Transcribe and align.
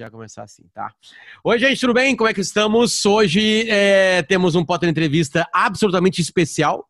Já 0.00 0.08
começar 0.08 0.44
assim, 0.44 0.62
tá? 0.72 0.92
Oi, 1.42 1.58
gente, 1.58 1.80
tudo 1.80 1.92
bem? 1.92 2.14
Como 2.14 2.30
é 2.30 2.32
que 2.32 2.40
estamos? 2.40 3.04
Hoje 3.04 3.68
é, 3.68 4.22
temos 4.22 4.54
um 4.54 4.64
Potter 4.64 4.88
Entrevista 4.88 5.44
absolutamente 5.52 6.20
especial, 6.20 6.86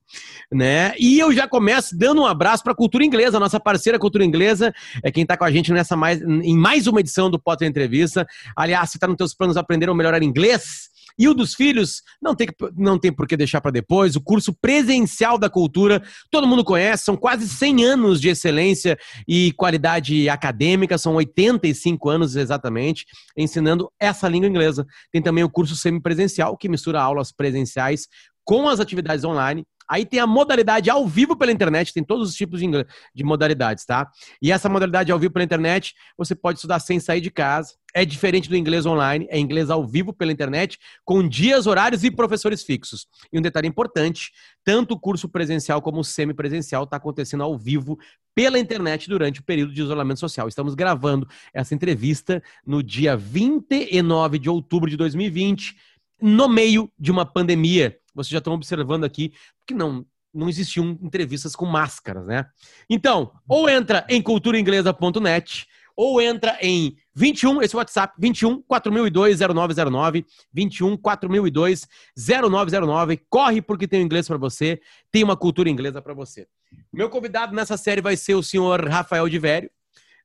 né? 0.53 0.93
E 0.99 1.19
eu 1.19 1.33
já 1.33 1.49
começo 1.49 1.97
dando 1.97 2.21
um 2.21 2.27
abraço 2.27 2.63
para 2.63 2.75
a 2.75 2.77
Cultura 2.77 3.03
Inglesa, 3.03 3.41
nossa 3.41 3.59
parceira 3.59 3.99
Cultura 3.99 4.27
Inglesa, 4.27 4.75
é 5.03 5.11
quem 5.11 5.23
está 5.23 5.39
com 5.39 5.45
a 5.45 5.51
gente 5.51 5.73
nessa 5.73 5.97
mais, 5.97 6.21
em 6.21 6.55
mais 6.55 6.87
uma 6.87 7.01
edição 7.01 7.31
do 7.31 7.39
Potter 7.39 7.67
Entrevista. 7.67 8.27
Aliás, 8.55 8.91
se 8.91 8.99
está 8.99 9.07
nos 9.07 9.17
teus 9.17 9.33
planos 9.33 9.57
aprender 9.57 9.89
a 9.89 9.95
melhorar 9.95 10.23
inglês, 10.23 10.91
e 11.19 11.29
o 11.29 11.35
dos 11.35 11.55
filhos, 11.55 12.03
não 12.23 12.35
tem, 12.35 12.47
não 12.77 12.99
tem 12.99 13.13
por 13.13 13.27
que 13.27 13.37
deixar 13.37 13.61
para 13.61 13.71
depois. 13.71 14.15
O 14.15 14.21
curso 14.21 14.53
presencial 14.53 15.37
da 15.37 15.51
cultura, 15.51 16.03
todo 16.31 16.47
mundo 16.47 16.65
conhece, 16.65 17.05
são 17.05 17.17
quase 17.17 17.49
100 17.49 17.85
anos 17.85 18.21
de 18.21 18.29
excelência 18.29 18.97
e 19.27 19.53
qualidade 19.53 20.29
acadêmica, 20.29 20.97
são 20.97 21.15
85 21.15 22.09
anos 22.09 22.37
exatamente, 22.37 23.05
ensinando 23.37 23.91
essa 23.99 24.29
língua 24.29 24.49
inglesa. 24.49 24.87
Tem 25.11 25.21
também 25.21 25.43
o 25.43 25.51
curso 25.51 25.75
semipresencial, 25.75 26.57
que 26.57 26.69
mistura 26.69 27.01
aulas 27.01 27.33
presenciais 27.33 28.07
com 28.45 28.69
as 28.69 28.81
atividades 28.81 29.25
online. 29.25 29.67
Aí 29.89 30.05
tem 30.05 30.21
a 30.21 30.27
modalidade 30.27 30.91
ao 30.91 31.07
vivo 31.07 31.35
pela 31.35 31.51
internet, 31.51 31.95
tem 31.95 32.05
todos 32.05 32.29
os 32.29 32.35
tipos 32.35 32.61
de, 32.61 32.67
de 33.15 33.25
modalidades, 33.25 33.85
tá? 33.87 34.11
E 34.43 34.53
essa 34.53 34.69
modalidade 34.69 35.11
ao 35.11 35.19
vivo 35.19 35.33
pela 35.33 35.45
internet, 35.45 35.95
você 36.17 36.35
pode 36.35 36.59
estudar 36.59 36.79
sem 36.79 37.01
sair 37.01 37.21
de 37.21 37.31
casa. 37.31 37.75
É 37.95 38.05
diferente 38.05 38.51
do 38.51 38.57
inglês 38.57 38.85
online, 38.85 39.27
é 39.31 39.39
inglês 39.39 39.71
ao 39.71 39.87
vivo 39.87 40.13
pela 40.13 40.31
internet, 40.31 40.79
com 41.05 41.27
dias, 41.27 41.67
horários 41.67 42.05
e 42.05 42.11
professores 42.11 42.63
fixos. 42.63 43.07
E 43.33 43.39
um 43.39 43.43
detalhe 43.43 43.67
importante: 43.67 44.31
tanto 44.63 44.93
o 44.93 45.01
curso 45.01 45.29
presencial 45.29 45.81
como 45.81 46.01
o 46.01 46.05
semipresencial 46.05 46.85
está 46.85 46.99
acontecendo 46.99 47.43
ao 47.43 47.57
vivo 47.57 47.99
pela 48.35 48.59
internet 48.59 49.09
durante 49.09 49.41
o 49.41 49.43
período 49.43 49.73
de 49.73 49.81
isolamento 49.81 50.21
social. 50.21 50.47
Estamos 50.47 50.75
gravando 50.75 51.27
essa 51.53 51.75
entrevista 51.75 52.43
no 52.65 52.83
dia 52.83 53.17
29 53.17 54.39
de 54.39 54.51
outubro 54.51 54.91
de 54.91 54.97
2020, 54.97 55.75
no 56.21 56.49
meio 56.49 56.91
de 56.99 57.11
uma 57.11 57.25
pandemia 57.25 57.97
vocês 58.19 58.31
já 58.31 58.39
estão 58.39 58.53
observando 58.53 59.05
aqui 59.05 59.33
que 59.67 59.75
não 59.75 60.05
não 60.33 60.49
existiam 60.49 60.99
entrevistas 61.03 61.57
com 61.57 61.67
máscaras, 61.67 62.27
né? 62.27 62.47
Então, 62.89 63.33
ou 63.49 63.69
entra 63.69 64.07
em 64.09 64.21
culturainglesa.net, 64.23 65.67
ou 65.97 66.21
entra 66.23 66.57
em 66.61 66.97
21, 67.15 67.61
esse 67.61 67.75
WhatsApp, 67.75 68.15
21 68.19 68.63
4002 68.63 69.41
0909, 69.41 70.25
21 70.53 70.97
4002 70.97 71.89
0909. 72.17 73.21
Corre 73.29 73.61
porque 73.61 73.89
tem 73.89 74.01
o 74.01 74.05
inglês 74.05 74.29
para 74.29 74.37
você, 74.37 74.81
tem 75.11 75.25
uma 75.25 75.37
cultura 75.37 75.69
inglesa 75.69 76.01
para 76.01 76.15
você. 76.15 76.47
Meu 76.93 77.11
convidado 77.11 77.53
nessa 77.53 77.77
série 77.77 78.01
vai 78.01 78.17
ser 78.17 78.35
o 78.35 78.43
senhor 78.45 78.89
Rafael 78.89 79.29
de 79.29 79.41
Vério, 79.41 79.71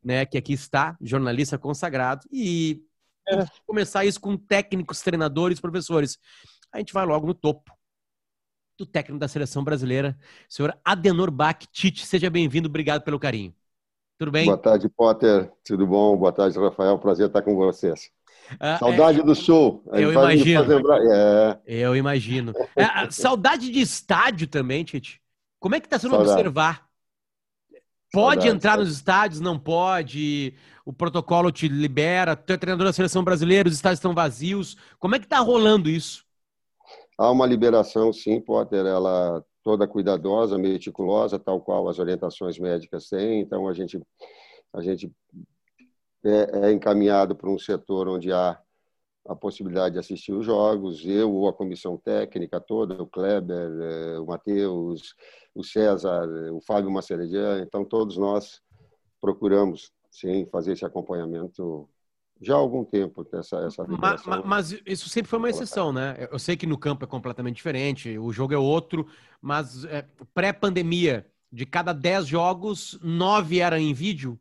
né, 0.04 0.26
que 0.28 0.38
aqui 0.38 0.54
está, 0.54 0.96
jornalista 1.02 1.58
consagrado, 1.58 2.28
e 2.32 2.84
é. 3.28 3.44
começar 3.66 4.06
isso 4.06 4.20
com 4.20 4.38
técnicos, 4.38 5.02
treinadores, 5.02 5.60
professores. 5.60 6.20
A 6.72 6.78
gente 6.78 6.94
vai 6.94 7.06
logo 7.06 7.26
no 7.26 7.34
topo 7.34 7.72
do 8.78 8.86
técnico 8.86 9.20
da 9.20 9.28
seleção 9.28 9.64
brasileira, 9.64 10.18
senhor 10.50 10.78
Adenor 10.84 11.30
Bach 11.30 11.60
Tite. 11.72 12.06
Seja 12.06 12.30
bem-vindo, 12.30 12.68
obrigado 12.68 13.04
pelo 13.04 13.20
carinho. 13.20 13.54
Tudo 14.18 14.32
bem? 14.32 14.46
Boa 14.46 14.58
tarde, 14.58 14.90
Potter. 14.90 15.52
Tudo 15.66 15.86
bom? 15.86 16.16
Boa 16.16 16.32
tarde, 16.32 16.58
Rafael. 16.58 16.98
Prazer 16.98 17.28
estar 17.28 17.42
com 17.42 17.56
vocês. 17.56 18.10
Ah, 18.60 18.78
saudade 18.78 19.20
é... 19.20 19.24
do 19.24 19.36
Sul. 19.36 19.84
Eu 19.92 20.12
imagino. 20.12 20.64
É... 21.12 21.60
Eu 21.66 21.96
imagino. 21.96 22.54
É, 22.76 23.10
saudade 23.10 23.70
de 23.72 23.80
estádio 23.80 24.48
também, 24.48 24.84
Tite. 24.84 25.22
Como 25.60 25.76
é 25.76 25.80
que 25.80 25.88
está 25.88 25.98
sendo 25.98 26.12
saudade. 26.12 26.32
observar? 26.32 26.88
Pode 28.12 28.42
saudade, 28.42 28.48
entrar 28.56 28.72
saudade. 28.72 28.90
nos 28.90 28.98
estádios? 28.98 29.42
Não 29.42 29.58
pode? 29.58 30.54
O 30.86 30.94
protocolo 30.94 31.52
te 31.52 31.68
libera? 31.68 32.36
Tu 32.36 32.54
é 32.54 32.58
treinador 32.58 32.86
da 32.86 32.94
seleção 32.94 33.24
brasileira, 33.24 33.68
os 33.68 33.76
estádios 33.76 34.00
estão 34.00 34.14
vazios. 34.14 34.78
Como 35.00 35.16
é 35.16 35.20
que 35.20 35.26
está 35.26 35.40
rolando 35.40 35.90
isso? 35.90 36.24
Há 37.24 37.32
uma 37.32 37.46
liberação, 37.46 38.12
sim, 38.12 38.42
Potter, 38.42 38.86
ela 38.86 39.42
toda 39.64 39.88
cuidadosa, 39.88 40.58
meticulosa, 40.58 41.40
tal 41.40 41.62
qual 41.62 41.88
as 41.88 41.98
orientações 41.98 42.60
médicas 42.60 43.08
têm. 43.08 43.40
Então, 43.40 43.66
a 43.66 43.74
gente, 43.74 43.98
a 44.74 44.82
gente 44.82 45.10
é, 46.26 46.68
é 46.68 46.72
encaminhado 46.74 47.34
para 47.34 47.50
um 47.50 47.58
setor 47.58 48.10
onde 48.10 48.34
há 48.34 48.60
a 49.26 49.34
possibilidade 49.34 49.94
de 49.94 50.00
assistir 50.00 50.34
os 50.34 50.46
jogos, 50.46 51.06
eu 51.06 51.32
ou 51.32 51.48
a 51.48 51.54
comissão 51.54 51.98
técnica 51.98 52.60
toda, 52.60 53.02
o 53.02 53.08
Kleber, 53.08 53.72
eh, 53.82 54.20
o 54.20 54.26
Matheus, 54.26 55.16
o 55.56 55.64
César, 55.64 56.28
o 56.52 56.60
Fábio 56.60 56.92
Maceredian, 56.92 57.62
então 57.62 57.86
todos 57.86 58.18
nós 58.18 58.62
procuramos, 59.22 59.94
sim, 60.12 60.46
fazer 60.48 60.74
esse 60.74 60.84
acompanhamento 60.86 61.88
já 62.44 62.56
há 62.56 62.58
algum 62.58 62.84
tempo 62.84 63.26
essa, 63.34 63.58
essa 63.58 63.86
mas, 63.88 64.24
mas, 64.46 64.82
isso 64.86 65.10
sempre 65.10 65.30
foi 65.30 65.40
uma 65.40 65.50
exceção, 65.50 65.92
né? 65.92 66.28
Eu 66.32 66.40
sei 66.40 66.56
que 66.56 66.68
no 66.68 66.78
campo 66.78 67.04
é 67.04 67.08
completamente 67.08 67.56
diferente, 67.56 68.18
o 68.18 68.32
jogo 68.32 68.54
é 68.54 68.58
outro, 68.58 69.08
mas 69.42 69.86
é, 69.86 70.06
pré-pandemia, 70.34 71.26
de 71.52 71.66
cada 71.66 71.94
10 71.94 72.26
jogos, 72.26 73.00
nove 73.02 73.60
eram 73.60 73.78
em 73.78 73.94
vídeo? 73.94 74.40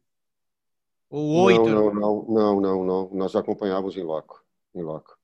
Ou 1.10 1.44
oito? 1.44 1.68
Não, 1.68 1.92
não, 1.92 2.24
não, 2.26 2.60
não, 2.60 2.84
não, 2.84 3.10
Nós 3.12 3.36
acompanhávamos 3.36 3.96
em 3.96 4.02
loco. 4.02 4.42
Em 4.74 4.82
loco. 4.82 5.18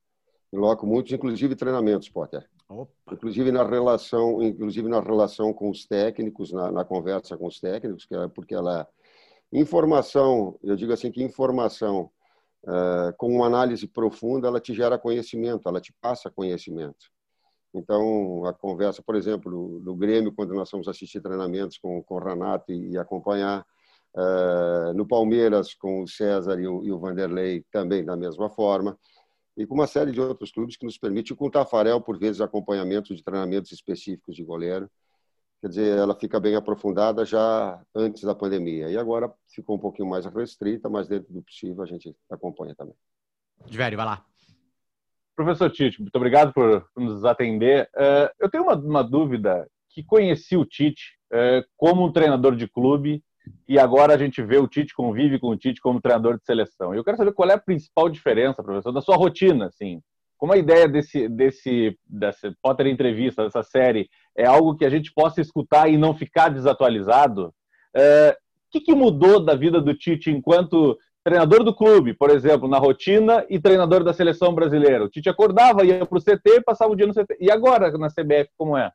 Em 0.53 0.59
loco, 0.59 0.87
muitos, 0.87 1.13
inclusive 1.13 1.57
treinamentos, 1.57 2.11
Potter. 2.11 2.47
Opa. 2.69 2.93
Inclusive 3.11 3.51
na 3.51 3.65
relação, 3.65 4.43
inclusive 4.43 4.87
na 4.89 5.01
relação 5.01 5.55
com 5.55 5.71
os 5.71 5.87
técnicos, 5.87 6.53
na, 6.53 6.71
na 6.71 6.85
conversa 6.85 7.39
com 7.39 7.47
os 7.47 7.59
técnicos, 7.59 8.05
que 8.05 8.15
é 8.15 8.29
porque 8.29 8.55
ela 8.55 8.87
informação, 9.51 10.59
eu 10.63 10.77
digo 10.77 10.93
assim 10.93 11.11
que 11.11 11.23
informação 11.23 12.11
com 13.17 13.29
uma 13.35 13.47
análise 13.47 13.87
profunda, 13.87 14.49
ela 14.49 14.61
te 14.61 14.75
gera 14.75 14.99
conhecimento, 14.99 15.69
ela 15.69 15.81
te 15.81 15.95
passa 16.01 16.31
conhecimento. 16.31 17.11
Então, 17.75 18.45
a 18.47 18.53
conversa, 18.53 19.03
por 19.03 19.15
exemplo, 19.15 19.81
no 19.81 19.95
Grêmio, 19.95 20.33
quando 20.33 20.55
nós 20.55 20.71
fomos 20.71 20.89
assistir 20.89 21.21
treinamentos 21.21 21.79
com, 21.79 22.03
com 22.03 22.15
o 22.15 22.19
Renato 22.19 22.73
e, 22.73 22.93
e 22.93 22.99
acompanhar, 22.99 23.65
uh, 24.17 24.93
no 24.95 25.07
Palmeiras, 25.07 25.75
com 25.75 26.03
o 26.03 26.09
César 26.09 26.59
e 26.61 26.67
o, 26.67 26.85
e 26.85 26.91
o 26.91 26.99
Vanderlei, 26.99 27.65
também 27.71 28.05
da 28.05 28.17
mesma 28.17 28.49
forma, 28.49 28.99
e 29.57 29.67
com 29.67 29.75
uma 29.75 29.87
série 29.87 30.13
de 30.13 30.21
outros 30.21 30.53
clubes 30.53 30.77
que 30.77 30.87
nos 30.87 30.99
permite, 30.99 31.35
com 31.35 31.47
o 31.47 31.51
Tafarel, 31.51 32.01
por 32.01 32.19
vezes, 32.19 32.41
acompanhamento 32.41 33.15
de 33.15 33.23
treinamentos 33.23 33.73
específicos 33.73 34.35
de 34.35 34.45
goleiro 34.45 34.91
quer 35.61 35.69
dizer, 35.69 35.99
ela 35.99 36.15
fica 36.15 36.39
bem 36.39 36.55
aprofundada 36.55 37.25
já 37.25 37.81
antes 37.95 38.23
da 38.23 38.35
pandemia. 38.35 38.89
E 38.89 38.97
agora 38.97 39.33
ficou 39.55 39.77
um 39.77 39.81
pouquinho 39.81 40.09
mais 40.09 40.25
restrita, 40.27 40.89
mas 40.89 41.09
dentro 41.09 41.33
do 41.33 41.43
possível 41.43 41.83
a 41.83 41.87
gente 41.87 42.15
acompanha 42.31 42.75
também. 42.75 42.95
Diverio, 43.67 43.97
vai 43.97 44.07
lá. 44.07 44.25
Professor 45.35 45.71
Tite, 45.71 46.01
muito 46.01 46.17
obrigado 46.17 46.53
por 46.53 46.85
nos 46.97 47.25
atender. 47.25 47.89
Uh, 47.95 48.29
eu 48.41 48.51
tenho 48.51 48.65
uma, 48.65 48.75
uma, 48.75 49.05
dúvida 49.05 49.69
que 49.89 50.03
conheci 50.03 50.57
o 50.57 50.65
Tite 50.65 51.17
uh, 51.33 51.65
como 51.77 52.05
um 52.05 52.13
treinador 52.13 52.57
de 52.57 52.67
clube 52.67 53.23
e 53.69 53.79
agora 53.79 54.15
a 54.15 54.19
gente 54.19 54.43
vê 54.43 54.59
o 54.59 54.67
Tite 54.67 54.95
convive 54.95 55.39
com 55.39 55.49
o 55.49 55.57
Tite 55.57 55.81
como 55.81 56.01
treinador 56.01 56.39
de 56.39 56.45
seleção. 56.45 56.95
Eu 56.95 57.05
quero 57.05 57.17
saber 57.17 57.33
qual 57.33 57.49
é 57.49 57.55
a 57.55 57.59
principal 57.59 58.09
diferença, 58.09 58.63
professor, 58.63 58.93
da 58.93 59.01
sua 59.01 59.17
rotina, 59.17 59.67
assim, 59.67 60.01
como 60.39 60.53
a 60.53 60.57
ideia 60.57 60.89
desse, 60.89 61.29
desse, 61.29 61.99
dessa 62.07 62.55
Potter 62.63 62.87
Entrevista, 62.87 63.45
dessa 63.45 63.63
série, 63.63 64.09
é 64.39 64.47
algo 64.47 64.77
que 64.77 64.85
a 64.85 64.91
gente 64.91 65.13
possa 65.13 65.41
escutar 65.41 65.91
e 65.91 65.99
não 65.99 66.15
ficar 66.15 66.49
desatualizado, 66.49 67.53
é, 67.93 68.39
o 68.69 68.71
que, 68.71 68.81
que 68.81 68.95
mudou 68.95 69.45
da 69.45 69.57
vida 69.57 69.81
do 69.81 69.93
Tite 69.93 70.31
enquanto 70.31 70.97
treinador 71.25 71.65
do 71.65 71.75
clube, 71.75 72.15
por 72.15 72.31
exemplo, 72.31 72.69
na 72.69 72.79
rotina 72.79 73.45
e 73.51 73.61
treinador 73.61 74.05
da 74.05 74.15
seleção 74.15 74.55
brasileira? 74.55 75.05
O 75.05 75.09
Tite 75.09 75.29
acordava, 75.29 75.85
ia 75.85 76.07
para 76.07 76.19
o 76.19 76.23
CT 76.23 76.41
e 76.47 76.63
passava 76.63 76.93
o 76.93 76.95
dia 76.95 77.07
no 77.07 77.13
CT. 77.13 77.37
E 77.41 77.51
agora 77.51 77.91
na 77.99 78.09
CBF, 78.09 78.51
como 78.57 78.77
é? 78.77 78.93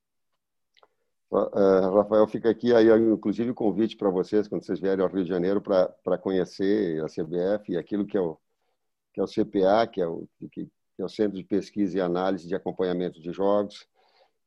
Uh, 1.30 1.94
Rafael, 1.94 2.26
fica 2.28 2.50
aqui 2.50 2.74
aí, 2.74 2.88
inclusive, 2.90 3.50
o 3.50 3.56
convite 3.56 3.98
para 3.98 4.10
vocês, 4.10 4.48
quando 4.48 4.64
vocês 4.64 4.80
vierem 4.80 5.04
ao 5.04 5.12
Rio 5.12 5.24
de 5.24 5.30
Janeiro, 5.30 5.60
para 5.60 6.18
conhecer 6.18 7.04
a 7.04 7.08
CBF 7.08 7.74
e 7.74 7.78
aquilo 7.78 8.06
que 8.06 8.16
é 8.16 8.22
o, 8.22 8.38
que 9.14 9.20
é 9.20 9.24
o 9.24 9.28
CPA, 9.28 9.88
que 9.88 10.00
é 10.00 10.08
o, 10.08 10.26
que 10.52 10.70
é 11.00 11.04
o 11.04 11.10
Centro 11.10 11.36
de 11.38 11.44
Pesquisa 11.44 11.98
e 11.98 12.02
Análise 12.02 12.48
de 12.48 12.56
Acompanhamento 12.56 13.20
de 13.20 13.34
Jogos, 13.34 13.88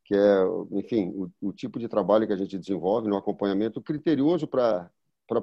que 0.07 0.15
é, 0.15 0.45
enfim, 0.73 1.13
o, 1.15 1.49
o 1.49 1.53
tipo 1.53 1.81
de 1.81 1.89
trabalho 1.89 2.27
que 2.27 2.33
a 2.33 2.37
gente 2.37 2.57
desenvolve 2.57 3.09
no 3.09 3.17
acompanhamento 3.17 3.83
criterioso 3.83 4.47
para 4.47 4.89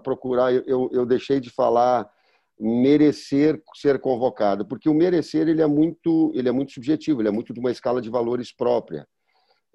procurar. 0.02 0.54
Eu, 0.54 0.90
eu 0.94 1.06
deixei 1.06 1.42
de 1.42 1.50
falar 1.50 2.10
merecer 2.58 3.62
ser 3.76 4.00
convocado, 4.00 4.66
porque 4.66 4.88
o 4.88 4.94
merecer 4.94 5.50
ele 5.50 5.62
é 5.62 5.68
muito 5.68 6.32
ele 6.34 6.48
é 6.48 6.52
muito 6.52 6.72
subjetivo, 6.72 7.22
ele 7.22 7.28
é 7.28 7.32
muito 7.32 7.54
de 7.54 7.60
uma 7.60 7.72
escala 7.72 8.02
de 8.02 8.10
valores 8.10 8.56
própria. 8.56 9.06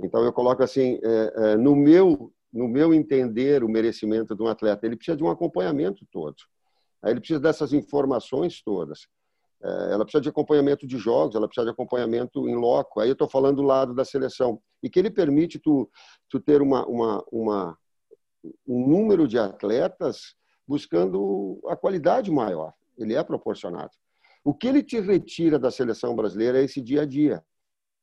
Então 0.01 0.25
eu 0.25 0.33
coloco 0.33 0.63
assim, 0.63 0.99
é, 1.03 1.33
é, 1.37 1.57
no 1.57 1.77
meu 1.77 2.33
no 2.51 2.67
meu 2.67 2.95
entender 2.95 3.63
o 3.63 3.69
merecimento 3.69 4.35
de 4.35 4.43
um 4.43 4.47
atleta, 4.47 4.87
ele 4.87 4.97
precisa 4.97 5.19
de 5.19 5.23
um 5.23 5.31
acompanhamento 5.31 6.07
todo. 6.11 6.37
Aí 7.03 7.13
ele 7.13 7.21
precisa 7.21 7.39
dessas 7.39 7.75
informações 7.75 8.63
todas. 8.63 9.01
É, 9.63 9.93
ela 9.93 10.05
precisa 10.05 10.21
de 10.21 10.29
acompanhamento 10.29 10.87
de 10.87 10.99
jogos, 10.99 11.35
ela 11.35 11.49
precisa 11.49 11.65
de 11.65 11.73
acompanhamento 11.73 12.49
em 12.49 12.55
loco. 12.55 13.01
Aí 13.01 13.09
eu 13.09 13.13
estou 13.13 13.29
falando 13.29 13.57
do 13.57 13.63
lado 13.63 13.95
da 13.95 14.05
seleção. 14.05 14.61
E 14.83 14.89
que 14.89 14.99
ele 14.99 15.11
permite 15.11 15.59
tu, 15.59 15.91
tu 16.29 16.39
ter 16.39 16.63
uma, 16.63 16.87
uma, 16.87 17.25
uma, 17.33 17.79
um 18.67 18.87
número 18.87 19.27
de 19.27 19.39
atletas 19.39 20.37
buscando 20.67 21.61
a 21.67 21.77
qualidade 21.77 22.31
maior. 22.31 22.73
Ele 22.97 23.15
é 23.15 23.23
proporcionado. 23.23 23.91
O 24.45 24.55
que 24.55 24.69
ele 24.69 24.83
te 24.83 25.01
retira 25.01 25.59
da 25.59 25.71
seleção 25.71 26.15
brasileira 26.15 26.61
é 26.61 26.65
esse 26.65 26.81
dia 26.81 27.03
a 27.03 27.05
dia, 27.05 27.45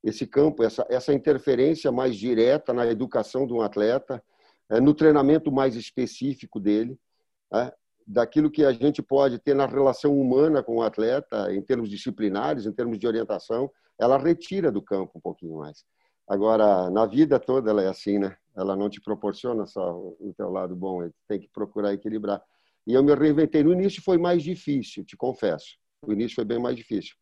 esse 0.03 0.27
campo, 0.27 0.63
essa, 0.63 0.85
essa 0.89 1.13
interferência 1.13 1.91
mais 1.91 2.15
direta 2.15 2.73
na 2.73 2.85
educação 2.85 3.47
de 3.47 3.53
um 3.53 3.61
atleta, 3.61 4.23
é, 4.69 4.79
no 4.79 4.93
treinamento 4.93 5.51
mais 5.51 5.75
específico 5.75 6.59
dele, 6.59 6.99
é, 7.53 7.73
daquilo 8.05 8.51
que 8.51 8.63
a 8.63 8.71
gente 8.71 9.01
pode 9.01 9.39
ter 9.39 9.55
na 9.55 9.65
relação 9.65 10.17
humana 10.19 10.61
com 10.61 10.77
o 10.77 10.81
atleta, 10.83 11.51
em 11.53 11.61
termos 11.61 11.89
disciplinares, 11.89 12.65
em 12.65 12.71
termos 12.71 12.99
de 12.99 13.07
orientação, 13.07 13.71
ela 13.99 14.17
retira 14.17 14.71
do 14.71 14.81
campo 14.81 15.13
um 15.17 15.21
pouquinho 15.21 15.57
mais. 15.57 15.83
Agora, 16.27 16.89
na 16.89 17.05
vida 17.05 17.39
toda 17.39 17.69
ela 17.69 17.83
é 17.83 17.87
assim, 17.87 18.19
né? 18.19 18.35
Ela 18.55 18.75
não 18.75 18.89
te 18.89 19.01
proporciona 19.01 19.65
só 19.65 19.95
o 19.95 20.33
teu 20.35 20.49
lado 20.49 20.75
bom, 20.75 21.07
tem 21.27 21.39
que 21.39 21.49
procurar 21.49 21.93
equilibrar. 21.93 22.41
E 22.87 22.93
eu 22.93 23.03
me 23.03 23.13
reinventei. 23.13 23.63
No 23.63 23.73
início 23.73 24.01
foi 24.01 24.17
mais 24.17 24.43
difícil, 24.43 25.03
te 25.03 25.17
confesso. 25.17 25.77
O 26.01 26.13
início 26.13 26.35
foi 26.35 26.45
bem 26.45 26.59
mais 26.59 26.75
difícil. 26.75 27.15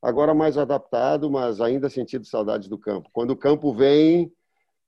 Agora 0.00 0.32
mais 0.32 0.56
adaptado, 0.56 1.30
mas 1.30 1.60
ainda 1.60 1.90
sentindo 1.90 2.24
saudades 2.24 2.68
do 2.68 2.78
campo. 2.78 3.10
Quando 3.12 3.32
o 3.32 3.36
campo 3.36 3.72
vem, 3.72 4.32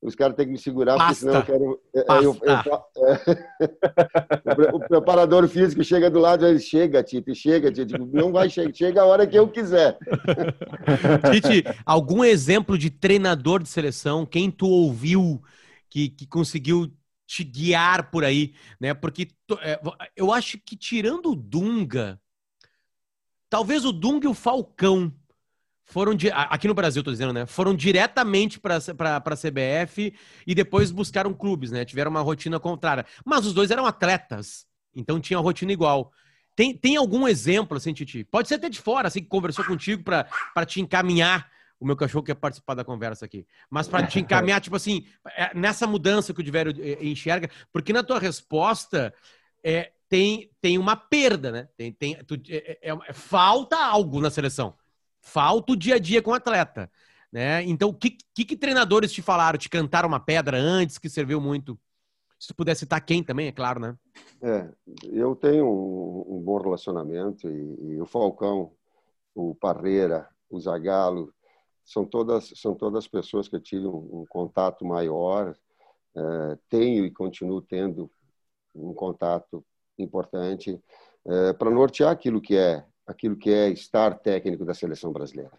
os 0.02 0.14
caras 0.14 0.34
têm 0.34 0.46
que 0.46 0.52
me 0.52 0.58
segurar, 0.58 0.96
porque 0.96 1.14
senão 1.14 1.34
eu 1.34 1.42
quero. 1.44 1.80
É, 1.94 2.00
é, 2.00 2.18
eu, 2.24 2.36
eu, 2.42 2.54
é, 3.08 4.72
o 4.74 4.80
preparador 4.80 5.46
físico 5.48 5.84
chega 5.84 6.10
do 6.10 6.18
lado, 6.18 6.46
ele 6.46 6.58
chega, 6.58 7.02
Tito, 7.02 7.34
chega, 7.34 7.70
Tito. 7.70 7.98
Não 8.06 8.32
vai 8.32 8.48
chegar, 8.48 8.74
chega 8.74 9.02
a 9.02 9.06
hora 9.06 9.26
que 9.26 9.38
eu 9.38 9.46
quiser. 9.48 9.98
Tite, 11.32 11.64
algum 11.84 12.24
exemplo 12.24 12.78
de 12.78 12.90
treinador 12.90 13.62
de 13.62 13.68
seleção, 13.68 14.24
quem 14.24 14.50
tu 14.50 14.66
ouviu 14.66 15.42
que, 15.88 16.08
que 16.08 16.26
conseguiu 16.26 16.90
te 17.26 17.44
guiar 17.44 18.10
por 18.10 18.24
aí, 18.24 18.54
né? 18.80 18.94
Porque 18.94 19.28
eu 20.16 20.32
acho 20.32 20.58
que 20.58 20.76
tirando 20.76 21.30
o 21.32 21.36
Dunga, 21.36 22.18
Talvez 23.50 23.84
o 23.84 23.90
Dung 23.90 24.20
e 24.22 24.28
o 24.28 24.32
Falcão 24.32 25.12
foram 25.90 26.14
de, 26.14 26.30
aqui 26.30 26.68
no 26.68 26.74
Brasil, 26.74 27.02
tô 27.02 27.10
dizendo, 27.10 27.32
né? 27.32 27.46
Foram 27.46 27.74
diretamente 27.74 28.58
para 28.60 28.76
a 28.76 29.36
CBF 29.36 30.14
e 30.46 30.54
depois 30.54 30.90
buscaram 30.90 31.34
clubes, 31.34 31.70
né? 31.70 31.84
Tiveram 31.84 32.10
uma 32.10 32.20
rotina 32.20 32.60
contrária. 32.60 33.04
Mas 33.24 33.44
os 33.44 33.52
dois 33.52 33.70
eram 33.70 33.86
atletas, 33.86 34.66
então 34.94 35.20
tinha 35.20 35.38
rotina 35.38 35.72
igual. 35.72 36.12
Tem, 36.54 36.76
tem 36.76 36.96
algum 36.96 37.26
exemplo, 37.26 37.76
assim, 37.76 37.92
Titi? 37.92 38.24
Pode 38.24 38.48
ser 38.48 38.56
até 38.56 38.68
de 38.68 38.80
fora, 38.80 39.08
assim, 39.08 39.20
que 39.20 39.28
conversou 39.28 39.64
contigo 39.64 40.02
para 40.02 40.66
te 40.66 40.80
encaminhar. 40.80 41.50
O 41.78 41.86
meu 41.86 41.96
cachorro 41.96 42.22
quer 42.24 42.34
participar 42.34 42.74
da 42.74 42.84
conversa 42.84 43.24
aqui. 43.24 43.46
Mas 43.70 43.88
para 43.88 44.06
te 44.06 44.20
encaminhar, 44.20 44.60
tipo 44.60 44.76
assim, 44.76 45.06
é, 45.36 45.54
nessa 45.54 45.86
mudança 45.86 46.34
que 46.34 46.40
o 46.40 46.44
Diverio 46.44 46.74
é, 46.78 47.04
enxerga, 47.04 47.48
porque 47.72 47.92
na 47.92 48.02
tua 48.02 48.18
resposta, 48.18 49.14
é, 49.64 49.92
tem, 50.10 50.50
tem 50.60 50.76
uma 50.76 50.96
perda, 50.96 51.52
né? 51.52 51.68
Tem, 51.76 51.92
tem, 51.92 52.16
tu, 52.24 52.34
é, 52.48 52.78
é, 52.82 52.90
é, 52.90 53.12
falta 53.12 53.76
algo 53.76 54.20
na 54.20 54.28
seleção. 54.28 54.74
Falta 55.20 55.72
o 55.72 55.76
dia 55.76 55.96
a 55.96 55.98
dia 55.98 56.22
com 56.22 56.30
o 56.30 56.34
atleta. 56.34 56.90
Né? 57.32 57.62
Então, 57.64 57.90
o 57.90 57.94
que, 57.94 58.16
que, 58.34 58.44
que, 58.44 58.56
treinadores 58.56 59.12
te 59.12 59.22
falaram? 59.22 59.58
Te 59.58 59.68
cantaram 59.68 60.08
uma 60.08 60.18
pedra 60.18 60.58
antes 60.58 60.98
que 60.98 61.08
serviu 61.08 61.40
muito? 61.40 61.78
Se 62.38 62.48
tu 62.48 62.54
pudesse 62.54 62.80
citar 62.80 63.04
quem 63.04 63.22
também, 63.22 63.46
é 63.48 63.52
claro, 63.52 63.78
né? 63.78 63.96
É, 64.42 64.68
eu 65.12 65.36
tenho 65.36 65.66
um, 65.66 66.36
um 66.36 66.40
bom 66.40 66.58
relacionamento 66.58 67.48
e, 67.48 67.92
e, 67.92 68.00
o 68.00 68.06
Falcão, 68.06 68.72
o 69.34 69.54
Parreira, 69.54 70.28
o 70.48 70.58
Zagallo, 70.58 71.32
são 71.84 72.04
todas, 72.04 72.52
são 72.56 72.74
todas 72.74 73.06
pessoas 73.06 73.46
que 73.46 73.56
eu 73.56 73.60
tive 73.60 73.86
um, 73.86 74.20
um 74.22 74.24
contato 74.28 74.84
maior, 74.84 75.54
é, 76.16 76.58
tenho 76.68 77.04
e 77.04 77.10
continuo 77.10 77.60
tendo 77.60 78.10
um 78.74 78.94
contato 78.94 79.64
importante 79.98 80.80
é, 81.26 81.52
para 81.52 81.70
nortear 81.70 82.10
aquilo 82.10 82.40
que 82.40 82.56
é 82.56 82.84
aquilo 83.10 83.36
que 83.36 83.50
é 83.50 83.68
estar 83.68 84.18
técnico 84.18 84.64
da 84.64 84.74
seleção 84.74 85.12
brasileira. 85.12 85.50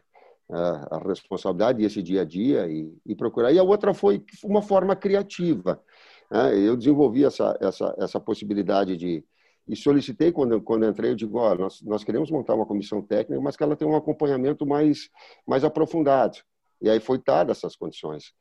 a 0.49 0.97
responsabilidade 1.07 1.83
esse 1.83 2.01
dia 2.01 2.21
a 2.21 2.25
dia 2.25 2.67
e, 2.67 2.93
e, 3.05 3.15
procurar. 3.15 3.51
E 3.53 3.59
a 3.59 3.63
outra 3.63 3.93
foi 3.93 4.23
uma 4.43 4.61
forma 4.61 4.95
criativa. 4.95 5.81
Né? 6.29 6.57
Eu 6.57 6.75
desenvolvi 6.75 7.23
essa, 7.23 7.57
essa, 7.61 7.95
essa 7.97 8.19
possibilidade 8.19 8.97
de. 8.97 9.23
E 9.67 9.75
solicitei, 9.75 10.31
quando, 10.31 10.61
quando 10.61 10.85
entrei, 10.85 11.11
eu 11.11 11.15
digo: 11.15 11.37
ó, 11.37 11.55
nós, 11.55 11.81
nós 11.83 12.03
queremos 12.03 12.31
montar 12.31 12.55
uma 12.55 12.65
comissão 12.65 13.01
técnica, 13.01 13.41
mas 13.41 13.55
que 13.55 13.63
ela 13.63 13.75
tenha 13.75 13.89
um 13.89 13.95
acompanhamento 13.95 14.65
mais, 14.65 15.09
mais 15.47 15.63
aprofundado. 15.63 16.37
E 16.81 16.89
aí 16.89 16.99
foi 16.99 17.21
dada 17.25 17.51
essas 17.51 17.75
condições. 17.75 18.33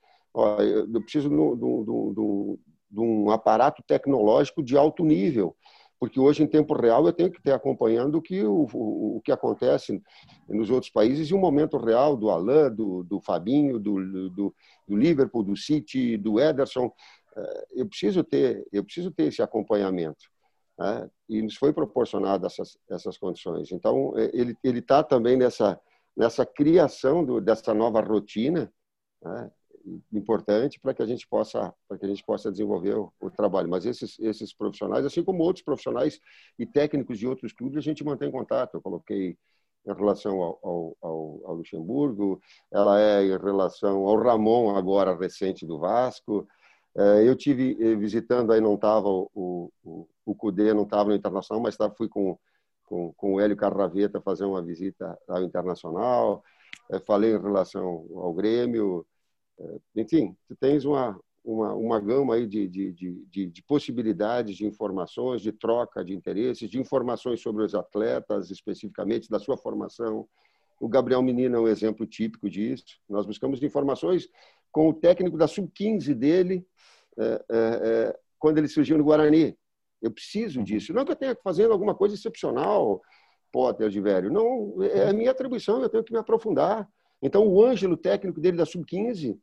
Eu 0.93 1.01
preciso 1.03 1.29
de 1.29 3.01
um 3.01 3.31
aparato 3.31 3.83
tecnológico 3.87 4.63
de 4.63 4.77
alto 4.77 5.05
nível 5.05 5.55
porque 6.01 6.19
hoje, 6.19 6.43
em 6.43 6.47
tempo 6.47 6.73
real, 6.75 7.07
eu 7.07 7.13
tenho 7.13 7.31
que 7.31 7.37
estar 7.37 7.55
acompanhando 7.55 8.17
o 8.17 8.23
que, 8.23 8.43
o, 8.43 8.67
o, 8.73 9.21
que 9.23 9.31
acontece 9.31 10.03
nos 10.49 10.71
outros 10.71 10.91
países 10.91 11.29
e 11.29 11.35
o 11.35 11.39
momento 11.39 11.77
real 11.77 12.17
do 12.17 12.31
Alain, 12.31 12.75
do, 12.75 13.05
do 13.05 13.21
Fabinho, 13.21 13.79
do, 13.79 14.31
do, 14.31 14.55
do 14.89 14.97
Liverpool, 14.97 15.43
do 15.43 15.55
City, 15.55 16.17
do 16.17 16.41
Ederson. 16.41 16.91
É, 17.37 17.67
eu 17.73 17.87
preciso 17.87 18.25
ter, 18.25 18.67
eu 18.73 18.83
preciso 18.83 19.11
ter 19.11 19.25
esse 19.25 19.43
acompanhamento. 19.43 20.25
Né? 20.79 21.11
E 21.29 21.43
nos 21.43 21.57
foi 21.57 21.71
proporcionado 21.71 22.47
essas, 22.47 22.79
essas 22.89 23.19
condições. 23.19 23.71
Então, 23.71 24.15
é, 24.17 24.31
ele 24.65 24.79
está 24.79 25.03
também 25.03 25.37
nessa, 25.37 25.79
nessa 26.17 26.47
criação 26.47 27.23
do, 27.23 27.43
dessa 27.43 27.75
nova 27.75 28.01
rotina, 28.01 28.73
né? 29.23 29.51
Importante 30.13 30.79
para 30.81 30.95
que 30.95 31.03
a 31.03 31.07
gente 31.07 31.27
possa 31.27 31.75
para 31.89 31.99
que 31.99 32.05
a 32.05 32.09
gente 32.09 32.25
possa 32.25 32.51
desenvolver 32.51 32.97
o, 32.97 33.13
o, 33.21 33.31
trabalho. 33.31 33.69
Mas 33.69 33.87
esses 33.87 34.19
esses 34.19 34.55
profissionais 34.55 35.05
assim 35.05 35.23
como 35.23 35.43
outros 35.43 35.65
profissionais 35.65 36.21
e 36.59 36.67
técnicos 36.67 37.19
de 37.19 37.27
outros 37.27 37.53
clubes 37.53 37.79
a 37.79 37.81
gente 37.81 38.05
mantém 38.05 38.31
contato. 38.31 38.75
Eu 38.75 38.83
coloquei 38.83 39.37
em 39.87 39.95
relação 39.95 40.41
ao, 40.43 40.59
ao, 41.01 41.41
ao, 41.45 41.55
Luxemburgo 41.55 42.41
ela 42.71 43.01
é 43.01 43.25
em 43.25 43.39
relação 43.39 44.07
ao 44.07 44.17
Ramon 44.23 44.77
agora 44.77 45.17
recente 45.17 45.67
do 45.67 45.79
Vasco. 45.79 46.47
É, 46.97 47.29
eu 47.29 47.37
tive 47.37 47.77
eh, 47.81 47.95
visitando 47.95 48.53
aí 48.53 48.61
não 48.61 48.75
estava 48.75 49.09
o, 49.09 49.71
o, 49.85 50.09
o 50.27 50.35
Cudê 50.35 50.75
não 50.75 50.83
estava 50.83 51.11
no 51.11 51.15
internacional 51.15 51.63
mas 51.63 51.77
fui 51.97 52.09
com 52.09 52.37
com, 52.91 53.13
com 53.13 53.35
o 53.35 53.41
Hélio 53.41 53.57
Carraveta 53.57 54.21
fazer 54.21 54.45
uma 54.45 54.61
visita 54.61 55.17
ao 55.29 55.45
internacional. 55.45 56.43
É, 56.91 56.99
falei 56.99 57.33
em 57.33 57.41
relação 57.41 58.05
ao 58.17 58.35
Grêmio 58.35 59.07
enfim, 59.97 60.37
tu 60.49 60.57
tens 60.57 60.85
uma, 60.85 61.19
uma, 61.45 61.75
uma 61.75 62.01
gama 62.01 62.35
aí 62.35 62.47
de, 62.47 62.69
de, 62.69 62.93
de, 62.93 63.47
de, 63.47 63.63
possibilidades 63.63 64.57
de 64.57 64.67
informações, 64.67 65.43
de 65.43 65.53
troca 65.53 66.05
de 66.05 66.15
interesses, 66.15 66.71
de 66.71 66.79
informações 66.79 67.41
sobre 67.41 67.65
os 67.65 67.75
atletas, 67.75 68.51
especificamente 68.51 69.29
da 69.29 69.39
sua 69.39 69.57
formação. 69.57 70.27
O 70.81 70.89
Gabriel 70.89 71.23
Menino 71.23 71.57
é 71.57 71.61
um 71.61 71.69
exemplo 71.69 72.07
típico 72.07 72.49
disso. 72.49 72.99
Nós 73.09 73.27
buscamos 73.27 73.63
informações 73.63 74.29
com 74.73 74.89
o 74.89 74.95
técnico 74.95 75.37
da 75.37 75.47
sub-15 75.47 76.15
dele, 76.15 76.67
é, 77.19 77.25
é, 77.25 77.45
é, 77.51 78.19
quando 78.39 78.59
ele 78.59 78.69
surgiu 78.69 78.97
no 78.97 79.05
Guarani. 79.05 79.57
Eu 80.01 80.11
preciso 80.11 80.63
disso. 80.63 80.95
Não 80.95 81.05
que 81.05 81.13
eu 81.13 81.17
tenha 81.17 81.35
que 81.35 81.43
fazer 81.43 81.71
alguma 81.71 81.95
coisa 81.95 82.15
excepcional, 82.15 83.03
Potter 83.53 83.91
de 83.91 84.01
velho. 84.01 84.31
Não, 84.31 84.83
é 84.83 85.09
a 85.09 85.13
minha 85.13 85.31
atribuição, 85.31 85.83
eu 85.83 85.89
tenho 85.89 86.05
que 86.05 86.13
me 86.13 86.19
aprofundar. 86.19 86.89
Então, 87.21 87.47
o 87.47 87.63
Ângelo, 87.63 87.97
técnico 87.97 88.41
dele 88.41 88.57
da 88.57 88.65
sub-15, 88.65 89.39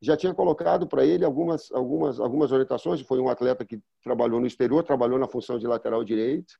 já 0.00 0.16
tinha 0.16 0.32
colocado 0.32 0.86
para 0.86 1.04
ele 1.04 1.24
algumas, 1.24 1.70
algumas, 1.72 2.20
algumas 2.20 2.52
orientações. 2.52 3.00
Foi 3.00 3.18
um 3.18 3.28
atleta 3.28 3.64
que 3.64 3.80
trabalhou 4.02 4.40
no 4.40 4.46
exterior, 4.46 4.82
trabalhou 4.84 5.18
na 5.18 5.26
função 5.26 5.58
de 5.58 5.66
lateral 5.66 6.04
direito, 6.04 6.54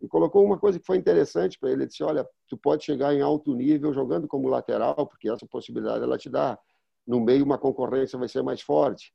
e 0.00 0.08
colocou 0.08 0.44
uma 0.44 0.58
coisa 0.58 0.80
que 0.80 0.86
foi 0.86 0.96
interessante 0.96 1.58
para 1.58 1.70
ele. 1.70 1.82
Ele 1.82 1.88
disse: 1.88 2.02
Olha, 2.02 2.26
tu 2.48 2.56
pode 2.56 2.84
chegar 2.84 3.14
em 3.14 3.20
alto 3.20 3.54
nível 3.54 3.92
jogando 3.92 4.26
como 4.26 4.48
lateral, 4.48 5.06
porque 5.06 5.30
essa 5.30 5.46
possibilidade 5.46 6.02
ela 6.02 6.18
te 6.18 6.28
dá. 6.28 6.58
No 7.06 7.20
meio, 7.20 7.44
uma 7.44 7.58
concorrência 7.58 8.18
vai 8.18 8.28
ser 8.28 8.42
mais 8.42 8.62
forte. 8.62 9.12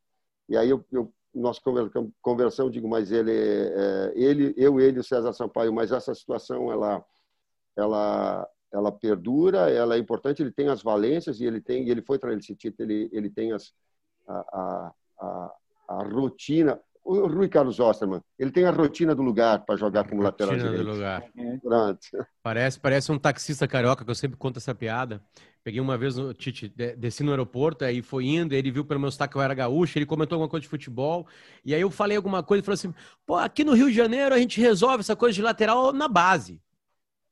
E 0.47 0.55
aí 0.55 0.69
eu, 0.69 0.85
eu 0.91 1.11
nós 1.33 1.59
conversamos, 2.21 2.71
digo, 2.71 2.87
mas 2.87 3.11
ele, 3.11 3.31
é, 3.31 4.13
ele, 4.15 4.53
eu, 4.57 4.79
ele, 4.79 4.99
o 4.99 5.03
César 5.03 5.33
Sampaio, 5.33 5.71
mas 5.73 5.91
essa 5.91 6.15
situação 6.15 6.71
ela, 6.71 7.05
ela, 7.75 8.49
ela 8.71 8.91
perdura, 8.91 9.69
ela 9.69 9.95
é 9.95 9.97
importante, 9.97 10.41
ele 10.41 10.51
tem 10.51 10.67
as 10.67 10.81
valências 10.81 11.39
e 11.39 11.45
ele 11.45 11.61
tem, 11.61 11.87
ele 11.89 12.01
foi 12.01 12.19
para 12.19 12.33
esse 12.33 12.55
título, 12.55 12.89
ele, 12.89 13.09
ele 13.13 13.29
tem 13.29 13.53
as, 13.53 13.73
a, 14.27 14.91
a, 15.19 15.51
a, 15.89 16.03
rotina. 16.03 16.79
O 17.03 17.25
Rui 17.25 17.47
Carlos 17.47 17.79
Osterman, 17.79 18.21
ele 18.37 18.51
tem 18.51 18.65
a 18.65 18.71
rotina 18.71 19.15
do 19.15 19.21
lugar 19.21 19.63
para 19.63 19.77
jogar 19.77 20.09
como 20.09 20.21
lateral 20.21 20.53
rotina 20.53 20.71
direito. 20.71 20.87
Do 20.89 20.93
lugar. 20.93 21.23
Parece, 22.43 22.79
parece 22.79 23.11
um 23.11 23.19
taxista 23.19 23.67
carioca 23.67 24.03
que 24.03 24.11
eu 24.11 24.15
sempre 24.15 24.37
conto 24.37 24.57
essa 24.57 24.75
piada. 24.75 25.21
Peguei 25.63 25.81
uma 25.81 25.97
vez 25.97 26.17
o 26.17 26.33
Tite, 26.33 26.69
desci 26.97 27.23
no 27.23 27.31
aeroporto, 27.31 27.83
aí 27.83 28.01
foi 28.01 28.25
indo, 28.25 28.53
ele 28.53 28.71
viu 28.71 28.85
pelo 28.85 29.01
meu 29.01 29.11
sotaque 29.11 29.33
que 29.33 29.37
eu 29.37 29.41
era 29.41 29.53
gaúcho, 29.53 29.97
ele 29.97 30.05
comentou 30.05 30.37
alguma 30.37 30.49
coisa 30.49 30.61
de 30.61 30.69
futebol, 30.69 31.27
e 31.65 31.75
aí 31.75 31.81
eu 31.81 31.91
falei 31.91 32.15
alguma 32.15 32.41
coisa 32.41 32.61
e 32.61 32.65
falou 32.65 32.75
assim: 32.75 32.93
pô, 33.25 33.35
aqui 33.35 33.65
no 33.65 33.73
Rio 33.73 33.89
de 33.89 33.93
Janeiro 33.93 34.33
a 34.33 34.37
gente 34.37 34.61
resolve 34.61 35.01
essa 35.01 35.13
coisa 35.13 35.35
de 35.35 35.41
lateral 35.41 35.91
na 35.91 36.07
base. 36.07 36.61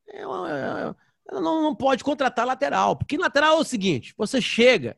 É, 0.10 0.22
é, 0.22 0.96
não, 1.32 1.64
não 1.64 1.76
pode 1.76 2.04
contratar 2.04 2.46
lateral. 2.46 2.96
Porque 2.96 3.18
lateral 3.18 3.58
é 3.58 3.62
o 3.62 3.64
seguinte: 3.64 4.14
você 4.18 4.42
chega 4.42 4.98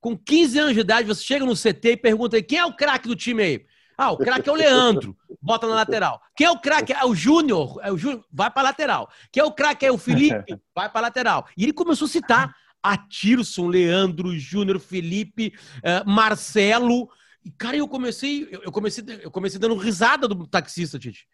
com 0.00 0.16
15 0.16 0.58
anos 0.58 0.74
de 0.74 0.80
idade, 0.80 1.08
você 1.08 1.22
chega 1.22 1.44
no 1.44 1.56
CT 1.56 1.92
e 1.92 1.96
pergunta 1.96 2.36
aí, 2.36 2.42
quem 2.42 2.58
é 2.58 2.64
o 2.64 2.74
craque 2.74 3.08
do 3.08 3.16
time 3.16 3.42
aí? 3.42 3.66
Ah, 3.96 4.12
o 4.12 4.16
craque 4.16 4.48
é 4.48 4.52
o 4.52 4.54
Leandro, 4.54 5.16
bota 5.42 5.66
na 5.66 5.74
lateral. 5.74 6.22
Quem 6.36 6.46
é 6.46 6.50
o 6.50 6.60
craque? 6.60 6.92
É 6.92 7.04
o 7.04 7.16
Júnior, 7.16 7.80
é 7.82 7.90
o 7.90 7.98
Júnior, 7.98 8.24
vai 8.32 8.48
para 8.48 8.62
lateral. 8.62 9.10
Quem 9.32 9.40
é 9.40 9.44
o 9.44 9.50
craque? 9.50 9.84
É 9.84 9.90
o 9.90 9.98
Felipe, 9.98 10.56
vai 10.72 10.88
para 10.88 11.00
lateral. 11.00 11.48
E 11.56 11.64
ele 11.64 11.72
começou 11.72 12.06
a 12.06 12.08
citar 12.08 12.54
Atirson, 12.80 13.66
Leandro, 13.66 14.38
Júnior, 14.38 14.78
Felipe, 14.78 15.52
uh, 15.78 16.08
Marcelo. 16.08 17.10
E, 17.44 17.50
cara, 17.50 17.76
eu 17.76 17.88
comecei, 17.88 18.48
eu 18.52 18.70
comecei, 18.70 19.04
eu 19.20 19.32
comecei 19.32 19.58
dando 19.58 19.74
risada 19.74 20.28
do 20.28 20.46
taxista, 20.46 20.96
Tite. 20.96 21.26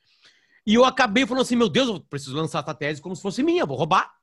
E 0.67 0.75
eu 0.75 0.85
acabei 0.85 1.27
falando 1.27 1.43
assim, 1.43 1.57
meu 1.57 1.69
Deus, 1.69 1.89
eu 1.89 2.01
preciso 2.01 2.37
lançar 2.37 2.63
essa 2.63 2.75
tese 2.75 3.03
como 3.03 3.15
se 3.15 3.23
fosse 3.23 3.43
minha, 3.43 3.67
vou 3.67 3.77
roubar. 3.77 4.15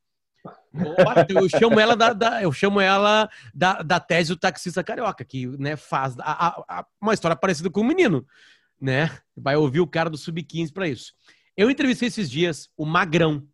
Eu 1.30 1.48
chamo 1.48 1.80
ela 1.80 1.96
da, 1.96 2.14
da, 2.14 2.42
eu 2.42 2.52
chamo 2.52 2.80
ela 2.80 3.30
da, 3.54 3.82
da 3.84 4.00
tese 4.00 4.30
do 4.30 4.38
taxista 4.40 4.84
carioca, 4.84 5.24
que 5.24 5.46
né, 5.46 5.76
faz 5.76 6.18
a, 6.20 6.80
a, 6.80 6.86
uma 7.00 7.14
história 7.14 7.36
parecida 7.36 7.70
com 7.70 7.82
o 7.82 7.86
menino, 7.86 8.26
né? 8.80 9.20
Vai 9.36 9.56
ouvir 9.56 9.82
o 9.82 9.88
cara 9.88 10.10
do 10.10 10.18
sub-15 10.18 10.74
para 10.74 10.88
isso. 10.88 11.14
Eu 11.56 11.70
entrevistei 11.70 12.08
esses 12.08 12.30
dias 12.30 12.70
o 12.76 12.86
Magrão, 12.86 13.48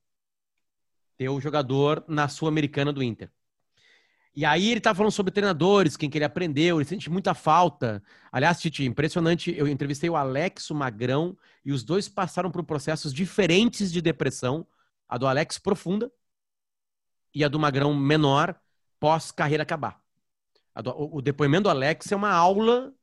teu 1.18 1.42
jogador 1.42 2.06
na 2.08 2.30
Sul-Americana 2.30 2.94
do 2.94 3.04
Inter. 3.04 3.30
E 4.38 4.46
aí 4.46 4.70
ele 4.70 4.80
tá 4.80 4.94
falando 4.94 5.12
sobre 5.12 5.32
treinadores, 5.32 5.98
quem 5.98 6.12
que 6.12 6.16
ele 6.20 6.24
aprendeu, 6.24 6.78
ele 6.78 6.88
sente 6.88 7.10
muita 7.10 7.34
falta. 7.34 8.04
Aliás, 8.32 8.62
Titi, 8.62 8.86
impressionante, 8.86 9.52
eu 9.58 9.68
entrevistei 9.68 10.12
o 10.12 10.16
Alex, 10.16 10.70
o 10.70 10.76
Magrão, 10.76 11.36
e 11.66 11.72
os 11.72 11.84
dois 11.84 12.08
passaram 12.08 12.52
por 12.52 12.64
processos 12.64 13.12
diferentes 13.12 13.92
de 13.92 14.00
depressão. 14.00 14.68
A 15.10 15.18
do 15.18 15.26
Alex 15.26 15.58
profunda 15.58 16.12
e 17.34 17.44
a 17.44 17.48
do 17.48 17.58
Magrão 17.58 17.96
menor 17.96 18.56
pós 19.00 19.32
carreira 19.32 19.64
acabar. 19.64 20.00
Do, 20.84 20.92
o, 20.92 21.18
o 21.18 21.22
depoimento 21.24 21.64
do 21.64 21.70
Alex 21.72 22.12
é 22.12 22.16
uma 22.16 22.30
aula 22.30 22.94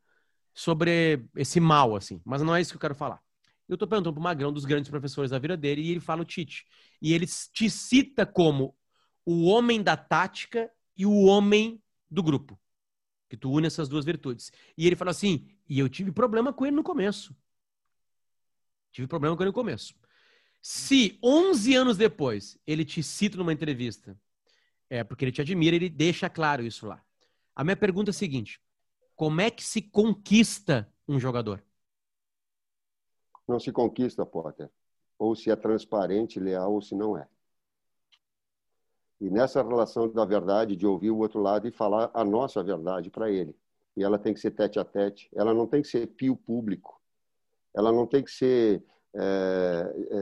sobre 0.55 1.27
esse 1.35 1.59
mal, 1.59 1.97
assim, 1.97 2.23
mas 2.25 2.43
não 2.43 2.55
é 2.55 2.61
isso 2.61 2.71
que 2.71 2.77
eu 2.77 2.81
quero 2.81 2.95
falar. 2.95 3.21
Eu 3.69 3.77
tô 3.77 3.89
perguntando 3.89 4.15
pro 4.15 4.23
Magrão 4.23 4.53
dos 4.53 4.65
grandes 4.65 4.89
professores 4.89 5.33
da 5.33 5.41
vida 5.41 5.57
dele 5.57 5.83
e 5.83 5.91
ele 5.91 6.01
fala 6.01 6.23
o 6.23 6.25
Tite. 6.25 6.65
E 7.03 7.13
ele 7.13 7.27
te 7.27 7.69
cita 7.69 8.25
como 8.25 8.73
o 9.27 9.47
homem 9.47 9.83
da 9.83 9.97
tática 9.97 10.71
e 10.97 11.07
o 11.07 11.25
homem 11.25 11.83
do 12.11 12.23
grupo. 12.23 12.59
Que 13.29 13.37
tu 13.37 13.51
une 13.51 13.67
essas 13.67 13.89
duas 13.89 14.05
virtudes. 14.05 14.53
E 14.77 14.87
ele 14.87 14.97
falou 14.97 15.11
assim: 15.11 15.49
e 15.69 15.79
eu 15.79 15.89
tive 15.89 16.13
problema 16.13 16.53
com 16.53 16.67
ele 16.67 16.77
no 16.77 16.83
começo. 16.83 17.35
Tive 18.93 19.09
problema 19.09 19.37
com 19.37 19.43
ele 19.43 19.51
no 19.51 19.55
começo. 19.55 19.95
Se 20.63 21.19
11 21.23 21.75
anos 21.75 21.97
depois 21.97 22.59
ele 22.67 22.85
te 22.85 23.03
cita 23.03 23.37
numa 23.37 23.53
entrevista, 23.53 24.19
é 24.89 25.03
porque 25.03 25.25
ele 25.25 25.33
te 25.33 25.41
admira, 25.41 25.77
ele 25.77 25.89
deixa 25.89 26.31
claro 26.31 26.65
isso 26.65 26.87
lá. 26.87 27.05
A 27.55 27.65
minha 27.65 27.77
pergunta 27.77 28.11
é 28.11 28.13
a 28.13 28.15
seguinte: 28.15 28.61
como 29.15 29.41
é 29.41 29.51
que 29.51 29.63
se 29.63 29.83
conquista 29.83 30.91
um 31.07 31.19
jogador? 31.19 31.63
Não 33.47 33.61
se 33.61 33.71
conquista, 33.73 34.25
Potter. 34.25 34.71
Ou 35.19 35.37
se 35.37 35.51
é 35.51 35.57
transparente, 35.57 36.41
leal, 36.41 36.73
ou 36.73 36.81
se 36.81 36.95
não 36.95 37.17
é. 37.17 37.29
E 39.21 39.31
nessa 39.31 39.63
relação 39.63 40.09
da 40.09 40.25
verdade, 40.25 40.77
de 40.77 40.87
ouvir 40.87 41.11
o 41.11 41.19
outro 41.19 41.41
lado 41.41 41.67
e 41.67 41.73
falar 41.73 42.11
a 42.13 42.25
nossa 42.25 42.63
verdade 42.63 43.11
para 43.11 43.31
ele. 43.31 43.57
E 43.97 44.03
ela 44.03 44.19
tem 44.19 44.35
que 44.35 44.41
ser 44.41 44.51
tete 44.51 44.79
a 44.79 44.85
tete, 44.85 45.29
ela 45.35 45.55
não 45.55 45.67
tem 45.67 45.81
que 45.81 45.89
ser 45.89 46.07
pio 46.09 46.37
público, 46.37 47.01
ela 47.73 47.93
não 47.93 48.07
tem 48.07 48.23
que 48.23 48.31
ser 48.31 48.83
é, 49.17 49.95
é, 50.11 50.17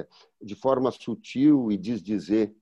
é, 0.00 0.08
de 0.42 0.54
forma 0.54 0.90
sutil 0.90 1.72
e 1.72 1.78
desdizer. 1.78 2.54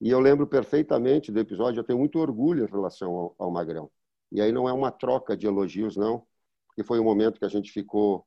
E 0.00 0.08
eu 0.10 0.20
lembro 0.20 0.46
perfeitamente 0.46 1.32
do 1.32 1.40
episódio, 1.40 1.80
eu 1.80 1.84
tenho 1.84 1.98
muito 1.98 2.18
orgulho 2.18 2.64
em 2.64 2.70
relação 2.70 3.10
ao, 3.12 3.34
ao 3.38 3.50
Magrão. 3.50 3.90
E 4.30 4.40
aí 4.40 4.52
não 4.52 4.68
é 4.68 4.72
uma 4.72 4.92
troca 4.92 5.36
de 5.36 5.46
elogios, 5.46 5.96
não, 5.96 6.24
porque 6.66 6.84
foi 6.84 7.00
um 7.00 7.04
momento 7.04 7.38
que 7.38 7.44
a 7.44 7.48
gente 7.48 7.72
ficou, 7.72 8.24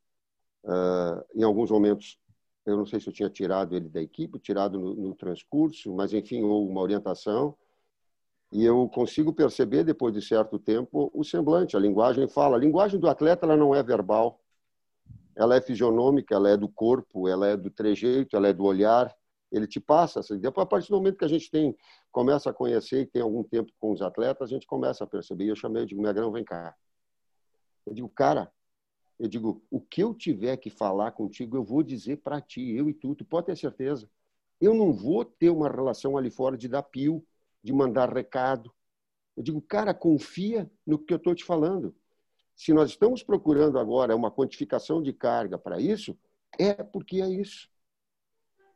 uh, 0.63 1.23
em 1.33 1.43
alguns 1.43 1.71
momentos, 1.71 2.19
eu 2.67 2.77
não 2.77 2.85
sei 2.85 2.99
se 2.99 3.07
eu 3.07 3.13
tinha 3.13 3.29
tirado 3.29 3.75
ele 3.75 3.87
da 3.87 4.01
equipe, 4.01 4.37
tirado 4.39 4.77
no, 4.77 4.93
no 4.93 5.15
transcurso, 5.15 5.93
mas 5.95 6.13
enfim, 6.13 6.43
houve 6.43 6.69
uma 6.69 6.81
orientação. 6.81 7.55
E 8.51 8.63
eu 8.63 8.87
consigo 8.89 9.33
perceber, 9.33 9.83
depois 9.83 10.13
de 10.13 10.21
certo 10.21 10.59
tempo, 10.59 11.09
o 11.13 11.23
semblante, 11.23 11.75
a 11.75 11.79
linguagem 11.79 12.27
fala. 12.27 12.57
A 12.57 12.59
linguagem 12.59 12.99
do 12.99 13.07
atleta 13.07 13.45
ela 13.45 13.57
não 13.57 13.73
é 13.73 13.81
verbal, 13.81 14.39
ela 15.35 15.55
é 15.55 15.61
fisionômica, 15.61 16.35
ela 16.35 16.49
é 16.49 16.57
do 16.57 16.67
corpo, 16.67 17.27
ela 17.27 17.47
é 17.47 17.55
do 17.55 17.69
trejeito, 17.69 18.35
ela 18.35 18.47
é 18.49 18.53
do 18.53 18.63
olhar. 18.63 19.15
Ele 19.49 19.65
te 19.65 19.79
passa. 19.79 20.21
Depois, 20.37 20.65
a 20.65 20.69
partir 20.69 20.89
do 20.89 20.97
momento 20.97 21.17
que 21.17 21.25
a 21.25 21.29
gente 21.29 21.49
tem, 21.49 21.75
começa 22.11 22.49
a 22.49 22.53
conhecer 22.53 23.01
e 23.01 23.05
tem 23.05 23.21
algum 23.21 23.43
tempo 23.43 23.71
com 23.79 23.93
os 23.93 24.01
atletas, 24.01 24.49
a 24.49 24.53
gente 24.53 24.67
começa 24.67 25.05
a 25.05 25.07
perceber. 25.07 25.45
E 25.45 25.49
eu 25.49 25.55
chamei, 25.55 25.83
eu 25.83 25.85
digo, 25.85 26.01
Negrão, 26.01 26.31
vem 26.31 26.43
cá. 26.43 26.75
Eu 27.85 27.93
digo, 27.93 28.09
cara, 28.09 28.51
eu 29.19 29.27
digo, 29.27 29.63
o 29.69 29.81
que 29.81 30.03
eu 30.03 30.13
tiver 30.13 30.57
que 30.57 30.69
falar 30.69 31.11
contigo, 31.11 31.57
eu 31.57 31.63
vou 31.63 31.81
dizer 31.81 32.17
para 32.17 32.39
ti, 32.39 32.71
eu 32.71 32.89
e 32.89 32.93
tu, 32.93 33.15
tu 33.15 33.25
pode 33.25 33.47
ter 33.47 33.57
certeza. 33.57 34.09
Eu 34.61 34.73
não 34.73 34.93
vou 34.93 35.25
ter 35.25 35.49
uma 35.49 35.69
relação 35.69 36.17
ali 36.17 36.29
fora 36.29 36.57
de 36.57 36.67
dar 36.67 36.83
pio, 36.83 37.25
de 37.63 37.73
mandar 37.73 38.13
recado. 38.13 38.71
Eu 39.35 39.43
digo, 39.43 39.61
cara, 39.61 39.93
confia 39.93 40.69
no 40.85 40.99
que 40.99 41.13
eu 41.13 41.17
estou 41.17 41.33
te 41.33 41.43
falando. 41.43 41.95
Se 42.55 42.73
nós 42.73 42.89
estamos 42.89 43.23
procurando 43.23 43.77
agora 43.77 44.15
uma 44.15 44.31
quantificação 44.31 45.01
de 45.01 45.13
carga 45.13 45.57
para 45.57 45.79
isso, 45.79 46.17
é 46.57 46.73
porque 46.83 47.21
é 47.21 47.29
isso. 47.29 47.69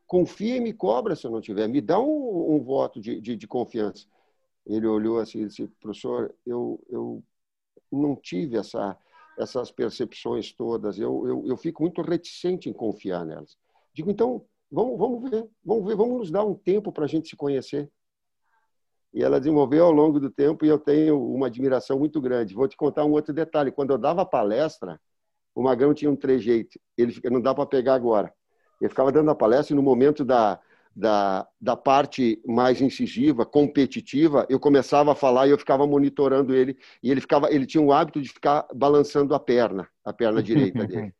Confia 0.05 0.57
e 0.57 0.59
me 0.59 0.73
cobra 0.73 1.15
se 1.15 1.25
eu 1.25 1.31
não 1.31 1.41
tiver. 1.41 1.67
Me 1.67 1.81
dá 1.81 1.99
um, 1.99 2.55
um 2.55 2.63
voto 2.63 2.99
de, 2.99 3.19
de, 3.21 3.35
de, 3.35 3.47
confiança. 3.47 4.05
Ele 4.65 4.85
olhou 4.85 5.19
assim 5.19 5.41
e 5.41 5.47
disse, 5.47 5.67
professor, 5.79 6.35
eu, 6.45 6.79
eu 6.89 7.23
não 7.91 8.15
tive 8.15 8.57
essa 8.57 8.97
essas 9.41 9.71
percepções 9.71 10.51
todas. 10.53 10.97
Eu, 10.97 11.27
eu, 11.27 11.43
eu 11.47 11.57
fico 11.57 11.83
muito 11.83 12.01
reticente 12.01 12.69
em 12.69 12.73
confiar 12.73 13.25
nelas. 13.25 13.57
Digo, 13.93 14.09
então, 14.09 14.45
vamos, 14.71 14.97
vamos 14.97 15.29
ver, 15.29 15.47
vamos 15.63 15.85
ver, 15.85 15.95
vamos 15.95 16.17
nos 16.19 16.31
dar 16.31 16.45
um 16.45 16.53
tempo 16.53 16.91
para 16.91 17.05
a 17.05 17.07
gente 17.07 17.29
se 17.29 17.35
conhecer. 17.35 17.89
E 19.13 19.21
ela 19.21 19.39
desenvolveu 19.39 19.85
ao 19.85 19.91
longo 19.91 20.19
do 20.19 20.29
tempo 20.29 20.63
e 20.63 20.69
eu 20.69 20.79
tenho 20.79 21.21
uma 21.21 21.47
admiração 21.47 21.99
muito 21.99 22.21
grande. 22.21 22.55
Vou 22.55 22.67
te 22.67 22.77
contar 22.77 23.03
um 23.03 23.11
outro 23.11 23.33
detalhe. 23.33 23.71
Quando 23.71 23.91
eu 23.91 23.97
dava 23.97 24.25
palestra, 24.25 24.99
o 25.53 25.61
Magrão 25.61 25.93
tinha 25.93 26.09
um 26.09 26.15
trejeito. 26.15 26.79
Ele 26.97 27.13
não 27.29 27.41
dá 27.41 27.53
para 27.53 27.65
pegar 27.65 27.95
agora. 27.95 28.33
Ele 28.79 28.89
ficava 28.89 29.11
dando 29.11 29.29
a 29.29 29.35
palestra 29.35 29.73
e 29.73 29.75
no 29.75 29.83
momento 29.83 30.23
da, 30.23 30.59
da, 30.95 31.47
da 31.59 31.75
parte 31.75 32.41
mais 32.45 32.81
incisiva, 32.81 33.45
competitiva, 33.45 34.45
eu 34.49 34.59
começava 34.59 35.13
a 35.13 35.15
falar 35.15 35.47
e 35.47 35.51
eu 35.51 35.57
ficava 35.57 35.87
monitorando 35.87 36.53
ele 36.53 36.77
e 37.01 37.09
ele 37.09 37.21
ficava, 37.21 37.51
ele 37.51 37.65
tinha 37.65 37.81
o 37.81 37.93
hábito 37.93 38.21
de 38.21 38.29
ficar 38.29 38.65
balançando 38.73 39.33
a 39.33 39.39
perna, 39.39 39.87
a 40.03 40.11
perna 40.11 40.41
direita 40.43 40.85
dele. 40.85 41.13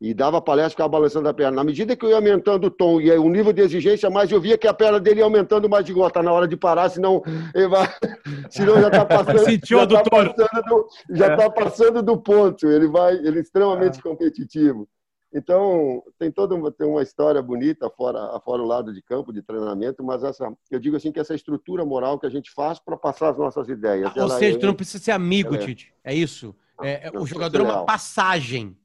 E 0.00 0.14
dava 0.14 0.40
palestra, 0.40 0.70
ficava 0.70 0.90
balançando 0.90 1.28
a 1.28 1.34
perna. 1.34 1.56
Na 1.56 1.64
medida 1.64 1.96
que 1.96 2.04
eu 2.04 2.10
ia 2.10 2.16
aumentando 2.16 2.68
o 2.68 2.70
tom 2.70 3.00
e 3.00 3.10
o 3.10 3.28
nível 3.28 3.52
de 3.52 3.62
exigência 3.62 4.08
mais, 4.08 4.30
eu 4.30 4.40
via 4.40 4.56
que 4.56 4.68
a 4.68 4.72
perna 4.72 5.00
dele 5.00 5.18
ia 5.18 5.24
aumentando 5.24 5.68
mais 5.68 5.84
de 5.84 5.92
gota. 5.92 6.20
Tá 6.20 6.22
na 6.22 6.32
hora 6.32 6.46
de 6.46 6.56
parar, 6.56 6.88
senão, 6.88 7.20
ele 7.52 7.66
vai, 7.66 7.88
senão 8.48 8.80
já 8.80 8.86
está 8.86 9.04
passando, 9.04 9.38
Sentiu 9.44 9.80
já 9.80 9.86
tá 9.88 10.02
passando, 10.08 10.62
do, 10.68 10.86
já 11.10 11.26
é. 11.26 11.36
tá 11.36 11.50
passando 11.50 12.00
do 12.00 12.16
ponto. 12.16 12.68
Ele 12.68 12.86
vai, 12.86 13.14
ele 13.14 13.38
é 13.38 13.42
extremamente 13.42 13.98
é. 13.98 14.02
competitivo. 14.02 14.88
Então, 15.32 16.02
tem 16.18 16.32
toda 16.32 16.54
uma, 16.54 16.72
tem 16.72 16.86
uma 16.86 17.02
história 17.02 17.42
bonita 17.42 17.90
fora, 17.90 18.40
fora 18.40 18.62
o 18.62 18.66
lado 18.66 18.94
de 18.94 19.02
campo, 19.02 19.32
de 19.32 19.42
treinamento, 19.42 20.02
mas 20.02 20.24
essa, 20.24 20.50
eu 20.70 20.80
digo 20.80 20.96
assim 20.96 21.12
que 21.12 21.20
essa 21.20 21.34
estrutura 21.34 21.84
moral 21.84 22.18
que 22.18 22.26
a 22.26 22.30
gente 22.30 22.50
faz 22.50 22.78
para 22.78 22.96
passar 22.96 23.30
as 23.30 23.38
nossas 23.38 23.68
ideias. 23.68 24.10
Ah, 24.16 24.22
ou 24.22 24.30
seja, 24.30 24.56
é, 24.56 24.60
tu 24.60 24.66
não 24.66 24.74
precisa 24.74 25.04
ser 25.04 25.12
amigo, 25.12 25.54
é, 25.54 25.58
Tite. 25.58 25.92
É 26.02 26.14
isso. 26.14 26.54
É, 26.82 27.10
o 27.14 27.26
jogador 27.26 27.60
é 27.60 27.64
uma 27.64 27.84
passagem. 27.84 28.76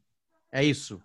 É 0.52 0.64
isso. 0.64 1.02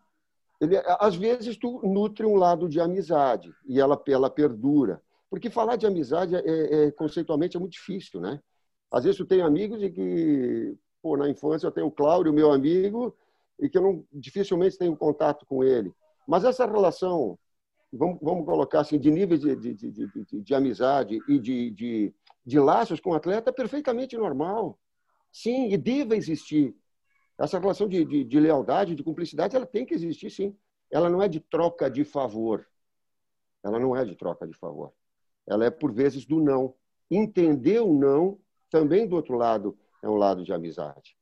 Ele, 0.60 0.76
às 0.98 1.14
vezes 1.14 1.56
tu 1.56 1.80
nutre 1.84 2.26
um 2.26 2.34
lado 2.34 2.68
de 2.68 2.80
amizade 2.80 3.54
e 3.64 3.78
ela, 3.78 4.00
ela 4.08 4.28
perdura. 4.28 5.00
Porque 5.30 5.50
falar 5.50 5.76
de 5.76 5.86
amizade 5.86 6.34
é, 6.34 6.40
é, 6.86 6.90
conceitualmente 6.90 7.56
é 7.56 7.60
muito 7.60 7.74
difícil, 7.74 8.20
né? 8.20 8.40
Às 8.90 9.04
vezes 9.04 9.18
tu 9.18 9.26
tem 9.26 9.42
amigos 9.42 9.82
e 9.82 9.90
que, 9.90 10.76
pô, 11.02 11.16
na 11.16 11.28
infância 11.28 11.66
eu 11.66 11.70
tenho 11.70 11.86
o 11.86 11.92
Cláudio, 11.92 12.32
meu 12.32 12.50
amigo, 12.50 13.14
e 13.58 13.68
que 13.68 13.76
eu 13.78 13.82
não, 13.82 14.04
dificilmente 14.12 14.78
tenho 14.78 14.96
contato 14.96 15.44
com 15.46 15.64
ele. 15.64 15.92
Mas 16.26 16.44
essa 16.44 16.66
relação, 16.66 17.38
vamos, 17.92 18.18
vamos 18.20 18.44
colocar 18.44 18.80
assim, 18.80 18.98
de 18.98 19.10
nível 19.10 19.36
de, 19.36 19.56
de, 19.56 19.74
de, 19.74 19.92
de, 19.92 20.40
de 20.42 20.54
amizade 20.54 21.18
e 21.28 21.38
de, 21.38 21.70
de, 21.70 22.14
de 22.44 22.60
laços 22.60 23.00
com 23.00 23.10
o 23.10 23.14
atleta 23.14 23.50
é 23.50 23.52
perfeitamente 23.52 24.16
normal. 24.16 24.78
Sim, 25.32 25.68
e 25.72 25.76
deve 25.76 26.16
existir. 26.16 26.74
Essa 27.38 27.58
relação 27.58 27.88
de, 27.88 28.04
de, 28.04 28.24
de 28.24 28.40
lealdade, 28.40 28.94
de 28.94 29.02
cumplicidade, 29.04 29.54
ela 29.54 29.66
tem 29.66 29.86
que 29.86 29.94
existir, 29.94 30.30
sim. 30.30 30.56
Ela 30.90 31.08
não 31.10 31.22
é 31.22 31.28
de 31.28 31.40
troca 31.40 31.90
de 31.90 32.04
favor. 32.04 32.66
Ela 33.62 33.78
não 33.78 33.94
é 33.94 34.04
de 34.04 34.16
troca 34.16 34.46
de 34.46 34.54
favor. 34.54 34.92
Ela 35.46 35.66
é, 35.66 35.70
por 35.70 35.92
vezes, 35.92 36.24
do 36.24 36.40
não. 36.40 36.74
Entender 37.10 37.80
o 37.80 37.92
não, 37.92 38.38
também, 38.70 39.06
do 39.06 39.16
outro 39.16 39.36
lado, 39.36 39.78
é 40.02 40.08
um 40.08 40.16
lado 40.16 40.44
de 40.44 40.52
amizade. 40.52 41.17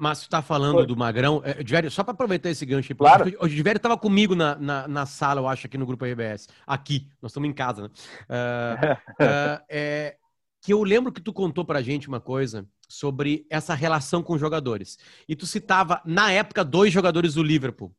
Mas 0.00 0.22
tu 0.22 0.30
tá 0.30 0.40
falando 0.40 0.76
Foi. 0.76 0.86
do 0.86 0.96
Magrão, 0.96 1.42
é, 1.44 1.62
Divério, 1.62 1.90
só 1.90 2.02
para 2.02 2.14
aproveitar 2.14 2.48
esse 2.48 2.64
gancho, 2.64 2.94
claro. 2.94 3.30
o 3.38 3.46
Divério 3.46 3.76
estava 3.76 3.98
comigo 3.98 4.34
na, 4.34 4.54
na, 4.54 4.88
na, 4.88 5.04
sala, 5.04 5.42
eu 5.42 5.46
acho, 5.46 5.66
aqui 5.66 5.76
no 5.76 5.84
grupo 5.84 6.06
RBS. 6.06 6.48
Aqui, 6.66 7.06
nós 7.20 7.32
estamos 7.32 7.50
em 7.50 7.52
casa, 7.52 7.82
né? 7.82 7.88
Uh, 8.30 9.22
uh, 9.22 9.64
é, 9.68 10.16
que 10.62 10.72
eu 10.72 10.82
lembro 10.82 11.12
que 11.12 11.20
tu 11.20 11.34
contou 11.34 11.66
pra 11.66 11.82
gente 11.82 12.08
uma 12.08 12.18
coisa 12.18 12.66
sobre 12.88 13.46
essa 13.50 13.74
relação 13.74 14.22
com 14.22 14.38
jogadores. 14.38 14.98
E 15.28 15.36
tu 15.36 15.46
citava, 15.46 16.00
na 16.06 16.32
época, 16.32 16.64
dois 16.64 16.90
jogadores 16.90 17.34
do 17.34 17.42
Liverpool. 17.42 17.94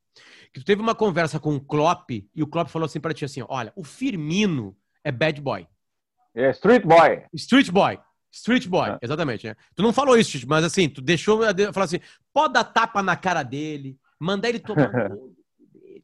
Que 0.51 0.59
tu 0.59 0.65
teve 0.65 0.81
uma 0.81 0.95
conversa 0.95 1.39
com 1.39 1.55
o 1.55 1.61
Klopp 1.61 2.09
e 2.09 2.41
o 2.41 2.47
Klopp 2.47 2.69
falou 2.69 2.87
assim 2.87 2.99
pra 2.99 3.13
ti 3.13 3.25
assim: 3.25 3.43
olha, 3.47 3.71
o 3.75 3.83
Firmino 3.83 4.75
é 5.03 5.11
bad 5.11 5.39
boy. 5.39 5.67
É 6.33 6.49
Street 6.49 6.83
Boy. 6.83 7.23
Street 7.33 7.69
boy. 7.69 7.99
Street 8.31 8.67
boy, 8.67 8.91
é. 8.91 8.99
exatamente. 9.01 9.47
Né? 9.47 9.55
Tu 9.75 9.83
não 9.83 9.91
falou 9.91 10.17
isso, 10.17 10.37
mas 10.47 10.63
assim, 10.63 10.87
tu 10.87 11.01
deixou 11.01 11.41
falar 11.73 11.85
assim: 11.85 11.99
pode 12.33 12.53
dar 12.53 12.63
tapa 12.63 13.03
na 13.03 13.15
cara 13.15 13.43
dele, 13.43 13.99
mandar 14.17 14.49
ele 14.49 14.59
tomar. 14.59 14.89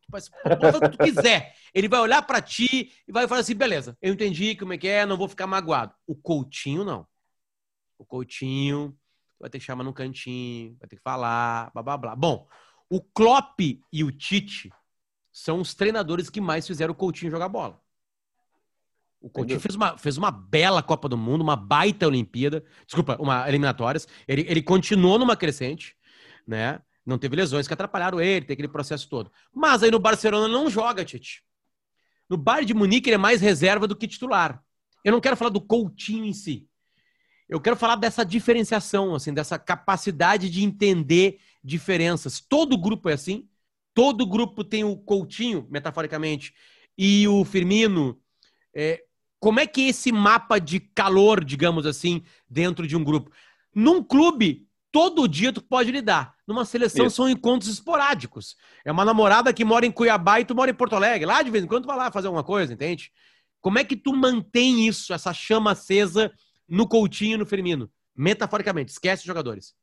tipo 0.02 0.16
assim, 0.16 0.30
pode 0.44 0.62
fazer 0.62 0.78
o 0.78 0.82
que 0.82 0.98
tu 0.98 1.04
quiser. 1.04 1.56
Ele 1.74 1.88
vai 1.88 2.00
olhar 2.02 2.22
para 2.22 2.42
ti 2.42 2.92
e 3.08 3.12
vai 3.12 3.28
falar 3.28 3.42
assim: 3.42 3.56
beleza, 3.56 3.98
eu 4.02 4.14
entendi 4.14 4.56
como 4.56 4.74
é 4.74 4.78
que 4.78 4.88
é, 4.88 5.06
não 5.06 5.18
vou 5.18 5.30
ficar 5.30 5.48
magoado. 5.48 5.94
O 6.06 6.16
Coutinho, 6.16 6.84
não. 6.84 7.08
O 7.98 8.06
Coutinho 8.06 8.96
vai 9.40 9.50
ter 9.50 9.60
que 9.60 9.66
chamar 9.66 9.84
no 9.84 9.94
cantinho, 9.94 10.76
vai 10.80 10.88
ter 10.90 10.98
que 10.98 11.02
falar, 11.02 11.72
blá 11.74 11.82
blá 11.82 11.98
blá. 11.98 12.16
Bom, 12.16 12.48
o 12.90 13.02
Klopp 13.02 13.60
e 13.92 14.04
o 14.04 14.12
Tite 14.12 14.72
são 15.32 15.62
os 15.62 15.74
treinadores 15.74 16.30
que 16.30 16.42
mais 16.42 16.68
fizeram 16.68 16.92
o 16.92 16.96
Coutinho 16.96 17.32
jogar 17.32 17.48
bola. 17.48 17.80
O 19.20 19.30
Coutinho 19.30 19.60
fez 19.60 19.76
uma, 19.76 19.98
fez 19.98 20.18
uma 20.18 20.32
bela 20.32 20.82
Copa 20.84 21.10
do 21.10 21.18
Mundo, 21.18 21.42
uma 21.42 21.56
baita 21.56 22.08
Olimpíada, 22.08 22.64
desculpa, 22.86 23.18
uma 23.20 23.48
eliminatórias. 23.48 24.08
Ele, 24.28 24.46
ele 24.48 24.62
continuou 24.62 25.18
numa 25.18 25.36
crescente, 25.36 25.96
né? 26.48 26.80
Não 27.06 27.18
teve 27.18 27.36
lesões 27.36 27.68
que 27.68 27.74
atrapalharam 27.74 28.22
ele, 28.22 28.46
tem 28.46 28.54
aquele 28.54 28.68
processo 28.68 29.10
todo. 29.10 29.32
Mas 29.54 29.82
aí 29.82 29.90
no 29.90 30.00
Barcelona 30.00 30.48
não 30.48 30.70
joga, 30.70 31.04
Tite. 31.06 31.44
No 32.30 32.38
Bayern 32.38 32.66
de 32.66 32.74
Munique 32.74 33.10
ele 33.10 33.16
é 33.16 33.18
mais 33.18 33.42
reserva 33.42 33.88
do 33.88 33.96
que 33.96 34.08
titular. 34.08 34.62
Eu 35.04 35.14
não 35.14 35.22
quero 35.22 35.38
falar 35.38 35.50
do 35.50 35.62
Coutinho 35.62 36.26
em 36.26 36.34
si. 36.34 36.68
Eu 37.48 37.62
quero 37.62 37.78
falar 37.78 37.96
dessa 37.96 38.26
diferenciação, 38.26 39.16
assim, 39.16 39.34
dessa 39.34 39.58
capacidade 39.58 40.50
de 40.50 40.64
entender 40.64 41.40
diferenças. 41.64 42.42
Todo 42.42 42.78
grupo 42.78 43.10
é 43.10 43.14
assim. 43.14 43.48
Todo 43.94 44.28
grupo 44.28 44.64
tem 44.64 44.84
o 44.84 44.98
Coutinho, 44.98 45.66
metaforicamente, 45.72 46.54
e 46.98 47.28
o 47.28 47.46
Firmino. 47.46 48.22
É, 48.76 49.04
como 49.40 49.60
é 49.60 49.68
que 49.68 49.82
é 49.82 49.90
esse 49.90 50.12
mapa 50.12 50.60
de 50.60 50.80
calor, 50.80 51.44
digamos 51.44 51.86
assim, 51.86 52.24
dentro 52.50 52.88
de 52.88 52.96
um 52.96 53.04
grupo? 53.04 53.32
Num 53.74 54.04
clube, 54.04 54.68
todo 54.92 55.28
dia 55.28 55.54
tu 55.54 55.62
pode 55.62 55.92
lidar. 55.92 56.36
Numa 56.48 56.66
seleção 56.66 57.06
Isso. 57.06 57.18
são 57.18 57.30
encontros 57.30 57.70
esporádicos. 57.70 58.56
É 58.84 58.92
uma 58.92 59.06
namorada 59.06 59.54
que 59.54 59.66
mora 59.66 59.86
em 59.86 59.92
Cuiabá 59.92 60.40
e 60.40 60.46
tu 60.46 60.56
mora 60.56 60.72
em 60.72 60.74
Porto 60.74 60.96
Alegre. 60.96 61.26
Lá 61.26 61.42
de 61.42 61.52
vez 61.52 61.64
em 61.64 61.68
quando 61.68 61.84
tu 61.84 61.88
vai 61.88 61.98
lá 61.98 62.12
fazer 62.12 62.28
alguma 62.28 62.44
coisa, 62.44 62.74
entende? 62.74 63.12
Como 63.62 63.78
é 63.78 63.84
que 63.84 63.96
tu 63.96 64.16
mantém 64.16 64.88
isso, 64.88 65.14
essa 65.14 65.34
chama 65.34 65.72
acesa 65.72 66.32
no 66.68 66.88
Coutinho 66.88 67.36
e 67.36 67.38
no 67.38 67.46
Firmino? 67.46 67.92
Metaforicamente, 68.16 68.92
esquece 68.92 69.22
os 69.22 69.28
jogadores. 69.28 69.76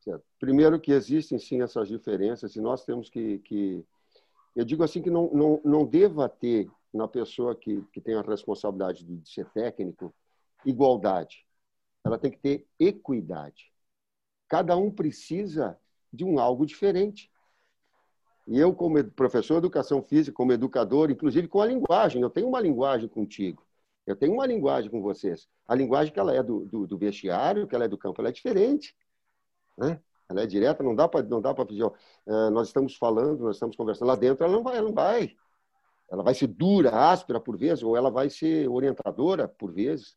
Certo. 0.00 0.24
Primeiro 0.40 0.80
que 0.80 0.92
existem 0.92 1.38
sim 1.38 1.62
essas 1.62 1.88
diferenças 1.88 2.56
e 2.56 2.60
nós 2.60 2.84
temos 2.84 3.10
que, 3.10 3.38
que... 3.40 3.84
eu 4.54 4.64
digo 4.64 4.82
assim 4.82 5.02
que 5.02 5.10
não, 5.10 5.30
não, 5.32 5.60
não 5.64 5.84
deva 5.84 6.28
ter 6.28 6.68
na 6.96 7.06
pessoa 7.06 7.54
que, 7.54 7.82
que 7.92 8.00
tem 8.00 8.14
a 8.14 8.22
responsabilidade 8.22 9.04
de 9.04 9.28
ser 9.28 9.46
técnico, 9.50 10.14
igualdade. 10.64 11.46
Ela 12.04 12.18
tem 12.18 12.30
que 12.30 12.38
ter 12.38 12.66
equidade. 12.78 13.72
Cada 14.48 14.76
um 14.76 14.90
precisa 14.90 15.78
de 16.12 16.24
um 16.24 16.38
algo 16.38 16.64
diferente. 16.64 17.30
E 18.46 18.58
eu, 18.58 18.72
como 18.72 19.02
professor 19.10 19.54
de 19.54 19.58
educação 19.58 20.02
física, 20.02 20.36
como 20.36 20.52
educador, 20.52 21.10
inclusive 21.10 21.48
com 21.48 21.60
a 21.60 21.66
linguagem, 21.66 22.22
eu 22.22 22.30
tenho 22.30 22.48
uma 22.48 22.60
linguagem 22.60 23.08
contigo. 23.08 23.66
Eu 24.06 24.14
tenho 24.14 24.34
uma 24.34 24.46
linguagem 24.46 24.88
com 24.88 25.02
vocês. 25.02 25.48
A 25.66 25.74
linguagem 25.74 26.12
que 26.12 26.20
ela 26.20 26.32
é 26.32 26.42
do, 26.42 26.64
do, 26.64 26.86
do 26.86 26.96
vestiário, 26.96 27.66
que 27.66 27.74
ela 27.74 27.84
é 27.84 27.88
do 27.88 27.98
campo, 27.98 28.20
ela 28.20 28.28
é 28.28 28.32
diferente. 28.32 28.96
Né? 29.76 30.00
Ela 30.28 30.42
é 30.42 30.46
direta, 30.46 30.82
não 30.82 30.94
dá 30.94 31.08
para 31.08 31.22
não 31.24 31.40
dá 31.40 31.52
para 31.52 31.66
pedir. 31.66 31.84
Uh, 31.84 32.50
nós 32.52 32.68
estamos 32.68 32.96
falando, 32.96 33.40
nós 33.40 33.56
estamos 33.56 33.76
conversando 33.76 34.08
lá 34.08 34.14
dentro, 34.14 34.44
ela 34.44 34.54
não 34.54 34.62
vai, 34.62 34.76
ela 34.76 34.86
não 34.86 34.94
vai. 34.94 35.36
Ela 36.10 36.22
vai 36.22 36.34
ser 36.34 36.46
dura, 36.46 36.90
áspera 37.10 37.40
por 37.40 37.56
vezes, 37.56 37.82
ou 37.82 37.96
ela 37.96 38.10
vai 38.10 38.30
ser 38.30 38.68
orientadora 38.68 39.48
por 39.48 39.72
vezes. 39.72 40.16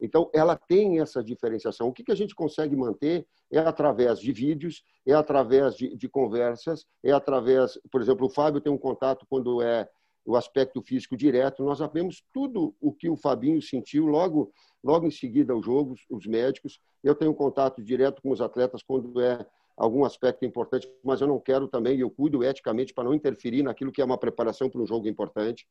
Então, 0.00 0.30
ela 0.34 0.56
tem 0.56 1.00
essa 1.00 1.22
diferenciação. 1.22 1.88
O 1.88 1.92
que, 1.92 2.04
que 2.04 2.12
a 2.12 2.16
gente 2.16 2.34
consegue 2.34 2.76
manter 2.76 3.26
é 3.50 3.58
através 3.58 4.20
de 4.20 4.32
vídeos, 4.32 4.84
é 5.06 5.14
através 5.14 5.74
de, 5.74 5.96
de, 5.96 6.08
conversas, 6.08 6.86
é 7.02 7.12
através, 7.12 7.78
por 7.90 8.00
exemplo, 8.00 8.26
o 8.26 8.30
Fábio 8.30 8.60
tem 8.60 8.72
um 8.72 8.78
contato 8.78 9.26
quando 9.28 9.62
é 9.62 9.88
o 10.24 10.36
aspecto 10.36 10.82
físico 10.82 11.16
direto. 11.16 11.64
Nós 11.64 11.78
sabemos 11.78 12.22
tudo 12.32 12.74
o 12.80 12.92
que 12.92 13.08
o 13.08 13.16
Fabinho 13.16 13.62
sentiu 13.62 14.06
logo, 14.06 14.52
logo 14.82 15.06
em 15.06 15.10
seguida 15.10 15.52
ao 15.52 15.62
jogo, 15.62 15.94
os 16.10 16.26
médicos. 16.26 16.80
Eu 17.02 17.14
tenho 17.14 17.34
contato 17.34 17.82
direto 17.82 18.20
com 18.20 18.30
os 18.30 18.40
atletas 18.40 18.82
quando 18.82 19.20
é 19.20 19.46
algum 19.76 20.04
aspecto 20.04 20.44
importante, 20.44 20.88
mas 21.04 21.20
eu 21.20 21.26
não 21.26 21.38
quero 21.38 21.68
também, 21.68 21.98
eu 21.98 22.10
cuido 22.10 22.42
eticamente 22.42 22.94
para 22.94 23.04
não 23.04 23.14
interferir 23.14 23.62
naquilo 23.62 23.92
que 23.92 24.00
é 24.00 24.04
uma 24.04 24.16
preparação 24.16 24.70
para 24.70 24.80
um 24.80 24.86
jogo 24.86 25.06
importante. 25.06 25.66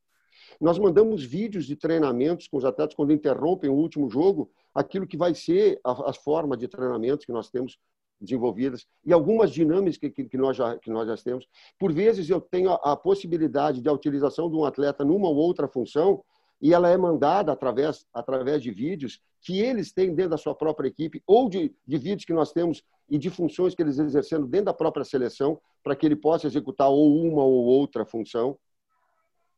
Nós 0.59 0.77
mandamos 0.77 1.23
vídeos 1.23 1.65
de 1.65 1.75
treinamentos 1.75 2.47
com 2.47 2.57
os 2.57 2.65
atletas 2.65 2.95
quando 2.95 3.13
interrompem 3.13 3.69
o 3.69 3.73
último 3.73 4.09
jogo, 4.09 4.51
aquilo 4.73 5.07
que 5.07 5.17
vai 5.17 5.33
ser 5.33 5.79
a, 5.83 6.09
a 6.09 6.13
forma 6.13 6.55
de 6.55 6.67
treinamentos 6.67 7.25
que 7.25 7.31
nós 7.31 7.49
temos 7.49 7.79
desenvolvidas 8.19 8.85
e 9.05 9.11
algumas 9.11 9.51
dinâmicas 9.51 9.97
que, 9.97 10.09
que, 10.09 10.37
nós 10.37 10.55
já, 10.55 10.77
que 10.77 10.89
nós 10.89 11.07
já 11.07 11.17
temos. 11.17 11.47
Por 11.77 11.91
vezes 11.91 12.29
eu 12.29 12.39
tenho 12.39 12.71
a, 12.71 12.75
a 12.75 12.95
possibilidade 12.95 13.81
de 13.81 13.89
a 13.89 13.93
utilização 13.93 14.49
de 14.49 14.55
um 14.55 14.65
atleta 14.65 15.03
numa 15.03 15.27
ou 15.27 15.35
outra 15.35 15.67
função 15.67 16.23
e 16.61 16.73
ela 16.73 16.89
é 16.89 16.97
mandada 16.97 17.51
através, 17.51 18.05
através 18.13 18.61
de 18.61 18.71
vídeos 18.71 19.21
que 19.41 19.59
eles 19.59 19.91
têm 19.91 20.13
dentro 20.15 20.31
da 20.31 20.37
sua 20.37 20.55
própria 20.55 20.87
equipe 20.87 21.21
ou 21.27 21.49
de, 21.49 21.73
de 21.85 21.97
vídeos 21.97 22.25
que 22.25 22.33
nós 22.33 22.51
temos 22.51 22.83
e 23.09 23.17
de 23.17 23.29
funções 23.29 23.75
que 23.75 23.83
eles 23.83 23.99
exercendo 23.99 24.47
dentro 24.47 24.65
da 24.65 24.73
própria 24.73 25.05
seleção 25.05 25.59
para 25.83 25.95
que 25.95 26.05
ele 26.05 26.15
possa 26.15 26.47
executar 26.47 26.89
ou 26.89 27.15
uma 27.15 27.43
ou 27.43 27.63
outra 27.65 28.05
função. 28.05 28.57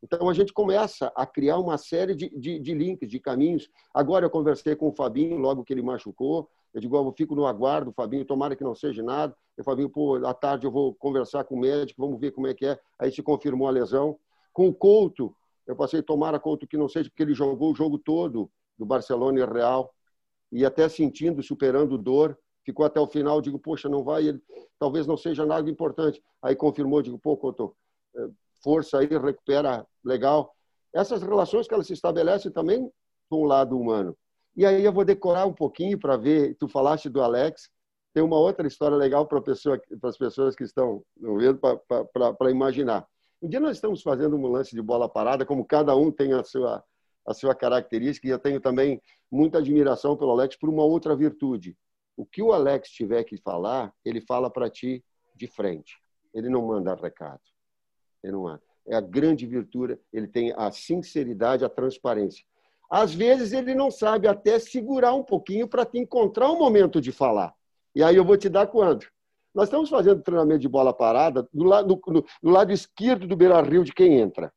Então 0.03 0.29
a 0.29 0.33
gente 0.33 0.53
começa 0.53 1.11
a 1.15 1.25
criar 1.25 1.57
uma 1.57 1.77
série 1.77 2.13
de, 2.13 2.29
de, 2.29 2.59
de 2.59 2.73
links, 2.73 3.09
de 3.09 3.19
caminhos. 3.19 3.69
Agora 3.93 4.25
eu 4.25 4.29
conversei 4.29 4.75
com 4.75 4.89
o 4.89 4.91
Fabinho 4.91 5.37
logo 5.37 5.63
que 5.63 5.73
ele 5.73 5.81
machucou. 5.81 6.49
Eu 6.73 6.81
digo, 6.81 6.95
eu 6.95 7.13
fico 7.17 7.33
no 7.33 7.47
aguardo, 7.47 7.91
Fabinho, 7.93 8.25
tomara 8.25 8.55
que 8.55 8.63
não 8.63 8.75
seja 8.75 9.01
nada. 9.01 9.35
Eu 9.57 9.63
Fabinho, 9.63 9.89
pô, 9.89 10.15
à 10.25 10.33
tarde 10.33 10.67
eu 10.67 10.71
vou 10.71 10.93
conversar 10.93 11.43
com 11.45 11.55
o 11.55 11.59
médico, 11.59 12.01
vamos 12.01 12.19
ver 12.19 12.31
como 12.31 12.45
é 12.45 12.53
que 12.53 12.65
é. 12.65 12.79
Aí 12.99 13.11
se 13.11 13.23
confirmou 13.23 13.67
a 13.67 13.71
lesão. 13.71 14.19
Com 14.53 14.67
o 14.67 14.73
Couto, 14.73 15.35
eu 15.67 15.75
passei, 15.75 16.01
tomara 16.01 16.39
Couto 16.39 16.65
que 16.65 16.77
não 16.77 16.87
seja, 16.87 17.09
porque 17.09 17.23
ele 17.23 17.33
jogou 17.33 17.71
o 17.71 17.75
jogo 17.75 17.97
todo 17.99 18.49
do 18.77 18.85
Barcelona 18.85 19.39
e 19.39 19.45
Real, 19.45 19.93
e 20.51 20.65
até 20.65 20.87
sentindo, 20.87 21.43
superando 21.43 21.97
dor, 21.97 22.37
ficou 22.63 22.85
até 22.85 22.99
o 22.99 23.07
final, 23.07 23.41
digo, 23.41 23.59
poxa, 23.59 23.89
não 23.89 24.03
vai, 24.03 24.27
ele, 24.27 24.41
talvez 24.79 25.05
não 25.05 25.17
seja 25.17 25.45
nada 25.45 25.69
importante. 25.69 26.23
Aí 26.41 26.55
confirmou, 26.55 27.01
digo, 27.01 27.19
pô, 27.19 27.35
Couto, 27.35 27.75
eh, 28.15 28.29
força 28.63 28.99
aí, 28.99 29.07
recupera, 29.07 29.85
legal. 30.03 30.53
Essas 30.93 31.21
relações 31.21 31.67
que 31.67 31.73
elas 31.73 31.87
se 31.87 31.93
estabelecem 31.93 32.51
também 32.51 32.89
com 33.29 33.41
o 33.41 33.45
lado 33.45 33.77
humano. 33.77 34.17
E 34.55 34.65
aí 34.65 34.83
eu 34.83 34.93
vou 34.93 35.05
decorar 35.05 35.45
um 35.45 35.53
pouquinho 35.53 35.99
para 35.99 36.17
ver, 36.17 36.55
tu 36.55 36.67
falaste 36.67 37.09
do 37.09 37.21
Alex, 37.21 37.69
tem 38.13 38.23
uma 38.23 38.37
outra 38.37 38.67
história 38.67 38.97
legal 38.97 39.27
para 39.27 39.41
pessoa, 39.41 39.79
as 40.03 40.17
pessoas 40.17 40.55
que 40.55 40.63
estão 40.63 41.03
vendo 41.15 41.59
para 41.59 42.49
imaginar. 42.49 43.07
Um 43.41 43.49
dia 43.49 43.59
nós 43.59 43.77
estamos 43.77 44.01
fazendo 44.01 44.35
um 44.35 44.47
lance 44.47 44.75
de 44.75 44.81
bola 44.81 45.07
parada, 45.07 45.45
como 45.45 45.65
cada 45.65 45.95
um 45.95 46.11
tem 46.11 46.33
a 46.33 46.43
sua, 46.43 46.83
a 47.25 47.33
sua 47.33 47.53
característica, 47.53 48.27
e 48.27 48.31
eu 48.31 48.39
tenho 48.39 48.59
também 48.59 49.01
muita 49.31 49.59
admiração 49.59 50.17
pelo 50.17 50.31
Alex 50.31 50.55
por 50.55 50.69
uma 50.69 50.83
outra 50.83 51.15
virtude 51.15 51.77
o 52.17 52.25
que 52.25 52.41
o 52.41 52.51
Alex 52.51 52.89
tiver 52.89 53.23
que 53.23 53.37
falar, 53.37 53.93
ele 54.03 54.19
fala 54.19 54.49
para 54.49 54.69
ti 54.69 55.05
de 55.35 55.47
frente. 55.47 56.01
Ele 56.33 56.49
não 56.49 56.65
manda 56.65 56.95
recado. 56.95 57.39
Ele 58.23 58.33
não 58.33 58.43
manda. 58.43 58.61
É 58.87 58.95
a 58.95 59.01
grande 59.01 59.45
virtude, 59.45 59.99
ele 60.11 60.27
tem 60.27 60.51
a 60.57 60.71
sinceridade, 60.71 61.63
a 61.63 61.69
transparência. 61.69 62.43
Às 62.89 63.13
vezes 63.13 63.53
ele 63.53 63.75
não 63.75 63.91
sabe 63.91 64.27
até 64.27 64.57
segurar 64.57 65.13
um 65.13 65.23
pouquinho 65.23 65.67
para 65.67 65.85
te 65.85 65.99
encontrar 65.99 66.49
um 66.49 66.57
momento 66.57 66.99
de 66.99 67.11
falar. 67.11 67.53
E 67.93 68.01
aí 68.01 68.15
eu 68.15 68.25
vou 68.25 68.37
te 68.37 68.49
dar 68.49 68.65
quando. 68.67 69.05
Nós 69.57 69.69
estamos 69.69 69.89
fazendo 69.89 70.21
treinamento 70.21 70.59
de 70.59 70.69
bola 70.69 70.93
parada 70.93 71.49
do 71.51 71.63
lado, 71.63 71.99
no, 72.05 72.23
no 72.43 72.51
lado 72.51 72.71
esquerdo 72.71 73.25
do 73.25 73.35
beira-rio 73.35 73.83
de 73.83 73.91
quem 73.91 74.19
entra, 74.19 74.53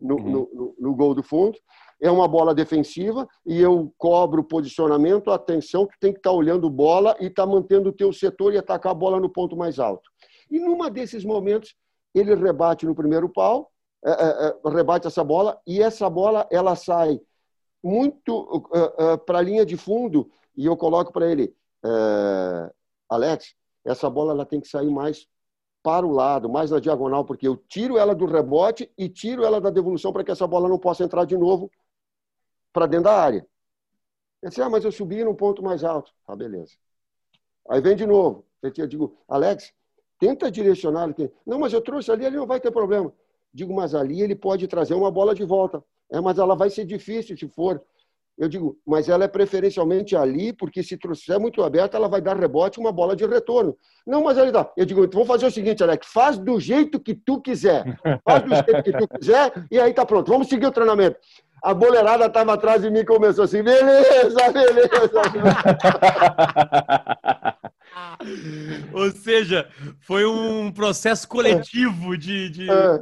no, 0.00 0.16
uhum. 0.16 0.48
no, 0.50 0.74
no 0.78 0.94
gol 0.94 1.14
do 1.14 1.22
fundo 1.22 1.58
é 2.00 2.10
uma 2.10 2.26
bola 2.26 2.54
defensiva 2.54 3.28
e 3.44 3.60
eu 3.60 3.92
cobro 3.98 4.42
posicionamento, 4.42 5.30
atenção, 5.30 5.86
que 5.86 5.98
tem 6.00 6.10
que 6.10 6.20
estar 6.20 6.30
tá 6.30 6.36
olhando 6.36 6.70
bola 6.70 7.14
e 7.20 7.26
estar 7.26 7.44
tá 7.44 7.52
mantendo 7.52 7.90
o 7.90 7.92
teu 7.92 8.14
setor 8.14 8.54
e 8.54 8.58
atacar 8.58 8.92
a 8.92 8.94
bola 8.94 9.20
no 9.20 9.28
ponto 9.28 9.56
mais 9.56 9.78
alto. 9.78 10.10
E 10.50 10.58
numa 10.58 10.90
desses 10.90 11.22
momentos, 11.22 11.74
ele 12.14 12.34
rebate 12.34 12.86
no 12.86 12.94
primeiro 12.94 13.28
pau, 13.28 13.70
é, 14.02 14.10
é, 14.10 14.54
é 14.66 14.70
rebate 14.70 15.06
essa 15.06 15.22
bola 15.22 15.60
e 15.66 15.82
essa 15.82 16.08
bola 16.08 16.46
ela 16.50 16.74
sai 16.76 17.20
muito 17.82 18.66
é, 18.74 19.04
é, 19.04 19.16
para 19.18 19.38
a 19.38 19.42
linha 19.42 19.66
de 19.66 19.76
fundo 19.76 20.30
e 20.56 20.64
eu 20.64 20.76
coloco 20.78 21.12
para 21.12 21.30
ele, 21.30 21.54
Alex, 23.10 23.54
essa 23.84 24.08
bola 24.08 24.32
ela 24.32 24.46
tem 24.46 24.60
que 24.60 24.68
sair 24.68 24.90
mais 24.90 25.28
para 25.82 26.06
o 26.06 26.12
lado, 26.12 26.48
mais 26.48 26.70
na 26.70 26.80
diagonal, 26.80 27.24
porque 27.24 27.46
eu 27.46 27.56
tiro 27.56 27.98
ela 27.98 28.14
do 28.14 28.24
rebote 28.24 28.90
e 28.96 29.08
tiro 29.08 29.44
ela 29.44 29.60
da 29.60 29.68
devolução 29.68 30.12
para 30.12 30.24
que 30.24 30.30
essa 30.30 30.46
bola 30.46 30.68
não 30.68 30.78
possa 30.78 31.04
entrar 31.04 31.26
de 31.26 31.36
novo 31.36 31.70
para 32.72 32.86
dentro 32.86 33.04
da 33.04 33.14
área. 33.14 33.46
Ele 34.42 34.48
disse, 34.48 34.62
ah, 34.62 34.70
mas 34.70 34.84
eu 34.84 34.92
subi 34.92 35.22
num 35.22 35.34
ponto 35.34 35.62
mais 35.62 35.84
alto. 35.84 36.12
Tá, 36.26 36.34
beleza. 36.34 36.72
Aí 37.68 37.80
vem 37.80 37.94
de 37.96 38.06
novo. 38.06 38.44
Eu 38.62 38.86
digo, 38.86 39.16
Alex, 39.28 39.74
tenta 40.18 40.50
direcionar. 40.50 41.14
Não, 41.46 41.58
mas 41.58 41.72
eu 41.72 41.82
trouxe 41.82 42.10
ali, 42.10 42.24
ele 42.24 42.36
não 42.36 42.46
vai 42.46 42.60
ter 42.60 42.70
problema. 42.70 43.12
Digo, 43.52 43.74
mas 43.74 43.94
ali 43.94 44.22
ele 44.22 44.34
pode 44.34 44.66
trazer 44.66 44.94
uma 44.94 45.10
bola 45.10 45.34
de 45.34 45.44
volta. 45.44 45.84
É, 46.10 46.20
mas 46.20 46.38
ela 46.38 46.54
vai 46.54 46.70
ser 46.70 46.84
difícil 46.84 47.36
se 47.36 47.48
for. 47.48 47.82
Eu 48.36 48.48
digo, 48.48 48.76
mas 48.84 49.08
ela 49.08 49.24
é 49.24 49.28
preferencialmente 49.28 50.16
ali, 50.16 50.52
porque 50.52 50.82
se 50.82 50.96
trouxer 50.96 51.38
muito 51.38 51.62
aberta, 51.62 51.96
ela 51.96 52.08
vai 52.08 52.20
dar 52.20 52.36
rebote 52.36 52.80
uma 52.80 52.90
bola 52.90 53.14
de 53.14 53.24
retorno. 53.24 53.76
Não, 54.04 54.24
mas 54.24 54.36
ele 54.36 54.50
dá. 54.50 54.68
Eu 54.76 54.84
digo, 54.84 55.04
então 55.04 55.20
vamos 55.20 55.28
fazer 55.28 55.46
o 55.46 55.50
seguinte, 55.50 55.82
Alex, 55.84 56.08
faz 56.12 56.36
do 56.36 56.58
jeito 56.58 56.98
que 56.98 57.14
tu 57.14 57.40
quiser. 57.40 57.84
Faz 58.24 58.42
do 58.42 58.50
jeito 58.50 58.82
que 58.82 58.92
tu 58.92 59.06
quiser 59.08 59.52
e 59.70 59.78
aí 59.78 59.94
tá 59.94 60.04
pronto. 60.04 60.30
Vamos 60.32 60.48
seguir 60.48 60.66
o 60.66 60.72
treinamento. 60.72 61.16
A 61.62 61.72
boleirada 61.72 62.26
estava 62.26 62.52
atrás 62.54 62.82
de 62.82 62.90
mim 62.90 62.98
e 62.98 63.04
começou 63.06 63.44
assim, 63.44 63.62
beleza, 63.62 64.52
beleza. 64.52 65.22
Ou 68.92 69.10
seja, 69.10 69.68
foi 70.00 70.26
um 70.26 70.70
processo 70.72 71.26
coletivo 71.28 72.18
de. 72.18 72.50
de... 72.50 72.70
É. 72.70 73.00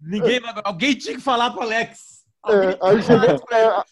Ninguém, 0.00 0.40
alguém 0.64 0.94
tinha 0.94 1.14
que 1.14 1.22
falar 1.22 1.50
para 1.50 1.60
o 1.60 1.62
Alex. 1.62 2.21
É, 2.48 2.78
aí, 2.82 3.02
chegou, 3.02 3.28
é, 3.52 3.84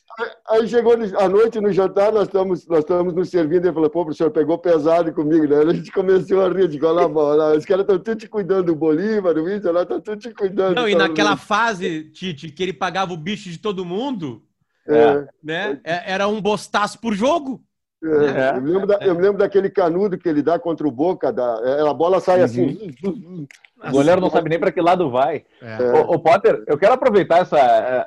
aí 0.49 0.69
chegou 0.69 0.95
à 1.19 1.29
noite 1.29 1.61
no 1.61 1.73
jantar, 1.73 2.13
nós 2.13 2.25
estamos, 2.25 2.67
nós 2.67 2.81
estamos 2.81 3.15
nos 3.15 3.29
servindo, 3.29 3.65
ele 3.65 3.73
falou, 3.73 3.89
pô, 3.89 4.05
professor, 4.05 4.31
pegou 4.31 4.59
pesado 4.59 5.13
comigo, 5.13 5.47
né? 5.47 5.59
A 5.59 5.73
gente 5.73 5.93
começou 5.93 6.45
a 6.45 6.49
rir, 6.49 6.67
de 6.67 6.79
lá, 6.81 7.07
os 7.57 7.65
caras 7.65 7.83
estão 7.83 7.99
tudo 7.99 8.17
te 8.17 8.29
cuidando 8.29 8.67
do 8.67 8.75
Bolívar, 8.75 9.35
do 9.35 9.45
Vídeo, 9.45 9.71
lá 9.71 9.83
estão 9.83 10.01
tudo 10.01 10.19
te 10.19 10.35
cuidando. 10.35 10.75
Não, 10.75 10.89
e 10.89 10.97
naquela 10.97 11.37
fase, 11.37 12.11
Tite, 12.11 12.51
que 12.51 12.63
ele 12.63 12.73
pagava 12.73 13.13
o 13.13 13.17
bicho 13.17 13.49
de 13.49 13.59
todo 13.59 13.85
mundo, 13.85 14.43
é. 14.89 15.29
né? 15.43 15.81
É, 15.85 16.13
era 16.13 16.27
um 16.27 16.41
bostaço 16.41 16.99
por 16.99 17.15
jogo. 17.15 17.63
É, 18.03 18.09
é, 18.09 18.57
eu, 18.57 18.63
me 18.63 18.71
lembro 18.71 18.87
da, 18.87 18.99
eu 19.03 19.15
me 19.15 19.21
lembro 19.21 19.39
daquele 19.39 19.69
canudo 19.69 20.17
que 20.17 20.27
ele 20.27 20.43
dá 20.43 20.59
contra 20.59 20.89
o 20.89 20.91
Boca, 20.91 21.31
da, 21.31 21.61
é, 21.63 21.87
a 21.87 21.93
bola 21.93 22.19
sai 22.19 22.41
assim. 22.41 22.95
Uhum. 23.05 23.47
O 23.83 23.91
goleiro 23.91 24.21
não 24.21 24.31
sabe 24.31 24.49
nem 24.49 24.59
para 24.59 24.73
que 24.73 24.81
lado 24.81 25.11
vai. 25.11 25.45
É. 25.61 25.93
O, 25.93 26.15
o, 26.15 26.19
Potter, 26.19 26.65
eu 26.67 26.79
quero 26.79 26.95
aproveitar 26.95 27.41
essa, 27.41 27.59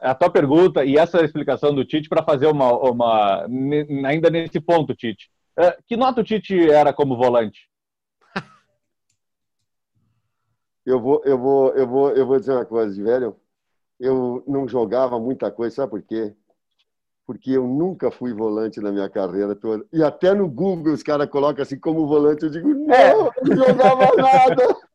a 0.01 0.15
tua 0.15 0.32
pergunta 0.32 0.84
e 0.84 0.97
essa 0.97 1.23
explicação 1.23 1.73
do 1.73 1.86
Tite 1.86 2.10
para 2.10 2.23
fazer 2.23 2.47
uma, 2.47 2.71
uma. 2.73 3.45
Ainda 4.06 4.29
nesse 4.32 4.60
ponto, 4.60 4.95
Tite. 4.95 5.29
Que 5.88 5.95
nota 5.95 6.21
o 6.21 6.23
Tite 6.23 6.69
era 6.69 6.91
como 6.91 7.15
volante? 7.15 7.69
Eu 10.86 10.99
vou, 10.99 11.21
eu 11.23 11.38
vou, 11.38 11.73
eu 11.75 11.88
vou, 11.88 12.12
eu 12.12 12.27
vou 12.27 12.38
dizer 12.38 12.51
uma 12.51 12.65
coisa, 12.65 13.01
velho. 13.01 13.38
Eu 13.97 14.43
não 14.45 14.67
jogava 14.67 15.17
muita 15.17 15.49
coisa, 15.49 15.73
sabe 15.73 15.91
por 15.91 16.01
quê? 16.01 16.36
Porque 17.34 17.52
eu 17.52 17.67
nunca 17.67 18.12
fui 18.12 18.34
volante 18.34 18.80
na 18.80 18.91
minha 18.91 19.10
carreira 19.10 19.56
toda. 19.56 19.84
E 19.91 20.04
até 20.04 20.34
no 20.34 20.48
Google 20.48 20.93
os 20.93 21.02
caras 21.02 21.28
colocam 21.28 21.63
assim 21.63 21.80
como 21.80 22.08
volante. 22.08 22.43
Eu 22.43 22.52
digo, 22.52 22.69
não, 22.69 22.93
é. 22.93 23.12
eu 23.12 23.32
não 23.43 23.56
jogava 23.67 24.15
nada. 24.15 24.76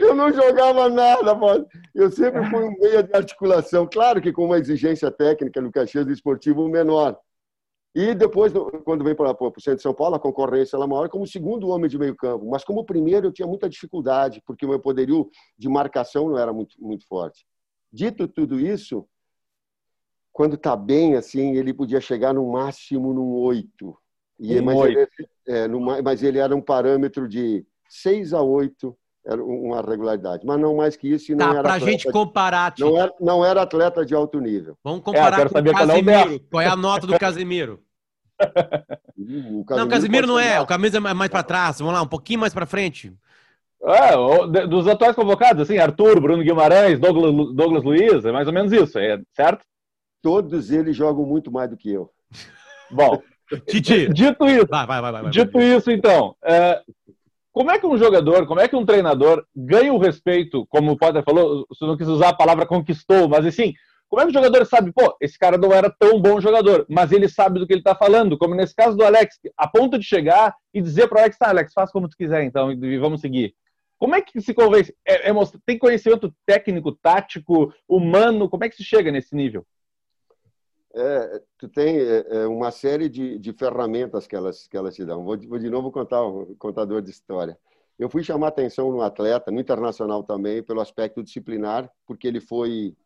Eu 0.00 0.16
não 0.16 0.32
jogava 0.32 0.88
nada, 0.88 1.32
mano. 1.32 1.64
Eu 1.94 2.10
sempre 2.10 2.44
fui 2.50 2.64
um 2.64 2.76
meia 2.76 3.04
de 3.04 3.14
articulação. 3.14 3.86
Claro 3.86 4.20
que 4.20 4.32
com 4.32 4.46
uma 4.46 4.58
exigência 4.58 5.12
técnica 5.12 5.60
no 5.60 5.70
Caxias 5.70 6.08
Esportivo 6.08 6.68
menor. 6.68 7.16
E 7.94 8.12
depois, 8.12 8.52
quando 8.84 9.04
vem 9.04 9.14
para 9.14 9.30
o 9.30 9.52
centro 9.60 9.76
de 9.76 9.82
São 9.82 9.94
Paulo, 9.94 10.16
a 10.16 10.20
concorrência 10.20 10.76
era 10.76 10.88
maior 10.88 11.08
como 11.08 11.24
segundo 11.24 11.68
homem 11.68 11.88
de 11.88 11.96
meio 11.96 12.16
campo. 12.16 12.50
Mas 12.50 12.64
como 12.64 12.84
primeiro, 12.84 13.28
eu 13.28 13.32
tinha 13.32 13.46
muita 13.46 13.68
dificuldade, 13.68 14.42
porque 14.44 14.66
o 14.66 14.68
meu 14.68 14.80
poderio 14.80 15.30
de 15.56 15.68
marcação 15.68 16.28
não 16.28 16.38
era 16.38 16.52
muito, 16.52 16.74
muito 16.80 17.06
forte. 17.06 17.46
Dito 17.92 18.26
tudo 18.26 18.58
isso, 18.58 19.06
quando 20.40 20.54
está 20.54 20.74
bem, 20.74 21.16
assim, 21.16 21.54
ele 21.54 21.74
podia 21.74 22.00
chegar 22.00 22.32
no 22.32 22.50
máximo 22.50 23.12
num 23.12 23.34
8. 23.34 23.94
E, 24.38 24.58
um 24.58 24.64
mas, 24.64 24.78
8. 24.78 24.98
Ele, 24.98 25.28
é, 25.46 25.68
no, 25.68 25.78
mas 25.78 26.22
ele 26.22 26.38
era 26.38 26.56
um 26.56 26.62
parâmetro 26.62 27.28
de 27.28 27.62
6 27.90 28.32
a 28.32 28.40
8, 28.40 28.96
era 29.26 29.44
uma 29.44 29.82
regularidade. 29.82 30.46
Mas 30.46 30.58
não 30.58 30.76
mais 30.76 30.96
que 30.96 31.08
isso. 31.08 31.30
E 31.30 31.34
não 31.34 31.46
tá, 31.46 31.52
era 31.52 31.62
pra 31.62 31.78
gente 31.78 32.10
comparar. 32.10 32.72
Não 32.78 32.96
era, 32.96 33.14
não 33.20 33.44
era 33.44 33.60
atleta 33.60 34.02
de 34.02 34.14
alto 34.14 34.40
nível. 34.40 34.78
Vamos 34.82 35.00
é, 35.00 35.02
comparar 35.02 35.40
é, 35.40 35.48
com 35.50 35.58
o 35.58 35.74
Casemiro. 35.74 36.40
Qual 36.50 36.60
é 36.62 36.66
a 36.66 36.76
nota 36.76 37.06
do 37.06 37.18
Casemiro? 37.18 37.82
o 38.40 39.62
Casemiro 39.66 39.76
não, 39.76 39.84
o 39.84 39.88
Casemiro 39.90 40.26
não 40.26 40.38
é. 40.38 40.58
O 40.58 40.66
camisa 40.66 40.96
é 40.96 41.00
mais 41.00 41.30
para 41.30 41.42
trás. 41.42 41.80
Vamos 41.80 41.92
lá, 41.92 42.00
um 42.00 42.08
pouquinho 42.08 42.40
mais 42.40 42.54
para 42.54 42.64
frente. 42.64 43.12
É, 43.84 44.66
dos 44.66 44.88
atuais 44.88 45.14
convocados, 45.14 45.60
assim, 45.62 45.76
Arthur, 45.76 46.18
Bruno 46.18 46.42
Guimarães, 46.42 46.98
Douglas, 46.98 47.54
Douglas 47.54 47.84
Luiz, 47.84 48.24
é 48.24 48.32
mais 48.32 48.46
ou 48.46 48.54
menos 48.54 48.72
isso, 48.72 48.98
é, 48.98 49.20
certo? 49.34 49.62
Todos 50.22 50.70
eles 50.70 50.96
jogam 50.96 51.24
muito 51.24 51.50
mais 51.50 51.70
do 51.70 51.76
que 51.76 51.90
eu. 51.90 52.10
Bom, 52.90 53.22
Titi. 53.68 54.08
dito 54.12 54.46
isso, 54.46 54.66
vai, 54.68 54.86
vai, 54.86 55.00
vai, 55.00 55.30
dito 55.30 55.60
isso, 55.60 55.90
então, 55.90 56.36
é, 56.44 56.80
como 57.52 57.70
é 57.70 57.78
que 57.78 57.86
um 57.86 57.98
jogador, 57.98 58.46
como 58.46 58.60
é 58.60 58.68
que 58.68 58.76
um 58.76 58.86
treinador 58.86 59.44
ganha 59.54 59.92
o 59.92 59.98
respeito, 59.98 60.66
como 60.66 60.92
o 60.92 60.96
Potter 60.96 61.24
falou, 61.24 61.66
você 61.68 61.84
não 61.84 61.96
quis 61.96 62.06
usar 62.06 62.28
a 62.28 62.36
palavra 62.36 62.64
conquistou, 62.66 63.28
mas 63.28 63.44
assim, 63.44 63.74
como 64.08 64.22
é 64.22 64.24
que 64.24 64.30
o 64.30 64.34
jogador 64.34 64.64
sabe, 64.66 64.92
pô, 64.92 65.16
esse 65.20 65.38
cara 65.38 65.56
não 65.56 65.72
era 65.72 65.90
tão 65.90 66.20
bom 66.20 66.40
jogador, 66.40 66.86
mas 66.88 67.12
ele 67.12 67.28
sabe 67.28 67.58
do 67.58 67.66
que 67.66 67.72
ele 67.72 67.80
está 67.80 67.94
falando, 67.94 68.38
como 68.38 68.54
nesse 68.54 68.74
caso 68.74 68.96
do 68.96 69.04
Alex, 69.04 69.38
a 69.56 69.68
ponto 69.68 69.98
de 69.98 70.04
chegar 70.04 70.54
e 70.72 70.80
dizer 70.80 71.08
para 71.08 71.18
o 71.18 71.20
Alex, 71.20 71.38
tá, 71.38 71.48
Alex, 71.48 71.72
faz 71.72 71.90
como 71.90 72.08
tu 72.08 72.16
quiser, 72.16 72.42
então, 72.44 72.72
e 72.72 72.98
vamos 72.98 73.20
seguir. 73.20 73.54
Como 73.98 74.14
é 74.14 74.22
que 74.22 74.40
se 74.40 74.54
convence? 74.54 74.94
É, 75.06 75.30
é, 75.30 75.32
tem 75.66 75.78
conhecimento 75.78 76.34
técnico, 76.46 76.92
tático, 76.92 77.72
humano? 77.86 78.48
Como 78.48 78.64
é 78.64 78.68
que 78.68 78.76
se 78.76 78.82
chega 78.82 79.12
nesse 79.12 79.36
nível? 79.36 79.66
É, 80.92 81.42
tu 81.56 81.68
tem 81.68 81.98
é, 81.98 82.26
é, 82.28 82.46
uma 82.46 82.70
série 82.70 83.08
de, 83.08 83.38
de 83.38 83.52
ferramentas 83.52 84.26
que 84.26 84.34
elas, 84.34 84.66
que 84.66 84.76
elas 84.76 84.94
te 84.94 85.04
dão. 85.04 85.24
Vou, 85.24 85.38
vou 85.38 85.58
de 85.58 85.70
novo 85.70 85.92
contar 85.92 86.22
o 86.22 86.56
contador 86.56 87.00
de 87.00 87.10
história. 87.10 87.56
Eu 87.98 88.08
fui 88.08 88.24
chamar 88.24 88.48
atenção 88.48 88.90
no 88.90 89.02
atleta, 89.02 89.50
no 89.50 89.60
internacional 89.60 90.24
também, 90.24 90.62
pelo 90.62 90.80
aspecto 90.80 91.22
disciplinar, 91.22 91.90
porque 92.06 92.26
ele 92.26 92.40
foi 92.40 92.96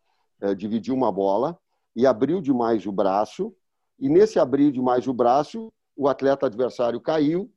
é, 0.40 0.54
dividir 0.54 0.94
uma 0.94 1.12
bola 1.12 1.58
e 1.94 2.06
abriu 2.06 2.40
demais 2.40 2.86
o 2.86 2.92
braço. 2.92 3.54
E 3.98 4.08
nesse 4.08 4.38
abrir 4.38 4.72
demais 4.72 5.06
o 5.06 5.12
braço, 5.12 5.72
o 5.96 6.08
atleta 6.08 6.46
adversário 6.46 7.00
caiu. 7.00 7.50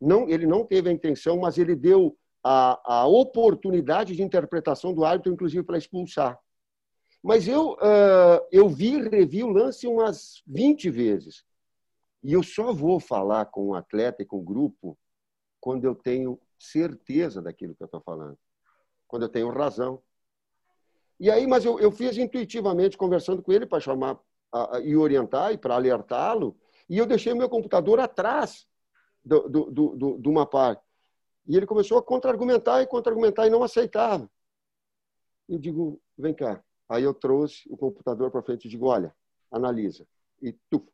Não, 0.00 0.28
ele 0.28 0.46
não 0.46 0.64
teve 0.66 0.90
a 0.90 0.92
intenção, 0.92 1.38
mas 1.38 1.56
ele 1.56 1.74
deu 1.74 2.16
a, 2.44 2.80
a 2.84 3.06
oportunidade 3.06 4.14
de 4.14 4.22
interpretação 4.22 4.92
do 4.92 5.04
árbitro, 5.04 5.32
inclusive 5.32 5.62
para 5.62 5.78
expulsar. 5.78 6.38
Mas 7.22 7.46
eu, 7.46 7.74
uh, 7.74 8.46
eu 8.50 8.68
vi 8.68 8.94
e 8.94 9.08
revi 9.08 9.44
o 9.44 9.50
lance 9.50 9.86
umas 9.86 10.42
20 10.46 10.90
vezes. 10.90 11.44
E 12.22 12.32
eu 12.32 12.42
só 12.42 12.72
vou 12.72 12.98
falar 12.98 13.46
com 13.46 13.68
o 13.68 13.74
atleta 13.74 14.22
e 14.22 14.26
com 14.26 14.38
o 14.38 14.42
grupo 14.42 14.98
quando 15.60 15.84
eu 15.84 15.94
tenho 15.94 16.40
certeza 16.58 17.40
daquilo 17.40 17.74
que 17.76 17.82
eu 17.82 17.86
estou 17.86 18.00
falando. 18.00 18.36
Quando 19.06 19.22
eu 19.22 19.28
tenho 19.28 19.50
razão. 19.50 20.02
E 21.20 21.30
aí, 21.30 21.46
mas 21.46 21.64
eu, 21.64 21.78
eu 21.78 21.92
fiz 21.92 22.16
intuitivamente, 22.16 22.98
conversando 22.98 23.40
com 23.40 23.52
ele 23.52 23.66
para 23.66 23.78
chamar 23.78 24.14
uh, 24.14 24.80
e 24.82 24.96
orientar 24.96 25.52
e 25.52 25.58
para 25.58 25.76
alertá-lo. 25.76 26.58
E 26.88 26.98
eu 26.98 27.06
deixei 27.06 27.32
meu 27.34 27.48
computador 27.48 28.00
atrás 28.00 28.66
do, 29.24 29.48
do, 29.48 29.70
do, 29.70 30.18
do 30.18 30.30
uma 30.30 30.44
parte. 30.44 30.82
E 31.46 31.56
ele 31.56 31.66
começou 31.66 31.98
a 31.98 32.02
contra-argumentar 32.02 32.82
e 32.82 32.86
contra-argumentar 32.86 33.46
e 33.46 33.50
não 33.50 33.62
aceitava. 33.62 34.28
Eu 35.48 35.58
digo, 35.58 36.00
vem 36.16 36.34
cá, 36.34 36.62
Aí 36.88 37.04
eu 37.04 37.14
trouxe 37.14 37.68
o 37.70 37.76
computador 37.76 38.30
para 38.30 38.42
frente 38.42 38.66
e 38.66 38.68
digo, 38.70 38.86
olha, 38.86 39.14
analisa. 39.50 40.06
E 40.40 40.52
tu. 40.70 40.86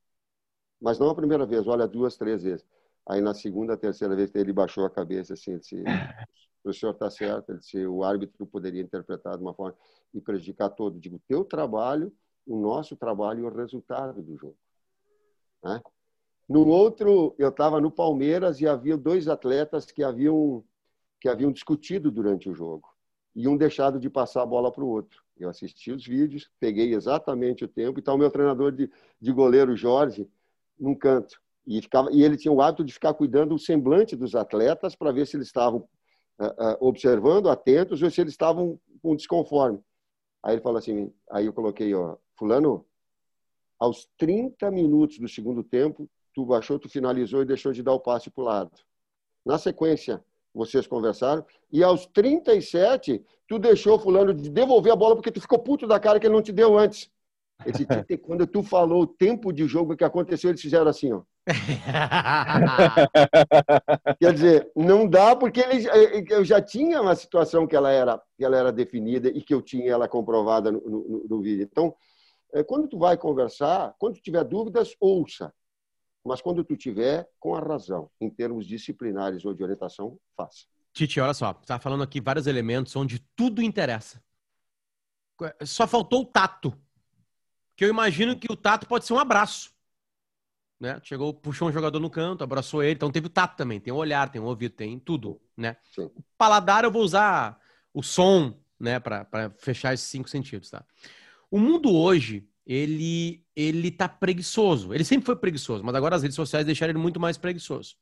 Mas 0.81 0.99
não 0.99 1.11
a 1.11 1.15
primeira 1.15 1.45
vez, 1.45 1.67
olha 1.67 1.89
duas, 1.89 2.17
três 2.17 2.43
vezes. 2.43 2.67
Aí 3.07 3.21
na 3.21 3.35
segunda, 3.35 3.77
terceira 3.77 4.15
vez, 4.15 4.33
ele 4.35 4.53
baixou 4.53 4.85
a 4.85 4.91
cabeça 4.91 5.35
assim, 5.35 5.53
ele 5.53 5.61
disse, 5.61 5.83
o 6.63 6.73
senhor 6.73 6.93
está 6.93 7.11
certo, 7.11 7.51
ele 7.51 7.59
disse, 7.59 7.87
o 7.87 8.05
árbitro 8.05 8.47
poderia 8.47 8.83
interpretar 8.83 9.37
de 9.37 9.43
uma 9.43 9.55
forma 9.55 9.77
e 10.13 10.21
prejudicar 10.21 10.69
todo. 10.71 10.99
Digo, 10.99 11.21
teu 11.27 11.45
trabalho, 11.45 12.13
o 12.47 12.61
nosso 12.61 12.97
trabalho 12.97 13.41
e 13.41 13.45
o 13.45 13.55
resultado 13.55 14.23
do 14.23 14.37
jogo. 14.37 14.57
Né? 15.63 15.81
No 16.49 16.67
outro, 16.67 17.35
eu 17.39 17.49
estava 17.49 17.81
no 17.81 17.91
Palmeiras 17.91 18.61
e 18.61 18.67
havia 18.67 18.97
dois 18.97 19.29
atletas 19.29 19.91
que 19.91 20.03
haviam, 20.03 20.65
que 21.21 21.29
haviam 21.29 21.53
discutido 21.53 22.11
durante 22.11 22.49
o 22.49 22.55
jogo 22.55 22.89
e 23.35 23.47
um 23.47 23.57
deixado 23.57 24.01
de 24.01 24.09
passar 24.09 24.43
a 24.43 24.47
bola 24.47 24.73
para 24.73 24.83
o 24.83 24.89
outro. 24.89 25.23
Eu 25.39 25.49
assisti 25.49 25.93
os 25.93 26.07
vídeos, 26.07 26.51
peguei 26.59 26.95
exatamente 26.95 27.65
o 27.65 27.69
tempo, 27.69 27.99
e 27.99 28.01
está 28.01 28.13
o 28.13 28.19
meu 28.19 28.31
treinador 28.31 28.73
de, 28.73 28.91
de 29.21 29.33
goleiro, 29.33 29.77
Jorge, 29.77 30.29
num 30.79 30.95
canto. 30.95 31.41
E, 31.67 31.83
ficava, 31.83 32.11
e 32.13 32.23
ele 32.23 32.37
tinha 32.37 32.53
o 32.53 32.61
hábito 32.63 32.85
de 32.85 32.93
ficar 32.93 33.15
cuidando 33.15 33.51
do 33.51 33.59
semblante 33.59 34.17
dos 34.17 34.35
atletas 34.35 34.97
para 34.97 35.13
ver 35.13 35.27
se 35.27 35.37
eles 35.37 35.49
estavam 35.49 35.81
uh, 36.39 36.45
uh, 36.45 36.77
observando, 36.81 37.49
atentos, 37.49 38.03
ou 38.03 38.11
se 38.11 38.21
eles 38.21 38.33
estavam 38.33 38.81
com 39.03 39.15
desconforme. 39.15 39.79
Aí 40.43 40.55
ele 40.55 40.63
falou 40.63 40.79
assim, 40.79 41.13
aí 41.31 41.47
eu 41.47 41.53
coloquei, 41.53 41.95
ó, 41.95 42.17
fulano, 42.37 42.87
aos 43.79 44.09
30 44.17 44.71
minutos 44.71 45.19
do 45.19 45.29
segundo 45.29 45.63
tempo, 45.63 46.09
tu 46.35 46.45
baixou, 46.45 46.79
tu 46.79 46.89
finalizou 46.89 47.43
e 47.43 47.47
deixou 47.47 47.73
de 47.73 47.83
dar 47.83 47.93
o 47.93 48.01
passe 48.01 48.31
para 48.31 48.43
o 48.43 48.45
lado. 48.45 48.73
Na 49.45 49.59
sequência, 49.59 50.25
vocês 50.55 50.87
conversaram, 50.87 51.45
e 51.71 51.83
aos 51.83 52.07
37, 52.07 53.23
tu 53.47 53.59
deixou 53.59 53.99
fulano 53.99 54.35
de 54.35 54.51
devolver 54.51 54.93
a 54.93 54.97
bola 54.97 55.15
porque 55.15 55.31
tu 55.31 55.41
ficou 55.41 55.59
puto 55.59 55.87
da 55.87 56.01
cara 56.01 56.19
que 56.19 56.27
ele 56.27 56.35
não 56.35 56.43
te 56.43 56.53
deu 56.53 56.79
antes. 56.79 57.11
Esse 57.65 57.85
Tite, 57.87 58.19
quando 58.19 58.47
tu 58.47 58.63
falou 58.63 59.03
o 59.03 59.07
tempo 59.07 59.53
de 59.53 59.67
jogo 59.67 59.97
que 59.97 60.05
aconteceu, 60.05 60.51
eles 60.51 60.61
fizeram 60.61 60.89
assim, 60.89 61.13
ó. 61.13 61.23
Quer 64.21 64.35
dizer, 64.35 64.71
não 64.77 65.09
dá 65.09 65.35
porque 65.35 65.61
eles, 65.61 65.87
eh, 65.87 66.19
eh, 66.19 66.25
eu 66.29 66.45
já 66.45 66.61
tinha 66.61 67.01
uma 67.01 67.15
situação 67.15 67.67
que 67.67 67.75
ela 67.75 67.91
era, 67.91 68.21
que 68.37 68.45
ela 68.45 68.55
era 68.57 68.71
definida 68.71 69.29
e 69.29 69.41
que 69.41 69.55
eu 69.55 69.63
tinha 69.63 69.91
ela 69.91 70.07
comprovada 70.07 70.71
no, 70.71 70.81
no, 70.81 71.27
no 71.29 71.41
vídeo. 71.41 71.67
Então, 71.71 71.95
eh, 72.53 72.63
quando 72.63 72.87
tu 72.87 72.99
vai 72.99 73.17
conversar, 73.17 73.95
quando 73.99 74.21
tiver 74.21 74.45
dúvidas, 74.45 74.95
ouça. 75.01 75.53
Mas 76.29 76.43
quando 76.43 76.63
tu 76.63 76.77
tiver 76.77 77.27
com 77.41 77.55
a 77.55 77.61
razão, 77.61 78.11
em 78.21 78.29
termos 78.29 78.67
disciplinares 78.67 79.45
ou 79.47 79.55
de 79.55 79.63
orientação, 79.63 80.21
faça. 80.37 80.67
Titi, 80.93 81.19
olha 81.19 81.33
só, 81.33 81.59
está 81.61 81.79
falando 81.79 82.03
aqui 82.03 82.21
vários 82.21 82.47
elementos 82.47 82.95
onde 82.95 83.19
tudo 83.35 83.63
interessa. 83.63 84.23
Só 85.65 85.87
faltou 85.87 86.23
o 86.23 86.27
tato. 86.27 86.77
Que 87.75 87.85
eu 87.85 87.89
imagino 87.89 88.39
que 88.39 88.53
o 88.53 88.57
tato 88.57 88.87
pode 88.87 89.07
ser 89.07 89.15
um 89.15 89.19
abraço. 89.19 89.73
Né? 90.79 91.01
Chegou, 91.03 91.33
puxou 91.33 91.69
um 91.69 91.73
jogador 91.73 91.99
no 91.99 92.11
canto, 92.11 92.45
abraçou 92.45 92.83
ele, 92.83 92.95
então 92.95 93.11
teve 93.11 93.27
o 93.27 93.31
tato 93.31 93.57
também, 93.57 93.81
tem 93.81 93.93
o 93.93 93.97
olhar, 93.97 94.31
tem 94.31 94.41
o 94.41 94.45
ouvido, 94.45 94.75
tem 94.75 94.99
tudo, 94.99 95.41
né? 95.57 95.77
Sim. 95.95 96.11
O 96.15 96.23
paladar 96.37 96.85
eu 96.85 96.91
vou 96.91 97.03
usar 97.03 97.59
o 97.93 98.03
som, 98.03 98.55
né, 98.79 99.01
para 99.01 99.51
fechar 99.59 99.95
esses 99.95 100.07
cinco 100.07 100.29
sentidos, 100.29 100.71
tá? 100.71 100.85
O 101.51 101.59
mundo 101.59 101.93
hoje, 101.93 102.49
ele 102.69 103.43
ele 103.57 103.91
tá 103.91 104.09
preguiçoso. 104.09 104.95
Ele 104.95 105.03
sempre 105.03 105.27
foi 105.27 105.35
preguiçoso, 105.35 105.83
mas 105.83 105.95
agora 105.95 106.15
as 106.15 106.23
redes 106.23 106.37
sociais 106.37 106.67
deixaram 106.67 106.93
ele 106.93 106.99
muito 106.99 107.19
mais 107.19 107.37
preguiçoso. 107.37 107.97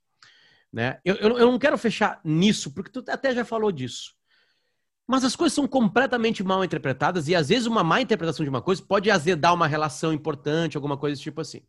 Né? 0.73 1.01
Eu, 1.05 1.15
eu, 1.15 1.39
eu 1.39 1.51
não 1.51 1.59
quero 1.59 1.79
fechar 1.79 2.21
nisso, 2.25 2.75
porque 2.75 2.91
tu 2.91 3.03
até 3.09 3.35
já 3.35 3.45
falou 3.45 3.73
disso. 3.73 4.15
Mas 5.07 5.25
as 5.25 5.37
coisas 5.37 5.55
são 5.55 5.69
completamente 5.69 6.43
mal 6.43 6.65
interpretadas 6.65 7.29
e 7.29 7.35
às 7.35 7.49
vezes 7.49 7.67
uma 7.67 7.85
má 7.85 8.01
interpretação 8.01 8.45
de 8.45 8.51
uma 8.51 8.61
coisa 8.61 8.83
pode 8.83 9.09
azedar 9.09 9.55
uma 9.55 9.69
relação 9.69 10.13
importante, 10.13 10.77
alguma 10.77 10.97
coisa 10.99 11.21
tipo 11.21 11.41
assim. 11.41 11.63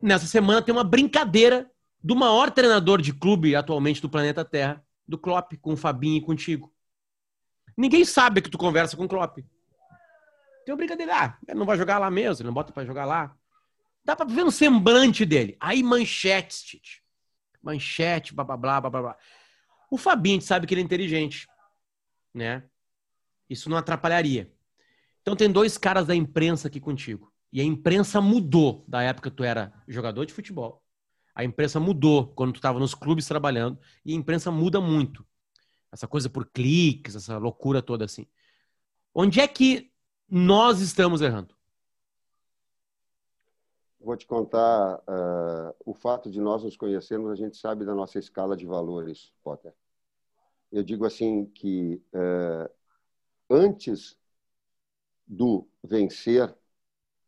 Nessa 0.00 0.26
semana 0.26 0.62
tem 0.62 0.72
uma 0.72 0.84
brincadeira 0.84 1.68
do 2.02 2.14
maior 2.14 2.50
treinador 2.50 3.02
de 3.02 3.12
clube 3.12 3.56
atualmente 3.56 4.00
do 4.00 4.08
planeta 4.08 4.44
Terra, 4.44 4.82
do 5.06 5.18
Klopp, 5.18 5.54
com 5.60 5.72
o 5.72 5.76
Fabinho 5.76 6.18
e 6.18 6.24
contigo. 6.24 6.72
Ninguém 7.76 8.04
sabe 8.04 8.40
que 8.40 8.50
tu 8.50 8.56
conversa 8.56 8.96
com 8.96 9.04
o 9.04 9.08
Klopp. 9.08 9.38
Tem 10.64 10.72
uma 10.72 10.76
brincadeira. 10.76 11.12
Ah, 11.14 11.38
ele 11.46 11.58
não 11.58 11.66
vai 11.66 11.76
jogar 11.76 11.98
lá 11.98 12.10
mesmo, 12.10 12.42
ele 12.42 12.48
não 12.48 12.54
bota 12.54 12.72
para 12.72 12.84
jogar 12.84 13.04
lá. 13.04 13.36
Dá 14.04 14.16
para 14.16 14.26
ver 14.26 14.44
no 14.44 14.50
semblante 14.50 15.24
dele. 15.24 15.56
Aí 15.60 15.82
manchetes, 15.82 16.62
Tite. 16.62 17.02
Manchete, 17.62 18.34
blá, 18.34 18.44
blá, 18.44 18.56
blá, 18.56 18.80
blá, 18.80 18.90
blá. 18.90 19.16
O 19.90 19.96
Fabinho 19.96 20.40
sabe 20.40 20.66
que 20.66 20.74
ele 20.74 20.80
é 20.80 20.84
inteligente, 20.84 21.46
né? 22.34 22.64
Isso 23.48 23.68
não 23.68 23.76
atrapalharia. 23.76 24.52
Então 25.20 25.36
tem 25.36 25.50
dois 25.50 25.78
caras 25.78 26.06
da 26.06 26.14
imprensa 26.14 26.68
aqui 26.68 26.80
contigo. 26.80 27.32
E 27.52 27.60
a 27.60 27.64
imprensa 27.64 28.20
mudou 28.20 28.84
da 28.88 29.02
época 29.02 29.30
que 29.30 29.36
tu 29.36 29.44
era 29.44 29.72
jogador 29.86 30.24
de 30.24 30.32
futebol. 30.32 30.82
A 31.34 31.44
imprensa 31.44 31.78
mudou 31.78 32.28
quando 32.28 32.52
tu 32.52 32.56
estava 32.56 32.78
nos 32.78 32.94
clubes 32.94 33.26
trabalhando. 33.26 33.78
E 34.04 34.12
a 34.12 34.16
imprensa 34.16 34.50
muda 34.50 34.80
muito. 34.80 35.24
Essa 35.92 36.08
coisa 36.08 36.28
por 36.28 36.46
cliques, 36.46 37.14
essa 37.14 37.36
loucura 37.36 37.82
toda 37.82 38.04
assim. 38.04 38.26
Onde 39.14 39.40
é 39.40 39.46
que 39.46 39.91
nós 40.34 40.80
estamos 40.80 41.20
errando? 41.20 41.54
Vou 44.00 44.16
te 44.16 44.26
contar 44.26 44.96
uh, 45.00 45.74
o 45.84 45.92
fato 45.92 46.30
de 46.30 46.40
nós 46.40 46.64
nos 46.64 46.74
conhecermos, 46.74 47.30
a 47.30 47.34
gente 47.34 47.58
sabe 47.58 47.84
da 47.84 47.94
nossa 47.94 48.18
escala 48.18 48.56
de 48.56 48.64
valores, 48.64 49.30
Potter. 49.44 49.74
Eu 50.72 50.82
digo 50.82 51.04
assim 51.04 51.44
que 51.44 52.02
uh, 52.14 52.70
antes 53.50 54.16
do 55.26 55.68
vencer, 55.84 56.56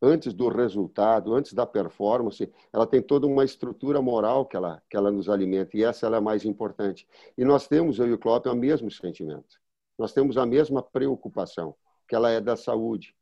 antes 0.01 0.33
do 0.33 0.49
resultado, 0.49 1.35
antes 1.35 1.53
da 1.53 1.67
performance, 1.67 2.51
ela 2.73 2.87
tem 2.87 3.03
toda 3.03 3.27
uma 3.27 3.45
estrutura 3.45 4.01
moral 4.01 4.47
que 4.47 4.57
ela, 4.57 4.83
que 4.88 4.97
ela 4.97 5.12
nos 5.12 5.29
alimenta, 5.29 5.77
e 5.77 5.85
essa 5.85 6.07
é 6.07 6.14
a 6.14 6.23
mais 6.23 6.47
importante. 6.47 7.07
E 7.37 7.45
nós 7.45 7.69
temos, 7.69 7.99
eu 7.99 8.09
e 8.09 8.14
o 8.14 8.19
Klopp, 8.19 8.47
o 8.47 8.55
mesmo 8.55 8.90
sentimento. 8.90 9.61
Nós 9.99 10.14
temos 10.14 10.38
a 10.38 10.47
mesma 10.47 10.83
preocupação 10.83 11.77
que 12.07 12.14
ela 12.14 12.31
é 12.31 12.40
da 12.40 12.57
saúde. 12.57 13.14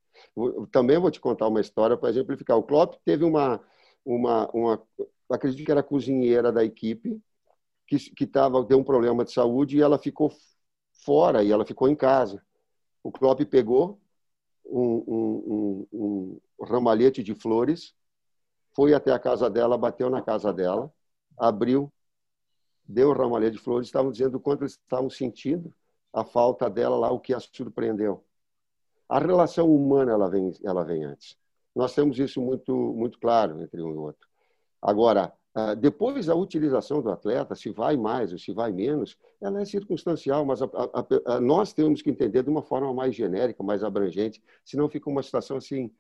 Também 0.71 0.99
vou 0.99 1.11
te 1.11 1.21
contar 1.21 1.49
uma 1.49 1.61
história 1.61 1.97
para 1.97 2.11
exemplificar. 2.11 2.57
O 2.57 2.63
Klopp 2.63 2.95
teve 3.05 3.25
uma, 3.25 3.61
uma, 4.05 4.49
uma 4.53 4.83
acredito 5.31 5.65
que 5.65 5.73
era 5.73 5.83
cozinheira 5.83 6.53
da 6.53 6.65
equipe, 6.65 7.21
que, 7.87 7.99
que 7.99 8.27
tava, 8.27 8.63
deu 8.65 8.79
um 8.79 8.85
problema 8.85 9.25
de 9.25 9.33
saúde 9.33 9.77
e 9.77 9.83
ela 9.83 9.99
ficou 9.99 10.33
fora 11.05 11.43
e 11.43 11.51
ela 11.51 11.65
ficou 11.65 11.89
em 11.89 11.97
casa. 11.97 12.43
O 13.03 13.11
Klopp 13.11 13.41
pegou 13.45 14.01
um, 14.65 15.05
um, 15.07 15.87
um, 15.93 16.41
um 16.59 16.65
ramalhete 16.65 17.23
de 17.23 17.35
flores, 17.35 17.95
foi 18.75 18.95
até 18.95 19.13
a 19.13 19.19
casa 19.19 19.51
dela, 19.51 19.77
bateu 19.77 20.09
na 20.09 20.23
casa 20.23 20.53
dela, 20.53 20.93
abriu, 21.39 21.93
deu 22.85 23.11
o 23.11 23.13
ramalhete 23.13 23.57
de 23.57 23.63
flores, 23.63 23.89
estavam 23.89 24.11
dizendo 24.11 24.37
o 24.37 24.41
quanto 24.41 24.63
eles 24.63 24.73
estavam 24.73 25.11
sentindo 25.11 25.75
a 26.13 26.25
falta 26.25 26.69
dela 26.69 26.97
lá, 26.97 27.11
o 27.11 27.21
que 27.21 27.33
a 27.33 27.41
surpreendeu. 27.41 28.25
A 29.13 29.19
relação 29.19 29.71
humana 29.71 30.13
ela 30.13 30.31
vem, 30.31 30.51
ela 30.65 30.83
vem 30.83 31.05
antes. 31.05 31.37
Nós 31.77 31.95
temos 31.95 32.19
isso 32.19 32.41
muito, 32.41 32.75
muito 32.75 33.19
claro 33.19 33.61
entre 33.61 33.83
um 33.83 33.93
e 33.93 33.97
outro. 33.99 34.27
Agora, 34.81 35.31
ah, 35.55 35.75
depois 35.75 36.31
a 36.31 36.35
utilização 36.35 37.03
do 37.03 37.11
atleta, 37.11 37.55
se 37.55 37.69
vai 37.69 37.95
mais 37.95 38.33
ou 38.33 38.39
se 38.39 38.53
vai 38.55 38.73
menos, 38.73 39.19
ela 39.39 39.61
é 39.61 39.67
circunstancial, 39.67 40.47
mas 40.47 40.63
a, 40.63 40.65
a, 40.65 41.35
a, 41.35 41.41
nós 41.43 41.75
temos 41.75 42.01
que 42.01 42.09
entender 42.09 42.43
de 42.43 42.49
uma 42.49 42.63
forma 42.63 42.93
mais 42.95 43.15
genérica, 43.15 43.63
mais 43.63 43.85
abrangente, 43.85 44.43
senão 44.65 44.89
fica 44.89 45.11
uma 45.11 45.23
situação 45.23 45.59
assim 45.59 45.91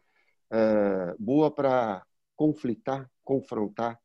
é, 0.51 1.14
boa 1.18 1.51
para 1.51 2.07
conflitar, 2.35 3.11
confrontar, 3.22 4.01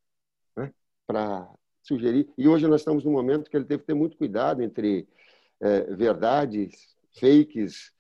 né? 0.54 0.74
para 1.06 1.50
sugerir. 1.82 2.30
E 2.38 2.46
hoje 2.46 2.68
nós 2.68 2.82
estamos 2.82 3.06
num 3.06 3.14
momento 3.14 3.50
que 3.50 3.56
ele 3.56 3.66
que 3.66 3.78
ter 3.78 3.94
muito 3.94 4.18
cuidado 4.18 4.62
entre 4.62 5.08
é, 5.62 5.96
verdades, 5.96 6.94
fakes, 7.18 7.96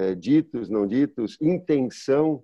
é, 0.00 0.14
ditos, 0.14 0.68
não 0.70 0.86
ditos, 0.86 1.36
intenção, 1.40 2.42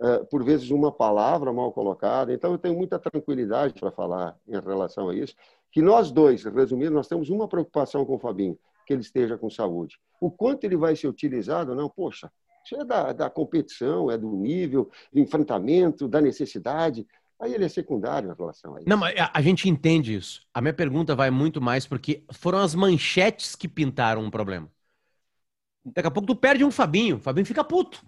é, 0.00 0.18
por 0.24 0.44
vezes 0.44 0.70
uma 0.70 0.92
palavra 0.92 1.52
mal 1.52 1.72
colocada. 1.72 2.32
Então, 2.32 2.52
eu 2.52 2.58
tenho 2.58 2.76
muita 2.76 2.98
tranquilidade 2.98 3.74
para 3.74 3.90
falar 3.90 4.36
em 4.46 4.60
relação 4.60 5.08
a 5.08 5.14
isso. 5.14 5.34
Que 5.72 5.82
nós 5.82 6.12
dois, 6.12 6.44
resumindo, 6.44 6.92
nós 6.92 7.08
temos 7.08 7.30
uma 7.30 7.48
preocupação 7.48 8.04
com 8.04 8.14
o 8.14 8.18
Fabinho, 8.18 8.58
que 8.86 8.92
ele 8.92 9.02
esteja 9.02 9.36
com 9.36 9.50
saúde. 9.50 9.98
O 10.20 10.30
quanto 10.30 10.64
ele 10.64 10.76
vai 10.76 10.94
ser 10.94 11.08
utilizado, 11.08 11.74
não, 11.74 11.88
poxa, 11.88 12.30
isso 12.64 12.76
é 12.76 12.84
da, 12.84 13.12
da 13.12 13.30
competição, 13.30 14.10
é 14.10 14.16
do 14.16 14.30
nível, 14.36 14.88
do 15.12 15.18
enfrentamento, 15.18 16.06
da 16.06 16.20
necessidade. 16.20 17.06
Aí 17.40 17.52
ele 17.54 17.64
é 17.64 17.68
secundário 17.68 18.30
em 18.30 18.36
relação 18.36 18.76
a 18.76 18.78
isso. 18.78 18.88
Não, 18.88 18.96
mas 18.96 19.14
a 19.32 19.42
gente 19.42 19.68
entende 19.68 20.14
isso. 20.14 20.42
A 20.54 20.60
minha 20.60 20.72
pergunta 20.74 21.16
vai 21.16 21.30
muito 21.30 21.60
mais 21.60 21.86
porque 21.86 22.22
foram 22.32 22.58
as 22.58 22.72
manchetes 22.72 23.56
que 23.56 23.66
pintaram 23.66 24.22
um 24.22 24.30
problema. 24.30 24.70
Daqui 25.84 26.08
a 26.08 26.10
pouco 26.10 26.26
tu 26.26 26.36
perde 26.36 26.64
um 26.64 26.70
Fabinho. 26.70 27.16
O 27.16 27.20
Fabinho 27.20 27.46
fica 27.46 27.64
puto. 27.64 28.04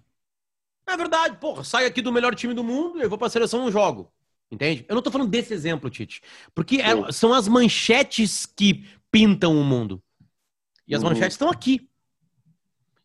É 0.87 0.95
verdade, 0.95 1.37
porra, 1.37 1.63
sai 1.63 1.85
aqui 1.85 2.01
do 2.01 2.13
melhor 2.13 2.35
time 2.35 2.53
do 2.53 2.63
mundo 2.63 2.99
e 2.99 3.01
eu 3.01 3.09
vou 3.09 3.17
pra 3.17 3.29
seleção 3.29 3.59
não 3.59 3.71
jogo. 3.71 4.11
Entende? 4.51 4.85
Eu 4.87 4.95
não 4.95 5.01
tô 5.01 5.09
falando 5.09 5.29
desse 5.29 5.53
exemplo, 5.53 5.89
Tite. 5.89 6.21
Porque 6.53 6.77
é, 6.77 7.11
são 7.11 7.33
as 7.33 7.47
manchetes 7.47 8.45
que 8.45 8.87
pintam 9.11 9.59
o 9.59 9.63
mundo. 9.63 10.01
E 10.87 10.93
as 10.93 11.01
uhum. 11.01 11.09
manchetes 11.09 11.33
estão 11.33 11.49
aqui. 11.49 11.89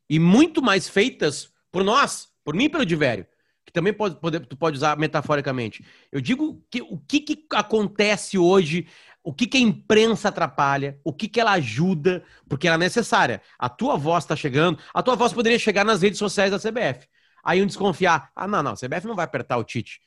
E 0.09 0.19
muito 0.19 0.61
mais 0.61 0.89
feitas 0.89 1.51
por 1.73 1.83
nós, 1.83 2.29
por 2.45 2.55
mim 2.55 2.65
e 2.65 2.69
pelo 2.69 2.85
Divério. 2.85 3.27
Que 3.65 3.73
também 3.73 3.93
pode, 3.93 4.17
pode, 4.17 4.41
tu 4.41 4.57
pode 4.57 4.77
usar 4.77 4.99
metaforicamente. 4.99 5.85
Eu 6.13 6.21
digo 6.21 6.63
que 6.71 6.83
o 6.83 6.99
que, 6.99 7.21
que 7.21 7.47
acontece 7.53 8.37
hoje 8.37 8.87
o 9.23 9.33
que, 9.33 9.47
que 9.47 9.59
a 9.59 9.61
imprensa 9.61 10.29
atrapalha, 10.29 10.99
o 11.05 11.13
que, 11.13 11.29
que 11.29 11.41
ela 11.41 11.53
ajuda, 11.53 12.25
porque 12.49 12.67
ela 12.67 12.77
é 12.77 12.79
necessária. 12.79 13.43
A 13.59 13.69
tua 13.69 13.97
voz 13.97 14.25
está 14.25 14.35
chegando, 14.35 14.79
a 14.95 15.03
tua 15.03 15.15
voz 15.15 15.33
poderia 15.33 15.59
chegar 15.59 15.85
nas 15.85 16.03
redes 16.03 16.19
sociais 16.19 16.51
da 16.51 16.59
CBF. 16.59 17.07
Aí 17.43 17.63
um 17.63 17.67
desconfiar, 17.67 18.31
ah, 18.35 18.47
não, 18.47 18.63
não, 18.63 18.73
a 18.73 18.77
CBF 18.77 19.07
não 19.07 19.15
vai 19.15 19.25
apertar 19.25 19.57
o 19.57 19.65
Tite. 19.65 20.01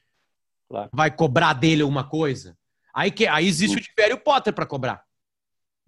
Claro. 0.69 0.89
Vai 0.91 1.11
cobrar 1.15 1.53
dele 1.53 1.81
alguma 1.81 2.07
coisa. 2.07 2.57
Aí, 2.93 3.11
que, 3.11 3.27
aí 3.27 3.47
existe 3.47 3.75
uhum. 3.75 3.81
o 3.81 3.83
Tibério 3.83 4.17
Potter 4.17 4.53
para 4.53 4.65
cobrar. 4.65 5.03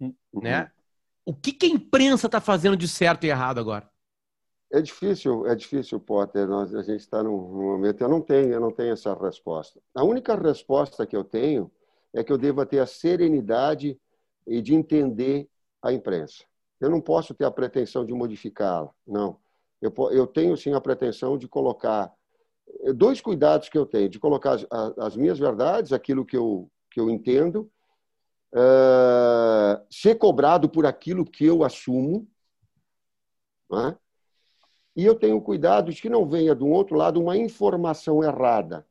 Uhum. 0.00 0.14
Né? 0.34 0.70
O 1.24 1.34
que, 1.34 1.52
que 1.52 1.66
a 1.66 1.70
imprensa 1.70 2.26
está 2.26 2.40
fazendo 2.40 2.76
de 2.76 2.86
certo 2.86 3.24
e 3.24 3.28
errado 3.28 3.58
agora? 3.58 3.90
É 4.72 4.80
difícil, 4.80 5.46
é 5.46 5.54
difícil, 5.54 5.98
Potter. 6.00 6.46
Nós, 6.46 6.74
a 6.74 6.82
gente 6.82 7.00
está 7.00 7.22
num, 7.22 7.36
num 7.36 7.62
momento. 7.62 8.00
Eu 8.00 8.08
não 8.08 8.20
tenho, 8.20 8.52
eu 8.52 8.60
não 8.60 8.70
tenho 8.70 8.92
essa 8.92 9.14
resposta. 9.14 9.80
A 9.94 10.04
única 10.04 10.34
resposta 10.34 11.06
que 11.06 11.16
eu 11.16 11.24
tenho 11.24 11.70
é 12.16 12.24
que 12.24 12.32
eu 12.32 12.38
deva 12.38 12.64
ter 12.64 12.78
a 12.78 12.86
serenidade 12.86 14.00
e 14.46 14.62
de 14.62 14.74
entender 14.74 15.48
a 15.82 15.92
imprensa. 15.92 16.44
Eu 16.80 16.88
não 16.88 17.00
posso 17.00 17.34
ter 17.34 17.44
a 17.44 17.50
pretensão 17.50 18.04
de 18.04 18.12
modificá-la, 18.14 18.90
não. 19.06 19.38
Eu, 19.82 19.92
eu 20.10 20.26
tenho 20.26 20.56
sim 20.56 20.72
a 20.72 20.80
pretensão 20.80 21.36
de 21.36 21.46
colocar 21.46 22.10
eh, 22.84 22.92
dois 22.92 23.20
cuidados 23.20 23.68
que 23.68 23.76
eu 23.76 23.84
tenho, 23.84 24.08
de 24.08 24.18
colocar 24.18 24.54
as, 24.54 24.66
as 24.98 25.16
minhas 25.16 25.38
verdades, 25.38 25.92
aquilo 25.92 26.24
que 26.24 26.36
eu, 26.36 26.70
que 26.90 26.98
eu 26.98 27.10
entendo, 27.10 27.70
uh, 28.54 29.84
ser 29.90 30.14
cobrado 30.14 30.68
por 30.70 30.86
aquilo 30.86 31.24
que 31.24 31.44
eu 31.44 31.62
assumo, 31.62 32.26
é? 33.72 33.94
E 34.94 35.04
eu 35.04 35.14
tenho 35.14 35.42
cuidado 35.42 35.92
de 35.92 36.00
que 36.00 36.08
não 36.08 36.26
venha 36.26 36.54
do 36.54 36.66
outro 36.66 36.96
lado 36.96 37.20
uma 37.20 37.36
informação 37.36 38.24
errada. 38.24 38.86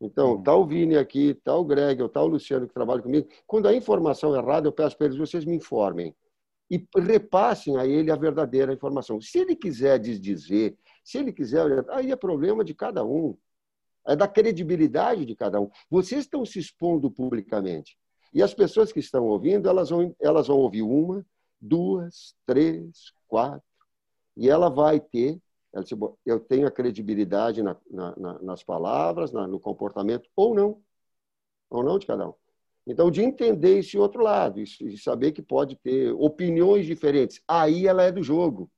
Então, 0.00 0.32
uhum. 0.32 0.42
tá 0.42 0.54
o 0.54 0.66
Vini 0.66 0.96
aqui, 0.96 1.38
o 1.46 1.64
Greg, 1.64 2.02
ou 2.02 2.10
o 2.14 2.26
Luciano 2.26 2.66
que 2.66 2.74
trabalha 2.74 3.02
comigo. 3.02 3.28
Quando 3.46 3.66
a 3.66 3.74
informação 3.74 4.34
é 4.34 4.38
errada, 4.38 4.68
eu 4.68 4.72
peço 4.72 4.96
para 4.96 5.06
eles, 5.06 5.18
vocês 5.18 5.44
me 5.44 5.56
informem. 5.56 6.14
E 6.70 6.84
repassem 6.96 7.76
a 7.76 7.86
ele 7.86 8.10
a 8.10 8.16
verdadeira 8.16 8.72
informação. 8.72 9.20
Se 9.20 9.38
ele 9.38 9.54
quiser 9.54 9.98
desdizer, 9.98 10.76
se 11.04 11.18
ele 11.18 11.32
quiser, 11.32 11.84
aí 11.90 12.10
é 12.10 12.16
problema 12.16 12.64
de 12.64 12.74
cada 12.74 13.04
um. 13.04 13.36
É 14.06 14.14
da 14.14 14.28
credibilidade 14.28 15.24
de 15.24 15.34
cada 15.34 15.60
um. 15.60 15.70
Vocês 15.90 16.22
estão 16.22 16.44
se 16.44 16.58
expondo 16.58 17.10
publicamente. 17.10 17.96
E 18.34 18.42
as 18.42 18.52
pessoas 18.52 18.92
que 18.92 19.00
estão 19.00 19.26
ouvindo, 19.26 19.68
elas 19.68 19.90
vão, 19.90 20.14
elas 20.20 20.48
vão 20.48 20.58
ouvir 20.58 20.82
uma, 20.82 21.24
duas, 21.60 22.34
três, 22.44 23.12
quatro. 23.26 23.62
E 24.36 24.50
ela 24.50 24.68
vai 24.68 25.00
ter 25.00 25.40
ela 25.76 25.82
disse, 25.82 25.94
eu 26.24 26.40
tenho 26.40 26.66
a 26.66 26.70
credibilidade 26.70 27.62
na, 27.62 27.76
na, 27.90 28.38
nas 28.40 28.62
palavras, 28.64 29.30
na, 29.30 29.46
no 29.46 29.60
comportamento, 29.60 30.26
ou 30.34 30.54
não. 30.54 30.80
Ou 31.68 31.82
não 31.82 31.98
de 31.98 32.06
cada 32.06 32.26
um. 32.30 32.32
Então, 32.86 33.10
de 33.10 33.20
entender 33.20 33.80
esse 33.80 33.98
outro 33.98 34.22
lado, 34.22 34.58
e 34.58 34.96
saber 34.96 35.32
que 35.32 35.42
pode 35.42 35.76
ter 35.76 36.12
opiniões 36.14 36.86
diferentes. 36.86 37.42
Aí 37.46 37.86
ela 37.86 38.04
é 38.04 38.10
do 38.10 38.22
jogo. 38.22 38.70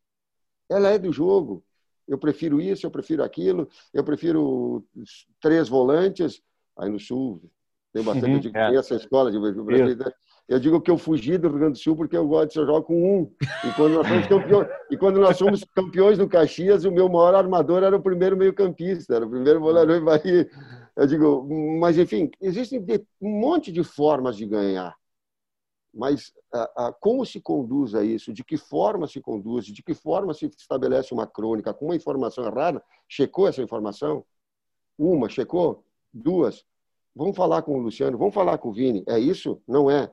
Ela 0.68 0.90
é 0.90 0.98
do 0.98 1.12
jogo. 1.12 1.64
Eu 2.06 2.18
prefiro 2.18 2.60
isso, 2.60 2.84
eu 2.84 2.90
prefiro 2.90 3.22
aquilo, 3.22 3.68
eu 3.94 4.02
prefiro 4.02 4.84
três 5.40 5.68
volantes. 5.68 6.42
Aí 6.76 6.90
no 6.90 6.98
Sul 6.98 7.48
tem 7.92 8.02
bastante, 8.02 8.48
uhum, 8.48 8.56
é. 8.56 8.74
essa 8.74 8.96
escola 8.96 9.30
de 9.30 9.38
eu 10.48 10.58
digo 10.58 10.80
que 10.80 10.90
eu 10.90 10.96
fugi 10.96 11.36
do 11.36 11.48
Rio 11.48 11.58
Grande 11.58 11.72
do 11.72 11.78
Sul 11.78 11.94
porque 11.94 12.16
eu 12.16 12.26
gosto 12.26 12.48
de 12.48 12.54
jogar 12.54 12.80
com 12.82 13.20
um. 13.20 13.32
E 13.64 13.72
quando 13.76 13.94
nós 13.94 14.06
somos 14.08 14.26
campeões, 14.26 14.68
e 14.90 14.96
quando 14.96 15.20
nós 15.20 15.36
somos 15.36 15.64
campeões 15.74 16.18
do 16.18 16.26
Caxias, 16.26 16.86
o 16.86 16.90
meu 16.90 17.06
maior 17.06 17.34
armador 17.34 17.82
era 17.82 17.94
o 17.94 18.02
primeiro 18.02 18.34
meio-campista, 18.34 19.16
era 19.16 19.26
o 19.26 19.30
primeiro 19.30 19.60
Bahia. 19.60 20.48
Eu 20.96 21.06
digo, 21.06 21.46
mas 21.78 21.98
enfim, 21.98 22.30
existem 22.40 22.82
um 23.20 23.40
monte 23.40 23.70
de 23.70 23.84
formas 23.84 24.36
de 24.36 24.46
ganhar. 24.46 24.96
Mas 25.92 26.32
a, 26.52 26.86
a, 26.86 26.92
como 26.92 27.26
se 27.26 27.40
conduz 27.40 27.94
a 27.94 28.02
isso? 28.02 28.32
De 28.32 28.42
que 28.42 28.56
forma 28.56 29.06
se 29.06 29.20
conduz? 29.20 29.66
De 29.66 29.82
que 29.82 29.92
forma 29.92 30.32
se 30.32 30.46
estabelece 30.46 31.12
uma 31.12 31.26
crônica 31.26 31.74
com 31.74 31.86
uma 31.86 31.96
informação 31.96 32.46
errada? 32.46 32.82
Checou 33.06 33.48
essa 33.48 33.60
informação? 33.60 34.24
Uma, 34.96 35.28
checou? 35.28 35.84
Duas. 36.12 36.64
Vamos 37.14 37.36
falar 37.36 37.62
com 37.62 37.74
o 37.74 37.82
Luciano, 37.82 38.16
vamos 38.16 38.34
falar 38.34 38.58
com 38.58 38.68
o 38.68 38.72
Vini. 38.72 39.04
É 39.06 39.18
isso? 39.18 39.60
Não 39.66 39.90
é. 39.90 40.10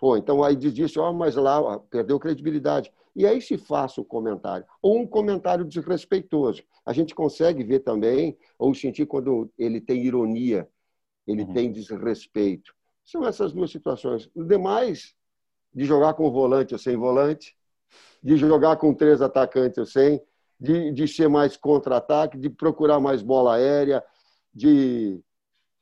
Pô, 0.00 0.16
então 0.16 0.42
aí 0.42 0.56
diz 0.56 0.76
isso, 0.78 0.98
oh, 0.98 1.12
mas 1.12 1.36
lá 1.36 1.60
ó, 1.60 1.78
perdeu 1.78 2.18
credibilidade. 2.18 2.90
E 3.14 3.26
aí 3.26 3.42
se 3.42 3.58
faça 3.58 4.00
o 4.00 4.04
comentário. 4.04 4.64
Ou 4.80 4.98
um 4.98 5.06
comentário 5.06 5.62
desrespeitoso. 5.62 6.62
A 6.86 6.94
gente 6.94 7.14
consegue 7.14 7.62
ver 7.62 7.80
também, 7.80 8.38
ou 8.58 8.74
sentir 8.74 9.04
quando 9.04 9.52
ele 9.58 9.78
tem 9.78 10.02
ironia, 10.02 10.66
ele 11.26 11.42
uhum. 11.42 11.52
tem 11.52 11.70
desrespeito. 11.70 12.74
São 13.04 13.26
essas 13.26 13.52
duas 13.52 13.70
situações. 13.70 14.30
O 14.34 14.42
demais, 14.42 15.14
de 15.74 15.84
jogar 15.84 16.14
com 16.14 16.30
volante 16.30 16.72
ou 16.72 16.78
sem 16.78 16.96
volante, 16.96 17.54
de 18.22 18.38
jogar 18.38 18.76
com 18.76 18.94
três 18.94 19.20
atacantes 19.20 19.76
ou 19.76 19.84
sem, 19.84 20.22
de, 20.58 20.92
de 20.92 21.06
ser 21.06 21.28
mais 21.28 21.58
contra-ataque, 21.58 22.38
de 22.38 22.48
procurar 22.48 23.00
mais 23.00 23.20
bola 23.20 23.56
aérea, 23.56 24.02
de 24.54 25.20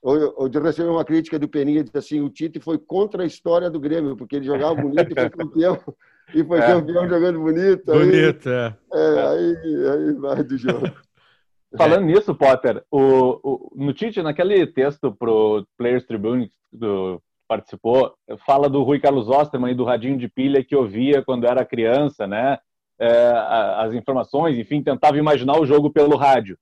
ou, 0.03 0.49
de 0.49 0.59
receber 0.59 0.89
uma 0.89 1.05
crítica 1.05 1.39
do 1.39 1.49
Peninha 1.49 1.83
diz 1.83 1.95
assim, 1.95 2.21
o 2.21 2.31
Tite 2.31 2.61
foi 2.61 2.79
contra 2.79 3.23
a 3.23 3.27
história 3.27 3.69
do 3.69 3.81
Grêmio, 3.81 4.17
porque 4.17 4.37
ele 4.37 4.45
jogava 4.45 4.75
bonito 4.75 5.11
e 5.11 5.15
foi 5.15 5.31
campeão, 5.31 5.79
e 6.35 6.45
foi 6.45 6.59
é. 6.59 6.67
campeão 6.67 7.09
jogando 7.09 7.41
bonito. 7.41 7.85
Bonito, 7.85 8.49
é. 8.49 8.77
é 8.93 9.27
aí, 9.27 9.57
aí 9.91 10.13
vai 10.15 10.43
do 10.45 10.57
jogo. 10.57 10.87
Falando 11.77 12.07
nisso, 12.07 12.35
Potter, 12.35 12.83
o, 12.91 13.41
o, 13.43 13.73
no 13.77 13.93
Tite, 13.93 14.23
naquele 14.23 14.67
texto 14.67 15.13
pro 15.13 15.67
Players 15.77 16.05
Tribune 16.05 16.51
do 16.73 17.21
participou, 17.47 18.15
fala 18.45 18.69
do 18.69 18.83
Rui 18.83 19.01
Carlos 19.01 19.29
Osterman 19.29 19.73
e 19.73 19.75
do 19.75 19.85
radinho 19.85 20.19
de 20.19 20.29
pilha 20.29 20.63
que 20.63 20.77
ouvia 20.77 21.23
quando 21.25 21.47
era 21.47 21.65
criança, 21.65 22.27
né? 22.27 22.59
É, 23.01 23.33
as 23.77 23.95
informações, 23.95 24.59
enfim, 24.59 24.83
tentava 24.83 25.17
imaginar 25.17 25.59
o 25.59 25.65
jogo 25.65 25.91
pelo 25.91 26.17
rádio. 26.17 26.59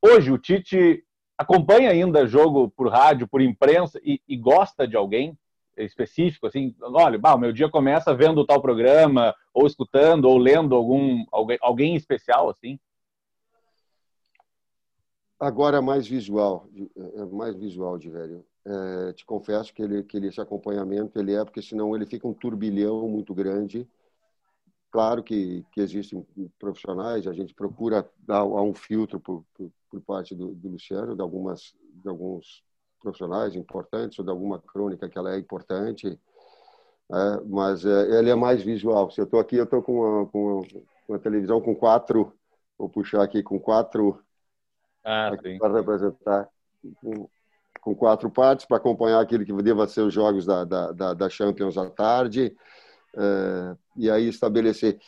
Hoje, 0.00 0.30
o 0.30 0.38
Tite 0.38 1.02
acompanha 1.40 1.90
ainda 1.90 2.26
jogo 2.26 2.68
por 2.68 2.90
rádio, 2.90 3.26
por 3.26 3.40
imprensa 3.40 3.98
e, 4.04 4.20
e 4.28 4.36
gosta 4.36 4.86
de 4.86 4.94
alguém 4.94 5.38
específico, 5.74 6.46
assim, 6.46 6.76
olha, 6.82 7.18
bah, 7.18 7.34
o 7.34 7.38
meu 7.38 7.50
dia 7.50 7.70
começa 7.70 8.14
vendo 8.14 8.44
tal 8.44 8.60
programa, 8.60 9.34
ou 9.54 9.66
escutando, 9.66 10.26
ou 10.26 10.36
lendo 10.36 10.74
algum 10.74 11.24
alguém, 11.32 11.56
alguém 11.62 11.96
especial, 11.96 12.50
assim? 12.50 12.78
Agora 15.38 15.78
é 15.78 15.80
mais 15.80 16.06
visual, 16.06 16.68
é 17.14 17.24
mais 17.24 17.56
visual 17.56 17.96
de 17.96 18.10
velho. 18.10 18.44
É, 18.62 19.12
te 19.14 19.24
confesso 19.24 19.72
que 19.72 19.80
ele, 19.80 20.02
que 20.02 20.18
ele, 20.18 20.28
esse 20.28 20.42
acompanhamento 20.42 21.18
ele 21.18 21.32
é 21.32 21.42
porque 21.42 21.62
senão 21.62 21.96
ele 21.96 22.04
fica 22.04 22.28
um 22.28 22.34
turbilhão 22.34 23.08
muito 23.08 23.32
grande. 23.32 23.88
Claro 24.90 25.22
que, 25.22 25.64
que 25.72 25.80
existem 25.80 26.26
profissionais, 26.58 27.26
a 27.26 27.32
gente 27.32 27.54
procura 27.54 28.08
dar 28.26 28.44
um 28.44 28.74
filtro 28.74 29.20
por, 29.20 29.44
por, 29.54 29.70
por 29.88 30.00
parte 30.00 30.34
do, 30.34 30.48
do 30.48 30.70
Luciano, 30.70 31.14
de, 31.14 31.22
algumas, 31.22 31.74
de 31.94 32.08
alguns 32.08 32.64
profissionais 33.00 33.54
importantes, 33.54 34.18
ou 34.18 34.24
de 34.24 34.30
alguma 34.30 34.58
crônica 34.58 35.08
que 35.08 35.16
ela 35.16 35.34
é 35.34 35.38
importante, 35.38 36.18
é, 37.12 37.40
mas 37.46 37.84
é, 37.84 38.18
ele 38.18 38.30
é 38.30 38.34
mais 38.34 38.62
visual. 38.62 39.10
Se 39.10 39.20
eu 39.20 39.24
estou 39.24 39.38
aqui, 39.38 39.56
eu 39.56 39.64
estou 39.64 39.80
com, 39.82 40.26
com 40.26 40.62
uma 41.08 41.18
televisão 41.18 41.60
com 41.60 41.74
quatro, 41.74 42.32
vou 42.76 42.88
puxar 42.88 43.22
aqui 43.22 43.42
com 43.42 43.60
quatro, 43.60 44.20
ah, 45.04 45.30
para 45.58 45.74
representar, 45.74 46.48
com, 47.00 47.28
com, 47.80 47.94
quatro 47.94 48.28
partes, 48.28 48.66
para 48.66 48.76
acompanhar 48.76 49.20
aquilo 49.20 49.44
que 49.44 49.52
deva 49.62 49.86
ser 49.86 50.02
os 50.02 50.12
jogos 50.12 50.44
da, 50.44 50.64
da, 50.64 51.14
da 51.14 51.28
Champions 51.28 51.78
à 51.78 51.88
tarde, 51.88 52.56
é, 53.16 53.76
e 53.96 54.10
aí 54.10 54.28
estabelecer. 54.28 54.98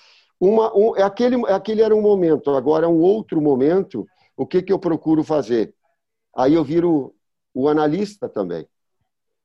Uma, 0.40 0.76
um, 0.76 0.96
é 0.96 1.02
aquele, 1.02 1.36
é 1.46 1.52
aquele 1.52 1.82
era 1.82 1.94
um 1.94 2.02
momento, 2.02 2.50
agora 2.50 2.86
é 2.86 2.88
um 2.88 3.00
outro 3.00 3.40
momento 3.40 4.06
o 4.36 4.46
que, 4.46 4.62
que 4.62 4.72
eu 4.72 4.78
procuro 4.78 5.22
fazer? 5.22 5.74
Aí 6.36 6.54
eu 6.54 6.64
viro 6.64 7.14
o 7.54 7.68
analista 7.68 8.28
também. 8.28 8.66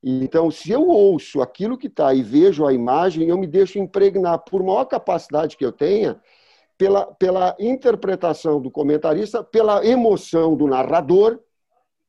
Então, 0.03 0.49
se 0.49 0.71
eu 0.71 0.87
ouço 0.87 1.41
aquilo 1.41 1.77
que 1.77 1.87
está 1.87 2.13
e 2.13 2.21
vejo 2.21 2.65
a 2.65 2.73
imagem, 2.73 3.29
eu 3.29 3.37
me 3.37 3.47
deixo 3.47 3.79
impregnar, 3.79 4.39
por 4.39 4.63
maior 4.63 4.85
capacidade 4.85 5.57
que 5.57 5.65
eu 5.65 5.71
tenha, 5.71 6.21
pela, 6.77 7.05
pela 7.05 7.55
interpretação 7.59 8.61
do 8.61 8.71
comentarista, 8.71 9.43
pela 9.43 9.85
emoção 9.85 10.55
do 10.55 10.67
narrador 10.67 11.39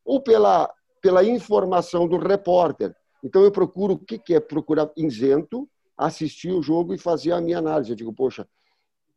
ou 0.04 0.20
pela, 0.20 0.72
pela 1.00 1.24
informação 1.24 2.06
do 2.06 2.18
repórter. 2.18 2.94
Então, 3.24 3.42
eu 3.42 3.50
procuro 3.50 3.94
o 3.94 3.98
que, 3.98 4.18
que 4.18 4.34
é 4.34 4.40
procurar 4.40 4.90
isento, 4.96 5.68
assistir 5.98 6.52
o 6.52 6.62
jogo 6.62 6.94
e 6.94 6.98
fazer 6.98 7.32
a 7.32 7.40
minha 7.40 7.58
análise. 7.58 7.90
Eu 7.90 7.96
digo, 7.96 8.12
poxa, 8.12 8.46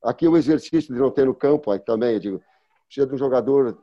aqui 0.03 0.25
é 0.25 0.29
o 0.29 0.35
exercício 0.35 0.93
de 0.93 0.99
não 0.99 1.11
ter 1.11 1.25
no 1.25 1.35
campo, 1.35 1.69
aí 1.69 1.79
também, 1.79 2.13
eu 2.13 2.19
digo, 2.19 2.43
precisa 2.87 3.05
de 3.05 3.13
um 3.13 3.17
jogador 3.17 3.77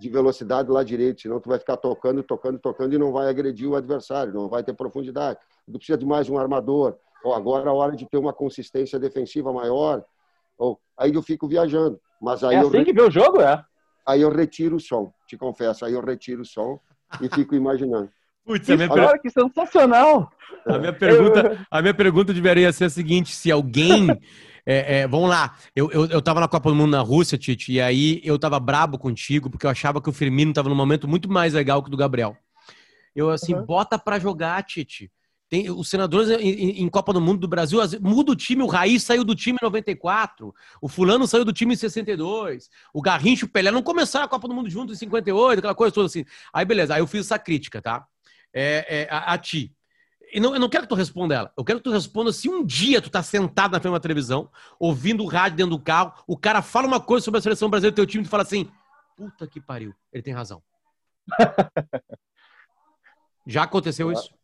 de 0.00 0.08
velocidade 0.08 0.68
lá 0.70 0.82
direito, 0.82 1.20
senão 1.20 1.38
tu 1.38 1.48
vai 1.48 1.58
ficar 1.58 1.76
tocando, 1.76 2.22
tocando, 2.22 2.58
tocando 2.58 2.94
e 2.94 2.98
não 2.98 3.12
vai 3.12 3.28
agredir 3.28 3.68
o 3.68 3.76
adversário, 3.76 4.32
não 4.32 4.48
vai 4.48 4.64
ter 4.64 4.72
profundidade. 4.72 5.38
Tu 5.64 5.78
precisa 5.78 5.98
de 5.98 6.06
mais 6.06 6.28
um 6.28 6.38
armador. 6.38 6.96
Ou 7.22 7.32
agora 7.32 7.66
é 7.66 7.68
a 7.68 7.72
hora 7.72 7.94
de 7.94 8.04
ter 8.08 8.18
uma 8.18 8.32
consistência 8.32 8.98
defensiva 8.98 9.52
maior. 9.52 10.04
Ou 10.58 10.80
aí 10.98 11.14
eu 11.14 11.22
fico 11.22 11.46
viajando. 11.46 12.00
Mas 12.20 12.42
aí 12.42 12.56
é 12.56 12.62
eu 12.62 12.66
assim 12.66 12.82
que 12.82 12.92
vê 12.92 13.02
o 13.02 13.10
jogo, 13.10 13.40
é? 13.40 13.64
Aí 14.04 14.22
eu 14.22 14.30
retiro 14.30 14.76
o 14.76 14.80
som, 14.80 15.12
te 15.28 15.36
confesso. 15.36 15.84
Aí 15.84 15.92
eu 15.92 16.00
retiro 16.00 16.42
o 16.42 16.44
som 16.44 16.80
e 17.20 17.28
fico 17.28 17.54
imaginando. 17.54 18.10
Putz, 18.44 18.68
a 18.70 18.76
minha 18.76 18.88
per... 18.88 19.20
que 19.20 19.30
sensacional! 19.30 20.30
A 20.66 20.78
minha 20.78 20.92
pergunta, 20.92 21.66
a 21.70 21.82
minha 21.82 21.94
pergunta 21.94 22.32
deveria 22.32 22.72
ser 22.72 22.84
a 22.84 22.90
seguinte: 22.90 23.34
se 23.34 23.50
alguém 23.50 24.08
É, 24.64 25.00
é, 25.00 25.08
vamos 25.08 25.28
lá, 25.28 25.56
eu, 25.74 25.90
eu, 25.90 26.06
eu 26.06 26.22
tava 26.22 26.40
na 26.40 26.46
Copa 26.46 26.70
do 26.70 26.76
Mundo 26.76 26.92
na 26.92 27.00
Rússia, 27.00 27.36
Tite, 27.36 27.72
e 27.72 27.80
aí 27.80 28.20
eu 28.24 28.38
tava 28.38 28.60
brabo 28.60 28.96
contigo, 28.96 29.50
porque 29.50 29.66
eu 29.66 29.70
achava 29.70 30.00
que 30.00 30.08
o 30.08 30.12
Firmino 30.12 30.52
tava 30.52 30.68
num 30.68 30.74
momento 30.74 31.08
muito 31.08 31.28
mais 31.28 31.52
legal 31.52 31.82
que 31.82 31.88
o 31.88 31.90
do 31.90 31.96
Gabriel. 31.96 32.36
Eu 33.14 33.28
assim, 33.30 33.54
uhum. 33.54 33.66
bota 33.66 33.98
pra 33.98 34.18
jogar, 34.18 34.62
Tite. 34.62 35.10
Tem, 35.48 35.68
os 35.70 35.90
senadores 35.90 36.30
em, 36.30 36.82
em, 36.82 36.88
Copa 36.88 37.12
do 37.12 37.20
Mundo 37.20 37.40
do 37.40 37.48
Brasil, 37.48 37.78
muda 38.00 38.32
o 38.32 38.36
time, 38.36 38.62
o 38.62 38.66
Raiz 38.66 39.02
saiu 39.02 39.22
do 39.22 39.34
time 39.34 39.58
em 39.60 39.64
94, 39.64 40.54
o 40.80 40.88
fulano 40.88 41.26
saiu 41.26 41.44
do 41.44 41.52
time 41.52 41.74
em 41.74 41.76
62, 41.76 42.70
o 42.94 43.02
Garrincha 43.02 43.44
e 43.44 43.46
o 43.46 43.50
Pelé 43.50 43.70
não 43.70 43.82
começaram 43.82 44.24
a 44.24 44.28
Copa 44.28 44.48
do 44.48 44.54
Mundo 44.54 44.70
juntos 44.70 44.96
em 44.96 44.98
58, 45.00 45.58
aquela 45.58 45.74
coisa 45.74 45.92
toda 45.92 46.06
assim. 46.06 46.24
Aí 46.54 46.64
beleza, 46.64 46.94
aí 46.94 47.02
eu 47.02 47.06
fiz 47.06 47.26
essa 47.26 47.38
crítica, 47.38 47.82
tá? 47.82 48.06
É, 48.52 49.02
é, 49.02 49.08
a, 49.10 49.32
a 49.32 49.38
ti 49.38 49.74
e 50.32 50.40
não, 50.40 50.54
eu 50.54 50.60
não 50.60 50.68
quero 50.68 50.84
que 50.84 50.88
tu 50.88 50.94
responda 50.94 51.34
ela. 51.34 51.52
Eu 51.54 51.62
quero 51.62 51.78
que 51.78 51.84
tu 51.84 51.90
responda 51.90 52.32
se 52.32 52.48
um 52.48 52.64
dia 52.64 53.02
tu 53.02 53.10
tá 53.10 53.22
sentado 53.22 53.72
na 53.72 53.80
frente 53.80 53.92
da 53.92 54.00
televisão, 54.00 54.50
ouvindo 54.80 55.22
o 55.22 55.26
rádio 55.26 55.58
dentro 55.58 55.76
do 55.76 55.82
carro, 55.82 56.14
o 56.26 56.38
cara 56.38 56.62
fala 56.62 56.86
uma 56.86 57.00
coisa 57.00 57.22
sobre 57.22 57.38
a 57.38 57.42
seleção 57.42 57.68
brasileira 57.68 57.92
do 57.92 57.96
teu 57.96 58.06
time 58.06 58.24
e 58.24 58.26
tu 58.26 58.30
fala 58.30 58.42
assim: 58.42 58.70
puta 59.14 59.46
que 59.46 59.60
pariu, 59.60 59.94
ele 60.10 60.22
tem 60.22 60.32
razão. 60.32 60.62
já 63.46 63.64
aconteceu 63.64 64.08
já, 64.08 64.12
isso? 64.14 64.34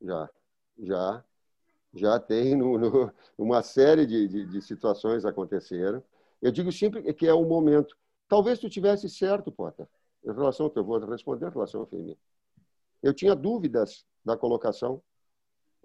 Já, 0.00 0.30
já. 0.78 1.24
Já 1.94 2.18
tem 2.20 2.56
no, 2.56 2.78
no, 2.78 3.12
uma 3.36 3.62
série 3.62 4.06
de, 4.06 4.28
de, 4.28 4.46
de 4.46 4.62
situações 4.62 5.26
aconteceram. 5.26 6.02
Eu 6.40 6.50
digo 6.50 6.72
sempre 6.72 7.12
que 7.12 7.26
é 7.26 7.34
o 7.34 7.44
momento. 7.44 7.96
Talvez 8.28 8.58
tu 8.58 8.70
tivesse 8.70 9.10
certo, 9.10 9.52
Potter, 9.52 9.86
em 10.24 10.32
relação 10.32 10.66
ao 10.66 10.70
teu, 10.70 10.84
vou 10.84 10.98
responder 11.04 11.48
em 11.48 11.52
relação 11.52 11.80
ao 11.80 11.86
Firmino. 11.86 12.16
Eu 13.02 13.12
tinha 13.12 13.34
dúvidas 13.34 14.04
da 14.24 14.36
colocação 14.36 15.02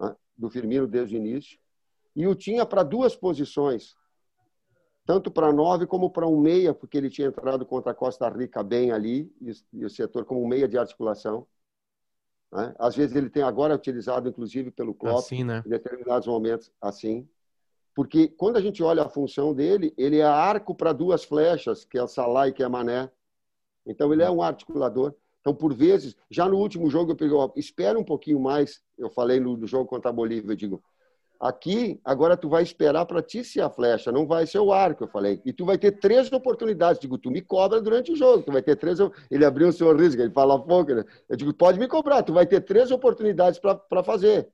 né, 0.00 0.14
do 0.36 0.48
Firmino 0.48 0.86
desde 0.86 1.16
o 1.16 1.18
início 1.18 1.58
e 2.14 2.26
o 2.26 2.34
tinha 2.34 2.64
para 2.64 2.82
duas 2.82 3.16
posições, 3.16 3.96
tanto 5.04 5.30
para 5.30 5.52
nove 5.52 5.86
como 5.86 6.10
para 6.10 6.26
um 6.26 6.40
meia, 6.40 6.74
porque 6.74 6.96
ele 6.96 7.10
tinha 7.10 7.28
entrado 7.28 7.64
contra 7.64 7.92
a 7.92 7.94
Costa 7.94 8.28
Rica 8.28 8.62
bem 8.62 8.92
ali 8.92 9.32
e 9.72 9.84
o 9.84 9.90
setor 9.90 10.24
como 10.24 10.42
um 10.42 10.48
meia 10.48 10.68
de 10.68 10.76
articulação. 10.76 11.46
Né? 12.52 12.74
Às 12.78 12.96
vezes 12.96 13.14
ele 13.14 13.30
tem 13.30 13.42
agora 13.42 13.74
utilizado, 13.74 14.28
inclusive, 14.28 14.70
pelo 14.70 14.94
Klopp, 14.94 15.18
assim, 15.18 15.44
né? 15.44 15.62
em 15.64 15.68
determinados 15.68 16.26
momentos, 16.26 16.72
assim. 16.80 17.28
Porque 17.94 18.28
quando 18.28 18.56
a 18.56 18.60
gente 18.60 18.82
olha 18.82 19.02
a 19.02 19.08
função 19.08 19.52
dele, 19.52 19.92
ele 19.96 20.18
é 20.18 20.24
arco 20.24 20.74
para 20.74 20.92
duas 20.92 21.24
flechas, 21.24 21.84
que 21.84 21.98
é 21.98 22.02
o 22.02 22.08
Salah 22.08 22.48
e 22.48 22.52
que 22.52 22.62
é 22.62 22.68
Mané. 22.68 23.10
Então 23.84 24.12
ele 24.12 24.22
é 24.22 24.30
um 24.30 24.42
articulador. 24.42 25.14
Então, 25.48 25.56
por 25.56 25.72
vezes, 25.72 26.14
já 26.30 26.46
no 26.46 26.58
último 26.58 26.90
jogo 26.90 27.12
eu 27.12 27.16
peguei, 27.16 27.34
ó, 27.34 27.50
espera 27.56 27.98
um 27.98 28.04
pouquinho 28.04 28.38
mais. 28.38 28.82
Eu 28.98 29.08
falei 29.08 29.40
no, 29.40 29.56
no 29.56 29.66
jogo 29.66 29.86
contra 29.86 30.10
a 30.10 30.12
Bolívia, 30.12 30.52
eu 30.52 30.56
digo, 30.56 30.82
Aqui, 31.40 32.00
agora 32.04 32.36
tu 32.36 32.48
vai 32.48 32.64
esperar 32.64 33.06
para 33.06 33.22
ti 33.22 33.44
ser 33.44 33.60
a 33.60 33.70
flecha, 33.70 34.10
não 34.10 34.26
vai 34.26 34.44
ser 34.44 34.58
o 34.58 34.72
arco, 34.72 35.04
eu 35.04 35.08
falei. 35.08 35.40
E 35.44 35.52
tu 35.52 35.64
vai 35.64 35.78
ter 35.78 35.92
três 35.92 36.32
oportunidades. 36.32 37.00
Digo, 37.00 37.16
tu 37.16 37.30
me 37.30 37.40
cobra 37.40 37.80
durante 37.80 38.10
o 38.10 38.16
jogo. 38.16 38.42
Tu 38.42 38.50
vai 38.50 38.60
ter 38.60 38.74
três. 38.74 38.98
Ele 39.30 39.44
abriu 39.44 39.68
um 39.68 39.72
sorriso, 39.72 40.20
ele 40.20 40.32
fala 40.32 40.60
pouco, 40.60 40.92
né? 40.92 41.04
Eu 41.28 41.36
digo, 41.36 41.54
pode 41.54 41.78
me 41.78 41.86
cobrar, 41.86 42.24
tu 42.24 42.32
vai 42.32 42.44
ter 42.44 42.60
três 42.62 42.90
oportunidades 42.90 43.60
para 43.60 44.02
fazer. 44.02 44.48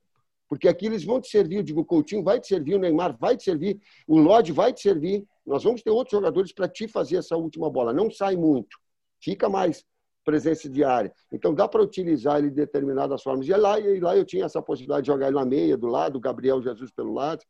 Porque 0.47 0.69
aqui 0.69 0.85
eles 0.85 1.03
vão 1.03 1.23
te 1.23 1.29
servir. 1.29 1.57
Eu 1.57 1.63
digo, 1.63 1.81
o 1.81 1.85
Coutinho 1.87 2.23
vai 2.23 2.39
te 2.39 2.49
servir, 2.49 2.75
o 2.75 2.79
Neymar 2.79 3.17
vai 3.19 3.35
te 3.35 3.45
servir, 3.45 3.81
o 4.07 4.19
Lodge 4.19 4.53
vai 4.53 4.71
te 4.71 4.83
servir. 4.83 5.25
Nós 5.47 5.65
vamos 5.65 5.83
ter 5.83 5.91
outros 5.91 6.13
jogadores 6.13 6.53
para 6.53 6.69
te 6.69 6.87
fazer 6.87 7.17
essa 7.17 7.35
última 7.35 7.71
bola. 7.71 7.95
Não 7.95 8.11
sai 8.11 8.37
muito. 8.37 8.77
Fica 9.19 9.49
mais 9.49 9.83
presença 10.25 10.69
diária. 10.69 11.13
Então 11.31 11.55
dá 11.55 11.69
para 11.69 11.83
utilizar 11.83 12.39
ele 12.39 12.49
de 12.49 12.57
determinadas 12.57 13.23
formas. 13.23 13.47
E 13.47 13.55
lá, 13.55 13.79
e 13.79 14.01
lá 14.01 14.17
eu 14.17 14.25
tinha 14.25 14.47
essa 14.47 14.61
possibilidade 14.63 15.05
de 15.05 15.13
jogar 15.13 15.27
ele 15.27 15.37
na 15.37 15.45
meia, 15.45 15.77
do 15.77 15.87
lado, 15.87 16.17
o 16.17 16.21
Gabriel 16.21 16.63
Jesus 16.63 16.91
pelo 16.91 17.13
lado. 17.13 17.45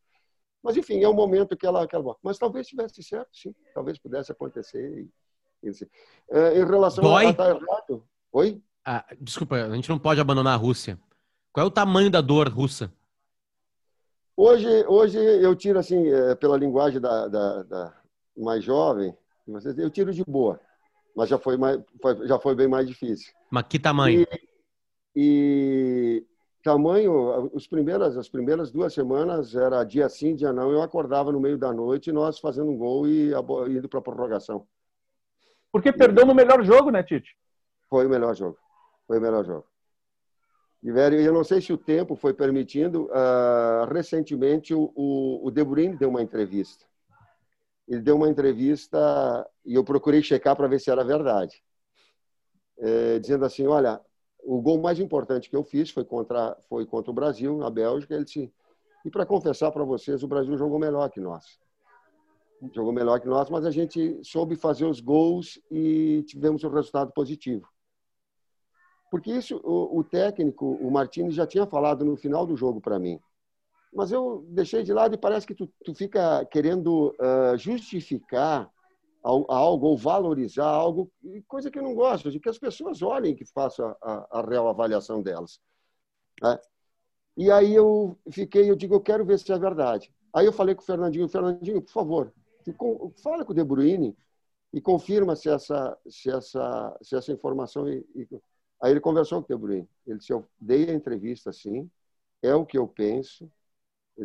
Mas 0.62 0.76
enfim, 0.76 1.02
é 1.02 1.08
o 1.08 1.14
momento 1.14 1.56
que 1.56 1.66
ela, 1.66 1.86
que 1.86 1.94
ela... 1.94 2.16
Mas 2.22 2.38
talvez 2.38 2.66
tivesse 2.66 3.02
certo, 3.02 3.28
sim. 3.32 3.54
Talvez 3.74 3.98
pudesse 3.98 4.32
acontecer. 4.32 5.06
É, 6.30 6.58
em 6.58 6.64
relação 6.64 7.04
Dói? 7.04 7.26
a 7.26 7.30
estar 7.30 7.50
errado. 7.50 8.04
Oi? 8.32 8.60
Ah, 8.84 9.04
desculpa, 9.20 9.56
a 9.56 9.74
gente 9.74 9.88
não 9.88 9.98
pode 9.98 10.20
abandonar 10.20 10.54
a 10.54 10.56
Rússia. 10.56 10.98
Qual 11.52 11.64
é 11.64 11.66
o 11.66 11.70
tamanho 11.72 12.10
da 12.10 12.20
dor 12.20 12.48
russa? 12.48 12.92
Hoje, 14.36 14.84
hoje 14.86 15.18
eu 15.18 15.54
tiro 15.54 15.78
assim, 15.78 16.08
é, 16.08 16.34
pela 16.34 16.58
linguagem 16.58 17.00
da, 17.00 17.28
da, 17.28 17.62
da 17.62 18.02
mais 18.36 18.64
jovem, 18.64 19.16
eu 19.78 19.88
tiro 19.88 20.12
de 20.12 20.24
boa 20.24 20.60
mas 21.14 21.28
já 21.28 21.38
foi, 21.38 21.56
mais, 21.56 21.80
foi, 22.02 22.26
já 22.26 22.38
foi 22.38 22.54
bem 22.54 22.66
mais 22.66 22.86
difícil. 22.88 23.32
Mas 23.50 23.64
que 23.68 23.78
tamanho? 23.78 24.22
E, 24.22 24.28
e 25.14 26.26
tamanho, 26.62 27.50
os 27.52 27.68
primeiras, 27.68 28.16
as 28.16 28.28
primeiras 28.28 28.72
duas 28.72 28.92
semanas 28.92 29.54
era 29.54 29.84
dia 29.84 30.08
sim, 30.08 30.34
dia 30.34 30.52
não. 30.52 30.72
Eu 30.72 30.82
acordava 30.82 31.30
no 31.30 31.40
meio 31.40 31.56
da 31.56 31.72
noite, 31.72 32.10
nós 32.10 32.38
fazendo 32.38 32.70
um 32.70 32.76
gol 32.76 33.06
e 33.06 33.32
indo 33.68 33.88
para 33.88 34.00
a 34.00 34.02
prorrogação. 34.02 34.66
Porque 35.70 35.92
perdeu 35.92 36.26
no 36.26 36.34
melhor 36.34 36.64
jogo, 36.64 36.90
né, 36.90 37.02
Tite? 37.02 37.36
Foi 37.88 38.06
o 38.06 38.10
melhor 38.10 38.34
jogo. 38.34 38.58
Foi 39.06 39.18
o 39.18 39.20
melhor 39.20 39.44
jogo. 39.44 39.66
E, 40.82 40.92
velho, 40.92 41.18
eu 41.18 41.32
não 41.32 41.44
sei 41.44 41.60
se 41.60 41.72
o 41.72 41.78
tempo 41.78 42.14
foi 42.14 42.34
permitindo. 42.34 43.04
Uh, 43.04 43.92
recentemente, 43.92 44.74
o, 44.74 44.92
o, 44.94 45.46
o 45.46 45.50
De 45.50 45.64
Bruyne 45.64 45.96
deu 45.96 46.10
uma 46.10 46.22
entrevista 46.22 46.84
ele 47.86 48.00
deu 48.00 48.16
uma 48.16 48.28
entrevista 48.28 48.98
e 49.64 49.74
eu 49.74 49.84
procurei 49.84 50.22
checar 50.22 50.56
para 50.56 50.66
ver 50.66 50.80
se 50.80 50.90
era 50.90 51.04
verdade. 51.04 51.62
É, 52.78 53.18
dizendo 53.18 53.44
assim, 53.44 53.66
olha, 53.66 54.00
o 54.42 54.60
gol 54.60 54.80
mais 54.80 54.98
importante 54.98 55.48
que 55.48 55.56
eu 55.56 55.62
fiz 55.62 55.90
foi 55.90 56.04
contra, 56.04 56.56
foi 56.68 56.86
contra 56.86 57.10
o 57.10 57.14
Brasil, 57.14 57.56
na 57.56 57.70
Bélgica. 57.70 58.14
Ele 58.14 58.24
disse, 58.24 58.52
e 59.04 59.10
para 59.10 59.26
confessar 59.26 59.70
para 59.70 59.84
vocês, 59.84 60.22
o 60.22 60.28
Brasil 60.28 60.56
jogou 60.56 60.78
melhor 60.78 61.10
que 61.10 61.20
nós. 61.20 61.58
Jogou 62.72 62.92
melhor 62.92 63.20
que 63.20 63.28
nós, 63.28 63.50
mas 63.50 63.66
a 63.66 63.70
gente 63.70 64.18
soube 64.24 64.56
fazer 64.56 64.86
os 64.86 65.00
gols 65.00 65.60
e 65.70 66.24
tivemos 66.26 66.64
um 66.64 66.70
resultado 66.70 67.12
positivo. 67.12 67.68
Porque 69.10 69.30
isso, 69.30 69.60
o, 69.62 69.98
o 69.98 70.02
técnico, 70.02 70.66
o 70.80 70.90
Martins, 70.90 71.34
já 71.34 71.46
tinha 71.46 71.66
falado 71.66 72.04
no 72.04 72.16
final 72.16 72.46
do 72.46 72.56
jogo 72.56 72.80
para 72.80 72.98
mim 72.98 73.20
mas 73.94 74.10
eu 74.10 74.44
deixei 74.48 74.82
de 74.82 74.92
lado 74.92 75.14
e 75.14 75.18
parece 75.18 75.46
que 75.46 75.54
tu, 75.54 75.72
tu 75.84 75.94
fica 75.94 76.44
querendo 76.46 77.14
uh, 77.20 77.56
justificar 77.56 78.68
algo 79.22 79.86
ou 79.86 79.96
valorizar 79.96 80.66
algo, 80.66 81.10
coisa 81.48 81.70
que 81.70 81.78
eu 81.78 81.82
não 81.82 81.94
gosto, 81.94 82.30
de 82.30 82.38
que 82.38 82.48
as 82.48 82.58
pessoas 82.58 83.00
olhem 83.00 83.34
que 83.34 83.46
façam 83.46 83.96
a, 84.02 84.38
a, 84.38 84.46
real 84.46 84.68
avaliação 84.68 85.22
delas. 85.22 85.60
Né? 86.42 86.58
E 87.36 87.50
aí 87.50 87.74
eu 87.74 88.18
fiquei, 88.30 88.70
eu 88.70 88.76
digo, 88.76 88.94
eu 88.94 89.00
quero 89.00 89.24
ver 89.24 89.38
se 89.38 89.50
é 89.50 89.58
verdade. 89.58 90.12
Aí 90.34 90.44
eu 90.44 90.52
falei 90.52 90.74
com 90.74 90.82
o 90.82 90.84
Fernandinho, 90.84 91.28
Fernandinho, 91.28 91.80
por 91.80 91.92
favor, 91.92 92.34
fala 93.22 93.44
com 93.44 93.52
o 93.52 93.54
De 93.54 93.64
Bruyne 93.64 94.14
e 94.72 94.80
confirma 94.80 95.34
se 95.36 95.48
essa, 95.48 95.96
se 96.06 96.30
essa, 96.30 96.98
se 97.00 97.16
essa 97.16 97.32
informação... 97.32 97.88
E... 97.88 98.04
Aí 98.82 98.90
ele 98.90 99.00
conversou 99.00 99.42
com 99.42 99.50
o 99.50 99.56
De 99.56 99.60
Bruyne. 99.60 99.88
Ele 100.06 100.18
disse, 100.18 100.32
eu 100.32 100.44
dei 100.60 100.90
a 100.90 100.92
entrevista 100.92 101.48
assim, 101.48 101.88
é 102.42 102.54
o 102.54 102.66
que 102.66 102.76
eu 102.76 102.86
penso, 102.86 103.50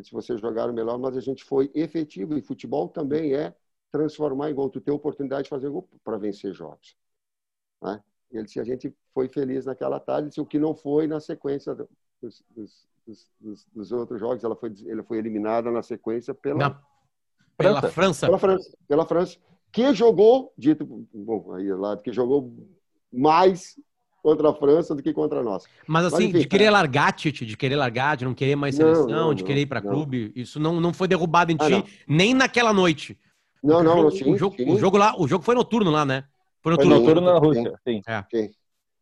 se 0.04 0.12
vocês 0.12 0.40
jogaram 0.40 0.74
melhor, 0.74 0.98
mas 0.98 1.18
a 1.18 1.22
gente 1.22 1.44
foi 1.44 1.72
efetivo. 1.74 2.38
E 2.38 2.42
futebol 2.42 2.88
também 2.88 3.34
é 3.34 3.56
transformar 3.92 4.52
em 4.52 4.54
gol. 4.54 4.70
Tu 4.70 4.82
ter 4.82 4.92
oportunidade 4.92 5.44
de 5.44 5.50
fazer 5.50 5.70
gol 5.70 5.88
para 6.04 6.18
vencer 6.18 6.54
jogos. 6.54 6.96
Né? 7.82 8.02
E 8.32 8.38
ele 8.38 8.46
disse, 8.46 8.60
a 8.60 8.64
gente 8.64 8.96
foi 9.14 9.28
feliz 9.28 9.66
naquela 9.66 10.00
tarde, 10.00 10.30
disse, 10.30 10.42
o 10.42 10.46
que 10.46 10.60
não 10.60 10.76
foi 10.76 11.08
na 11.08 11.20
sequência 11.20 11.76
dos, 12.22 12.44
dos, 12.52 12.88
dos, 13.40 13.68
dos 13.74 13.92
outros 13.92 14.20
jogos. 14.20 14.44
Ela 14.44 14.56
foi, 14.56 14.74
ele 14.86 15.04
foi 15.04 15.18
eliminada 15.18 15.72
na 15.72 15.82
sequência 15.82 16.34
pela, 16.34 16.60
na... 16.60 16.82
pela 17.58 17.82
França. 17.82 17.92
França. 17.92 18.26
Pela 18.28 18.40
França. 18.40 18.78
Pela 18.88 19.06
França. 19.06 19.38
Que 19.72 19.94
jogou, 19.94 20.52
dito, 20.58 20.86
bom, 21.14 21.54
aí 21.54 21.72
lá, 21.74 21.96
que 21.98 22.12
jogou 22.12 22.52
mais 23.12 23.80
contra 24.30 24.50
a 24.50 24.54
França 24.54 24.94
do 24.94 25.02
que 25.02 25.12
contra 25.12 25.42
nós. 25.42 25.64
Mas 25.88 26.06
assim, 26.06 26.16
Mas, 26.16 26.26
enfim, 26.26 26.40
de 26.40 26.48
querer 26.48 26.70
largar, 26.70 27.12
Tite, 27.14 27.46
de 27.46 27.58
querer 27.58 27.76
largar, 27.76 28.16
de 28.16 28.26
não 28.26 28.34
querer 28.34 28.56
mais 28.56 28.76
seleção, 28.76 29.08
não, 29.08 29.28
não, 29.28 29.34
de 29.34 29.44
querer 29.44 29.62
ir 29.62 29.66
para 29.66 29.82
clube, 29.82 30.32
isso 30.36 30.60
não, 30.60 30.80
não 30.80 30.94
foi 30.94 31.08
derrubado 31.08 31.52
em 31.52 31.58
ah, 31.60 31.66
ti 31.66 31.72
não. 31.72 31.84
nem 32.08 32.34
naquela 32.34 32.72
noite. 32.72 33.18
Não, 33.64 33.84
não, 33.84 33.94
o 33.94 33.96
jogo, 33.98 34.12
sim, 34.12 34.32
o, 34.32 34.38
jogo, 34.38 34.56
sim. 34.56 34.72
o 34.72 34.78
jogo 34.78 34.98
lá, 34.98 35.16
o 35.18 35.28
jogo 35.28 35.44
foi 35.44 35.56
noturno 35.56 35.92
lá, 35.92 36.06
né? 36.06 36.24
Foi 36.62 36.72
noturno, 36.72 36.96
foi 36.96 37.06
noturno 37.06 37.34
na 37.34 37.40
Rússia, 37.40 37.80
sim. 37.86 38.02
É. 38.08 38.24
sim. 38.32 38.50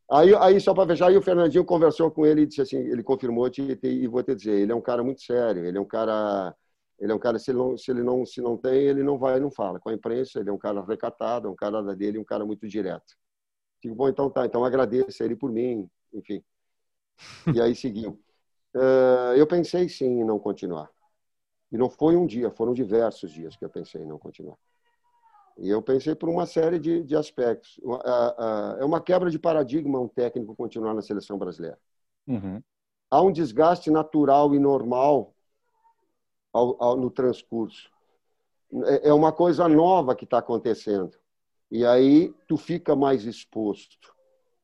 Aí, 0.10 0.34
aí 0.36 0.60
só 0.62 0.74
para 0.74 0.88
fechar, 0.88 1.08
aí 1.08 1.18
o 1.18 1.22
Fernandinho 1.22 1.66
conversou 1.66 2.10
com 2.10 2.26
ele 2.26 2.42
e 2.42 2.46
disse 2.46 2.62
assim, 2.62 2.78
ele 2.78 3.04
confirmou 3.04 3.50
e 3.84 4.08
vou 4.08 4.24
te 4.24 4.34
dizer, 4.34 4.62
ele 4.62 4.72
é 4.72 4.76
um 4.76 4.82
cara 4.82 5.04
muito 5.04 5.22
sério, 5.22 5.66
ele 5.66 5.78
é 5.78 5.82
um 5.82 5.86
cara, 5.86 6.56
ele 6.98 7.12
é 7.12 7.16
um 7.16 7.20
cara 7.20 7.38
se 7.38 7.52
ele 7.52 7.58
não, 7.58 7.78
se 7.78 7.92
ele 7.92 8.04
não, 8.04 8.26
se 8.26 8.42
não 8.42 8.56
tem, 8.56 8.84
ele 8.84 9.04
não 9.04 9.18
vai, 9.18 9.38
não 9.40 9.52
fala 9.52 9.80
com 9.80 9.90
a 9.90 9.94
imprensa, 9.94 10.40
ele 10.40 10.50
é 10.50 10.54
um 10.54 10.58
cara 10.58 10.82
recatado, 10.82 11.50
é 11.50 11.52
um 11.52 11.56
cara 11.56 11.84
dele, 11.94 12.18
um 12.18 12.24
cara 12.24 12.46
muito 12.46 12.66
direto. 12.68 13.18
Digo, 13.88 13.96
bom, 13.96 14.10
então 14.10 14.30
tá, 14.30 14.46
então 14.46 14.66
agradeço 14.66 15.24
ele 15.24 15.36
por 15.36 15.50
mim, 15.50 15.90
enfim. 16.14 16.44
E 17.54 17.62
aí 17.62 17.74
seguiu. 17.74 18.20
Uh, 18.76 19.32
eu 19.38 19.48
pensei 19.48 19.88
sim 19.88 20.20
em 20.20 20.26
não 20.26 20.38
continuar. 20.38 20.90
E 21.72 21.78
não 21.78 21.90
foi 21.90 22.18
um 22.18 22.26
dia, 22.26 22.52
foram 22.52 22.74
diversos 22.74 23.32
dias 23.32 23.56
que 23.56 23.64
eu 23.64 23.70
pensei 23.70 24.02
em 24.02 24.06
não 24.06 24.20
continuar. 24.20 24.58
E 25.58 25.70
eu 25.70 25.82
pensei 25.82 26.16
por 26.16 26.28
uma 26.28 26.46
série 26.46 26.78
de, 26.78 27.02
de 27.02 27.16
aspectos. 27.16 27.78
Uh, 27.78 27.94
uh, 27.94 28.78
é 28.80 28.86
uma 28.86 29.00
quebra 29.00 29.32
de 29.32 29.40
paradigma 29.40 30.00
um 30.00 30.08
técnico 30.08 30.54
continuar 30.54 30.94
na 30.94 31.02
seleção 31.02 31.38
brasileira. 31.38 31.80
Uhum. 32.28 32.62
Há 33.10 33.22
um 33.22 33.32
desgaste 33.32 33.90
natural 33.90 34.54
e 34.54 34.60
normal 34.60 35.34
ao, 36.52 36.84
ao, 36.84 36.98
no 36.98 37.10
transcurso. 37.10 37.90
É, 38.86 39.10
é 39.10 39.14
uma 39.14 39.32
coisa 39.32 39.68
nova 39.70 40.14
que 40.14 40.26
está 40.26 40.40
acontecendo. 40.40 41.18
E 41.70 41.86
aí 41.86 42.34
tu 42.48 42.58
fica 42.58 42.96
mais 42.96 43.26
exposto. 43.26 43.98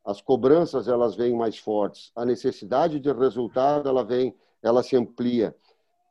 As 0.05 0.21
cobranças 0.21 0.87
elas 0.87 1.15
vêm 1.15 1.35
mais 1.35 1.57
fortes. 1.57 2.11
A 2.15 2.25
necessidade 2.25 2.99
de 2.99 3.11
resultado 3.11 3.87
ela 3.87 4.03
vem, 4.03 4.35
ela 4.61 4.83
se 4.83 4.95
amplia. 4.95 5.55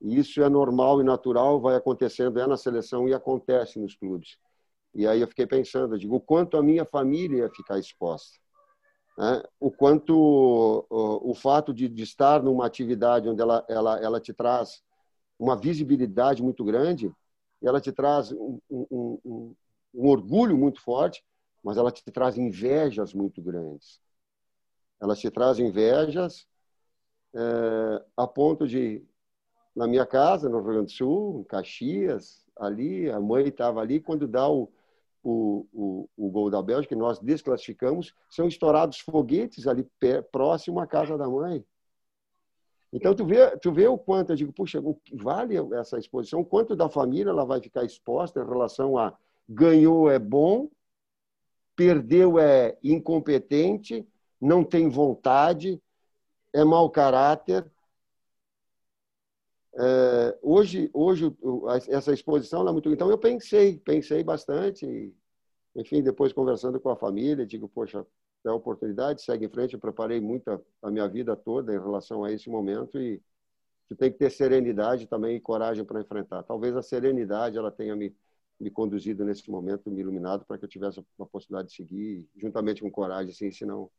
E 0.00 0.18
isso 0.18 0.42
é 0.42 0.48
normal 0.48 1.00
e 1.00 1.04
natural, 1.04 1.60
vai 1.60 1.76
acontecendo 1.76 2.40
é 2.40 2.46
na 2.46 2.56
seleção 2.56 3.08
e 3.08 3.14
acontece 3.14 3.78
nos 3.78 3.94
clubes. 3.94 4.36
E 4.94 5.06
aí 5.06 5.20
eu 5.20 5.28
fiquei 5.28 5.46
pensando, 5.46 5.94
eu 5.94 5.98
digo, 5.98 6.16
o 6.16 6.20
quanto 6.20 6.56
a 6.56 6.62
minha 6.62 6.84
família 6.84 7.38
ia 7.38 7.50
ficar 7.50 7.78
exposta. 7.78 8.38
Né? 9.16 9.42
O 9.60 9.70
quanto 9.70 10.14
o, 10.90 11.30
o 11.30 11.34
fato 11.34 11.72
de, 11.72 11.88
de, 11.88 12.02
estar 12.02 12.42
numa 12.42 12.66
atividade 12.66 13.28
onde 13.28 13.40
ela, 13.40 13.64
ela, 13.68 13.98
ela 14.00 14.20
te 14.20 14.32
traz 14.32 14.82
uma 15.38 15.56
visibilidade 15.56 16.42
muito 16.42 16.64
grande, 16.64 17.12
ela 17.62 17.80
te 17.80 17.92
traz 17.92 18.32
um, 18.32 18.58
um, 18.70 19.18
um, 19.24 19.54
um 19.94 20.08
orgulho 20.08 20.56
muito 20.56 20.80
forte, 20.80 21.24
mas 21.62 21.76
ela 21.76 21.92
te 21.92 22.02
traz 22.10 22.36
invejas 22.36 23.14
muito 23.14 23.40
grandes. 23.40 24.00
Ela 25.00 25.14
te 25.14 25.30
traz 25.30 25.58
invejas 25.58 26.46
é, 27.34 28.04
a 28.16 28.26
ponto 28.26 28.66
de, 28.66 29.04
na 29.74 29.86
minha 29.86 30.06
casa, 30.06 30.48
no 30.48 30.58
Rio 30.58 30.66
Grande 30.66 30.86
do 30.86 30.92
Sul, 30.92 31.40
em 31.40 31.44
Caxias, 31.44 32.46
ali, 32.56 33.10
a 33.10 33.20
mãe 33.20 33.48
estava 33.48 33.80
ali, 33.80 34.00
quando 34.00 34.28
dá 34.28 34.48
o, 34.48 34.70
o, 35.22 35.66
o, 35.72 36.08
o, 36.16 36.30
gol 36.30 36.50
da 36.50 36.62
Bélgica, 36.62 36.94
que 36.94 37.00
nós 37.00 37.18
desclassificamos, 37.18 38.14
são 38.30 38.46
estourados 38.46 38.98
foguetes 39.00 39.66
ali 39.66 39.86
próximo 40.30 40.80
à 40.80 40.86
casa 40.86 41.16
da 41.16 41.28
mãe. 41.28 41.64
Então, 42.92 43.14
tu 43.14 43.24
vê, 43.24 43.56
tu 43.56 43.72
vê 43.72 43.88
o 43.88 43.96
quanto, 43.96 44.30
eu 44.30 44.36
digo, 44.36 44.52
puxa, 44.52 44.82
vale 45.14 45.56
essa 45.74 45.98
exposição, 45.98 46.40
o 46.40 46.44
quanto 46.44 46.76
da 46.76 46.90
família 46.90 47.30
ela 47.30 47.44
vai 47.44 47.60
ficar 47.60 47.84
exposta 47.84 48.40
em 48.40 48.46
relação 48.46 48.98
a 48.98 49.16
ganhou 49.52 50.10
é 50.10 50.18
bom, 50.18 50.70
perdeu 51.76 52.38
é 52.38 52.76
incompetente, 52.82 54.06
não 54.40 54.64
tem 54.64 54.88
vontade, 54.88 55.80
é 56.52 56.64
mau 56.64 56.90
caráter. 56.90 57.70
É, 59.74 60.38
hoje, 60.42 60.90
hoje 60.92 61.34
essa 61.88 62.12
exposição 62.12 62.66
é 62.68 62.72
muito. 62.72 62.90
Então 62.90 63.10
eu 63.10 63.18
pensei, 63.18 63.78
pensei 63.78 64.22
bastante. 64.22 65.14
Enfim, 65.74 66.02
depois 66.02 66.32
conversando 66.32 66.78
com 66.78 66.90
a 66.90 66.96
família, 66.96 67.46
digo, 67.46 67.68
poxa, 67.68 68.06
é 68.44 68.48
a 68.48 68.54
oportunidade, 68.54 69.22
segue 69.22 69.46
em 69.46 69.48
frente. 69.48 69.74
Eu 69.74 69.80
preparei 69.80 70.20
muito 70.20 70.60
a 70.82 70.90
minha 70.90 71.08
vida 71.08 71.36
toda 71.36 71.74
em 71.74 71.78
relação 71.78 72.24
a 72.24 72.32
esse 72.32 72.50
momento 72.50 73.00
e 73.00 73.22
tu 73.88 73.96
tem 73.96 74.10
que 74.10 74.18
ter 74.18 74.30
serenidade 74.30 75.06
também 75.06 75.36
e 75.36 75.40
coragem 75.40 75.84
para 75.84 76.00
enfrentar. 76.00 76.42
Talvez 76.42 76.76
a 76.76 76.82
serenidade 76.82 77.56
ela 77.56 77.70
tenha 77.70 77.96
me, 77.96 78.14
me 78.60 78.70
conduzido 78.70 79.24
nesse 79.24 79.50
momento, 79.50 79.90
me 79.90 80.00
iluminado 80.00 80.44
para 80.44 80.58
que 80.58 80.64
eu 80.64 80.68
tivesse 80.68 81.00
a 81.20 81.26
possibilidade 81.26 81.68
de 81.68 81.74
seguir 81.74 82.28
juntamente 82.36 82.80
com 82.80 82.90
coragem, 82.90 83.30
assim, 83.30 83.50
senão, 83.50 83.90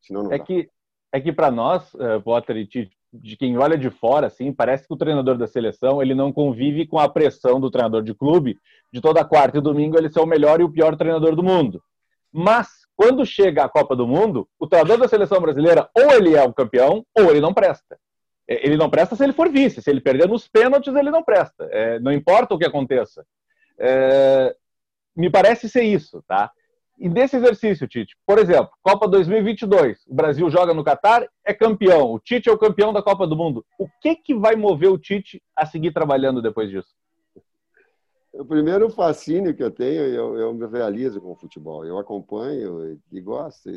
senão 0.00 0.24
não 0.24 0.32
é 0.32 0.38
dá. 0.38 0.44
que 0.44 0.68
é 1.10 1.20
que 1.20 1.32
para 1.32 1.50
nós, 1.50 1.94
uh, 1.94 2.20
Potter 2.22 2.56
e 2.58 2.66
Tite, 2.66 2.96
de 3.12 3.36
quem 3.36 3.56
olha 3.56 3.78
de 3.78 3.88
fora, 3.88 4.26
assim, 4.26 4.52
parece 4.52 4.86
que 4.86 4.92
o 4.92 4.96
treinador 4.96 5.38
da 5.38 5.46
seleção 5.46 6.02
ele 6.02 6.14
não 6.14 6.30
convive 6.30 6.86
com 6.86 6.98
a 6.98 7.08
pressão 7.08 7.58
do 7.58 7.70
treinador 7.70 8.02
de 8.02 8.12
clube 8.12 8.58
de 8.92 9.00
toda 9.00 9.24
quarta 9.24 9.56
e 9.56 9.62
domingo 9.62 9.96
ele 9.96 10.10
ser 10.10 10.20
o 10.20 10.26
melhor 10.26 10.60
e 10.60 10.64
o 10.64 10.70
pior 10.70 10.94
treinador 10.96 11.34
do 11.34 11.42
mundo. 11.42 11.82
Mas 12.30 12.86
quando 12.94 13.24
chega 13.24 13.64
a 13.64 13.68
Copa 13.68 13.96
do 13.96 14.06
Mundo, 14.06 14.48
o 14.58 14.66
treinador 14.66 14.98
da 14.98 15.08
seleção 15.08 15.40
brasileira 15.40 15.88
ou 15.94 16.10
ele 16.10 16.34
é 16.34 16.42
o 16.42 16.52
campeão 16.52 17.06
ou 17.16 17.30
ele 17.30 17.40
não 17.40 17.54
presta. 17.54 17.98
É, 18.46 18.66
ele 18.66 18.76
não 18.76 18.90
presta 18.90 19.14
se 19.14 19.22
ele 19.22 19.32
for 19.32 19.48
vice. 19.48 19.80
Se 19.80 19.88
ele 19.88 20.00
perder 20.00 20.28
nos 20.28 20.48
pênaltis, 20.48 20.94
ele 20.94 21.10
não 21.10 21.22
presta. 21.22 21.64
É, 21.70 22.00
não 22.00 22.12
importa 22.12 22.54
o 22.54 22.58
que 22.58 22.66
aconteça. 22.66 23.24
É, 23.78 24.56
me 25.16 25.30
parece 25.30 25.68
ser 25.68 25.82
isso, 25.82 26.22
tá? 26.26 26.50
E 26.98 27.08
desse 27.08 27.36
exercício, 27.36 27.86
Tite, 27.86 28.16
por 28.26 28.38
exemplo, 28.38 28.70
Copa 28.82 29.06
2022, 29.06 30.04
o 30.08 30.14
Brasil 30.14 30.50
joga 30.50 30.74
no 30.74 30.82
Catar, 30.82 31.28
é 31.44 31.54
campeão, 31.54 32.12
o 32.12 32.18
Tite 32.18 32.48
é 32.48 32.52
o 32.52 32.58
campeão 32.58 32.92
da 32.92 33.00
Copa 33.00 33.24
do 33.24 33.36
Mundo. 33.36 33.64
O 33.78 33.86
que, 34.00 34.16
que 34.16 34.34
vai 34.34 34.56
mover 34.56 34.90
o 34.90 34.98
Tite 34.98 35.40
a 35.54 35.64
seguir 35.64 35.92
trabalhando 35.92 36.42
depois 36.42 36.68
disso? 36.68 36.88
O 38.32 38.44
primeiro 38.44 38.90
fascínio 38.90 39.54
que 39.54 39.62
eu 39.62 39.70
tenho, 39.70 40.02
eu, 40.02 40.36
eu 40.36 40.54
me 40.54 40.66
realizo 40.66 41.20
com 41.20 41.32
o 41.32 41.36
futebol. 41.36 41.84
Eu 41.84 41.98
acompanho 41.98 43.00
e 43.10 43.20
gosto. 43.20 43.68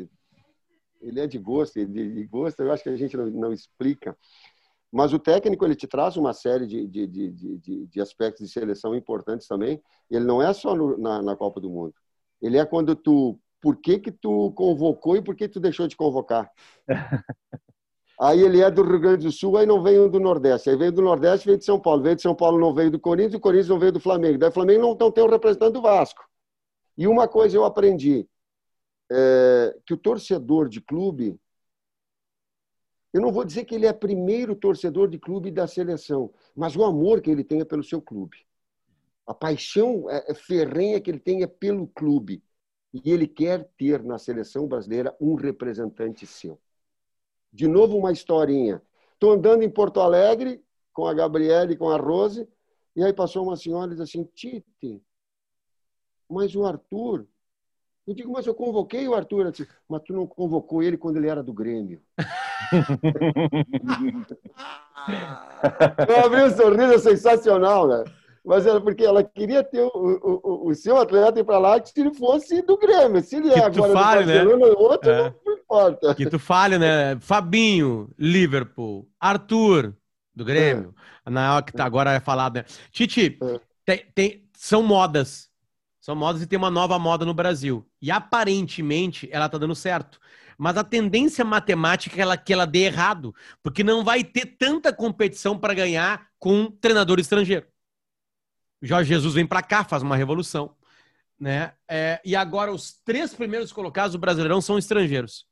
Ele 1.00 1.20
é 1.20 1.26
de 1.26 1.38
gosto, 1.38 1.84
de, 1.84 1.86
de 1.86 2.24
gosto 2.26 2.60
eu 2.60 2.70
acho 2.70 2.82
que 2.82 2.88
a 2.88 2.96
gente 2.96 3.16
não, 3.16 3.26
não, 3.26 3.52
explica. 3.52 4.16
Mas 4.92 5.12
o 5.12 5.18
técnico 5.18 5.64
ele 5.64 5.74
te 5.74 5.86
traz 5.86 6.16
uma 6.16 6.34
série 6.34 6.66
de, 6.66 6.86
de, 6.86 7.06
de, 7.06 7.86
de 7.86 8.00
aspectos 8.00 8.46
de 8.46 8.52
seleção 8.52 8.94
importantes 8.94 9.48
também. 9.48 9.82
Ele 10.10 10.24
não 10.24 10.42
é 10.42 10.52
só 10.52 10.76
no, 10.76 10.98
na, 10.98 11.22
na 11.22 11.34
Copa 11.34 11.60
do 11.60 11.70
Mundo 11.70 11.94
ele 12.42 12.58
é 12.58 12.66
quando 12.66 12.96
tu. 12.96 13.38
Por 13.60 13.76
que, 13.76 14.00
que 14.00 14.10
tu 14.10 14.50
convocou 14.56 15.16
e 15.16 15.22
por 15.22 15.36
que 15.36 15.48
tu 15.48 15.60
deixou 15.60 15.86
de 15.86 15.96
convocar? 15.96 16.50
Aí 18.20 18.40
ele 18.40 18.60
é 18.60 18.68
do 18.68 18.82
Rio 18.82 19.00
Grande 19.00 19.24
do 19.24 19.32
Sul, 19.32 19.56
aí 19.56 19.66
não 19.66 19.82
veio 19.82 20.08
do 20.08 20.20
Nordeste. 20.20 20.70
Aí 20.70 20.76
veio 20.76 20.92
do 20.92 21.02
Nordeste, 21.02 21.46
veio 21.46 21.58
de 21.58 21.64
São 21.64 21.80
Paulo. 21.80 22.02
Veio 22.02 22.14
de 22.14 22.22
São 22.22 22.36
Paulo, 22.36 22.60
não 22.60 22.72
veio 22.72 22.88
do 22.88 23.00
Corinthians, 23.00 23.34
e 23.34 23.36
o 23.36 23.40
Corinthians 23.40 23.68
não 23.68 23.80
veio 23.80 23.90
do 23.90 23.98
Flamengo. 23.98 24.38
Daí 24.38 24.48
o 24.48 24.52
Flamengo 24.52 24.80
não, 24.80 24.94
não 24.94 25.10
tem 25.10 25.24
um 25.24 25.28
representante 25.28 25.72
do 25.72 25.82
Vasco. 25.82 26.22
E 26.96 27.08
uma 27.08 27.26
coisa 27.26 27.56
eu 27.56 27.64
aprendi, 27.64 28.28
é, 29.10 29.74
que 29.84 29.94
o 29.94 29.96
torcedor 29.96 30.68
de 30.68 30.80
clube, 30.80 31.36
eu 33.12 33.20
não 33.20 33.32
vou 33.32 33.44
dizer 33.44 33.64
que 33.64 33.74
ele 33.74 33.86
é 33.86 33.92
primeiro 33.92 34.54
torcedor 34.56 35.08
de 35.08 35.18
clube 35.18 35.50
da 35.50 35.66
seleção, 35.66 36.32
mas 36.56 36.74
o 36.74 36.84
amor 36.84 37.20
que 37.20 37.30
ele 37.30 37.44
tem 37.44 37.60
é 37.60 37.64
pelo 37.64 37.84
seu 37.84 38.00
clube. 38.00 38.38
A 39.26 39.34
paixão 39.34 40.08
é, 40.10 40.24
é 40.28 40.34
ferrenha 40.34 41.00
que 41.00 41.10
ele 41.10 41.20
tem 41.20 41.42
é 41.42 41.46
pelo 41.46 41.86
clube. 41.88 42.42
E 42.92 43.10
ele 43.10 43.26
quer 43.26 43.68
ter 43.78 44.02
na 44.02 44.18
seleção 44.18 44.66
brasileira 44.66 45.16
um 45.20 45.34
representante 45.34 46.26
seu. 46.26 46.58
De 47.52 47.66
novo, 47.66 47.96
uma 47.96 48.12
historinha. 48.12 48.82
Estou 49.14 49.32
andando 49.32 49.62
em 49.62 49.70
Porto 49.70 50.00
Alegre 50.00 50.62
com 50.92 51.06
a 51.06 51.14
Gabriela 51.14 51.72
e 51.72 51.76
com 51.76 51.88
a 51.88 51.96
Rose, 51.96 52.46
e 52.94 53.02
aí 53.02 53.12
passou 53.12 53.44
uma 53.44 53.56
senhora 53.56 53.92
e 53.92 53.96
disse 53.96 54.02
assim: 54.02 54.28
Tite, 54.34 55.02
mas 56.28 56.54
o 56.54 56.64
Arthur. 56.64 57.26
Eu 58.06 58.14
digo, 58.14 58.32
mas 58.32 58.46
eu 58.46 58.54
convoquei 58.54 59.06
o 59.06 59.14
Arthur. 59.14 59.50
Disse, 59.52 59.68
mas 59.88 60.02
tu 60.02 60.12
não 60.12 60.26
convocou 60.26 60.82
ele 60.82 60.98
quando 60.98 61.18
ele 61.18 61.28
era 61.28 61.42
do 61.42 61.52
Grêmio. 61.52 62.02
eu 66.08 66.24
abri 66.24 66.44
um 66.44 66.50
sorriso 66.50 66.98
sensacional, 66.98 67.88
né? 67.88 68.04
mas 68.44 68.66
era 68.66 68.80
porque 68.80 69.04
ela 69.04 69.22
queria 69.22 69.62
ter 69.62 69.82
o, 69.82 69.90
o, 69.94 70.68
o 70.68 70.74
seu 70.74 70.96
atleta 70.96 71.38
ir 71.38 71.44
para 71.44 71.58
lá 71.58 71.80
que 71.80 71.90
se 71.90 72.00
ele 72.00 72.12
fosse 72.12 72.60
do 72.62 72.76
Grêmio. 72.76 73.22
Se 73.22 73.36
ele 73.36 73.50
é 73.50 73.64
agora 73.64 73.92
fale, 73.92 74.24
do 74.24 74.26
Barcelona, 74.26 74.66
né? 74.66 74.72
outro, 74.76 75.10
é. 75.10 75.34
não 75.46 75.54
importa. 75.54 76.14
Que 76.14 76.28
tu 76.28 76.38
fale, 76.38 76.78
né? 76.78 77.18
Fabinho, 77.20 78.10
Liverpool. 78.18 79.08
Arthur, 79.20 79.94
do 80.34 80.44
Grêmio. 80.44 80.94
É. 81.24 81.30
Na 81.30 81.54
hora 81.54 81.64
que 81.64 81.72
tá, 81.72 81.84
agora 81.84 82.12
é 82.12 82.20
falado, 82.20 82.56
né? 82.56 82.64
Titi, 82.90 83.38
é. 83.40 83.60
tem, 83.84 84.06
tem, 84.14 84.48
são 84.54 84.82
modas. 84.82 85.48
São 86.00 86.16
modas 86.16 86.42
e 86.42 86.46
tem 86.46 86.58
uma 86.58 86.70
nova 86.70 86.98
moda 86.98 87.24
no 87.24 87.32
Brasil. 87.32 87.86
E 88.00 88.10
aparentemente 88.10 89.28
ela 89.30 89.48
tá 89.48 89.56
dando 89.56 89.74
certo. 89.74 90.18
Mas 90.62 90.76
a 90.76 90.84
tendência 90.84 91.44
matemática 91.44 92.16
é 92.16 92.22
ela, 92.22 92.36
que 92.36 92.52
ela 92.52 92.64
dê 92.64 92.84
errado. 92.84 93.34
Porque 93.64 93.82
não 93.82 94.04
vai 94.04 94.22
ter 94.22 94.46
tanta 94.46 94.92
competição 94.92 95.58
para 95.58 95.74
ganhar 95.74 96.28
com 96.38 96.54
um 96.54 96.70
treinador 96.70 97.18
estrangeiro. 97.18 97.66
Jorge 98.80 99.08
Jesus 99.08 99.34
vem 99.34 99.44
para 99.44 99.60
cá, 99.60 99.82
faz 99.82 100.04
uma 100.04 100.14
revolução. 100.14 100.76
Né? 101.36 101.72
É, 101.90 102.20
e 102.24 102.36
agora 102.36 102.70
os 102.70 102.92
três 103.04 103.34
primeiros 103.34 103.72
colocados 103.72 104.12
do 104.12 104.20
Brasileirão 104.20 104.60
são 104.60 104.78
estrangeiros. 104.78 105.46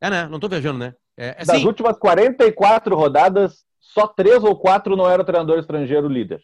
É, 0.00 0.08
né? 0.08 0.26
Não 0.26 0.36
estou 0.36 0.48
viajando, 0.48 0.78
né? 0.78 0.94
É, 1.18 1.42
é, 1.42 1.44
das 1.44 1.62
últimas 1.62 1.98
44 1.98 2.96
rodadas, 2.96 3.66
só 3.78 4.06
três 4.06 4.42
ou 4.42 4.56
quatro 4.56 4.96
não 4.96 5.06
era 5.06 5.20
o 5.20 5.26
treinador 5.26 5.58
estrangeiro 5.58 6.08
líder. 6.08 6.42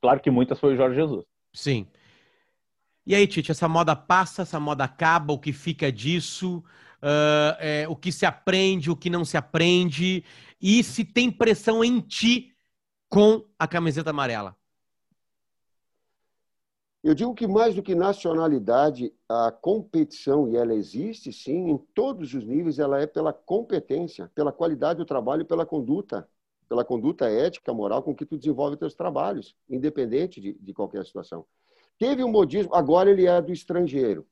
Claro 0.00 0.18
que 0.18 0.30
muitas 0.30 0.58
foi 0.58 0.72
o 0.72 0.76
Jorge 0.78 0.96
Jesus. 0.96 1.26
Sim. 1.52 1.86
E 3.06 3.14
aí, 3.14 3.26
Tite, 3.26 3.50
essa 3.50 3.68
moda 3.68 3.94
passa, 3.94 4.40
essa 4.40 4.58
moda 4.58 4.84
acaba, 4.84 5.34
o 5.34 5.38
que 5.38 5.52
fica 5.52 5.92
disso, 5.92 6.64
uh, 7.02 7.56
é, 7.58 7.86
o 7.88 7.96
que 7.96 8.12
se 8.12 8.26
aprende, 8.26 8.90
o 8.90 8.96
que 8.96 9.10
não 9.10 9.24
se 9.24 9.36
aprende, 9.36 10.24
e 10.60 10.82
se 10.82 11.04
tem 11.04 11.30
pressão 11.30 11.84
em 11.84 12.00
ti 12.00 12.52
com 13.08 13.44
a 13.58 13.66
camiseta 13.66 14.10
amarela? 14.10 14.56
Eu 17.02 17.14
digo 17.14 17.32
que 17.32 17.46
mais 17.46 17.74
do 17.74 17.82
que 17.82 17.94
nacionalidade, 17.94 19.14
a 19.28 19.52
competição, 19.52 20.48
e 20.48 20.56
ela 20.56 20.74
existe 20.74 21.32
sim, 21.32 21.70
em 21.70 21.78
todos 21.94 22.34
os 22.34 22.44
níveis, 22.44 22.78
ela 22.78 23.00
é 23.00 23.06
pela 23.06 23.32
competência, 23.32 24.30
pela 24.34 24.52
qualidade 24.52 24.98
do 24.98 25.04
trabalho 25.04 25.44
pela 25.46 25.64
conduta, 25.64 26.28
pela 26.68 26.84
conduta 26.84 27.30
ética, 27.30 27.72
moral 27.72 28.02
com 28.02 28.14
que 28.14 28.26
tu 28.26 28.36
desenvolve 28.36 28.76
teus 28.76 28.94
trabalhos, 28.94 29.56
independente 29.70 30.40
de, 30.40 30.52
de 30.54 30.74
qualquer 30.74 31.06
situação. 31.06 31.46
Teve 31.98 32.22
um 32.22 32.30
modismo, 32.30 32.74
agora 32.74 33.10
ele 33.10 33.26
é 33.26 33.40
do 33.40 33.52
estrangeiro. 33.52 34.26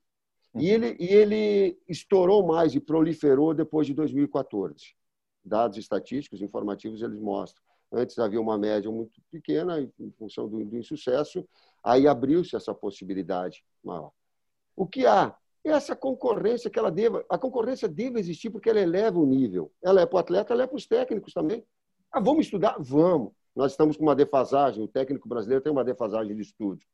E 0.59 0.71
ele, 0.71 0.97
e 0.99 1.07
ele 1.07 1.79
estourou 1.89 2.47
mais 2.47 2.75
e 2.75 2.81
proliferou 2.81 3.53
depois 3.55 3.87
de 3.87 3.95
2014. 3.95 4.95
Dados 5.45 5.79
estatísticos, 5.79 6.43
informativos, 6.43 7.03
eles 7.03 7.21
mostram. 7.21 7.63
Antes 7.93 8.19
havia 8.19 8.41
uma 8.41 8.59
média 8.59 8.91
muito 8.91 9.21
pequena, 9.31 9.81
em 9.81 10.11
função 10.19 10.49
do, 10.49 10.65
do 10.65 10.77
insucesso, 10.77 11.47
Aí 11.87 12.09
abriu-se 12.09 12.57
essa 12.57 12.75
possibilidade 12.75 13.65
maior. 13.85 14.11
O 14.75 14.89
que 14.89 15.07
há? 15.07 15.37
Essa 15.63 15.95
concorrência 15.95 16.69
que 16.69 16.77
ela 16.77 16.91
deva. 16.91 17.25
A 17.31 17.39
concorrência 17.39 17.89
deve 17.89 18.19
existir 18.19 18.51
porque 18.51 18.69
ela 18.69 18.81
eleva 18.81 19.21
o 19.21 19.25
nível. 19.25 19.71
Ela 19.81 20.01
é 20.01 20.07
para 20.07 20.17
o 20.17 20.19
atleta, 20.19 20.53
ela 20.53 20.65
é 20.65 20.67
para 20.67 20.77
os 20.77 20.85
técnicos 20.85 21.33
também. 21.33 21.65
Ah, 22.11 22.19
vamos 22.19 22.47
estudar? 22.47 22.75
Vamos. 22.81 23.33
Nós 23.55 23.71
estamos 23.71 23.97
com 23.97 24.03
uma 24.03 24.17
defasagem, 24.17 24.83
o 24.83 24.89
técnico 24.89 25.29
brasileiro 25.29 25.63
tem 25.63 25.71
uma 25.71 25.85
defasagem 25.85 26.35
de 26.35 26.43
estudo. 26.43 26.85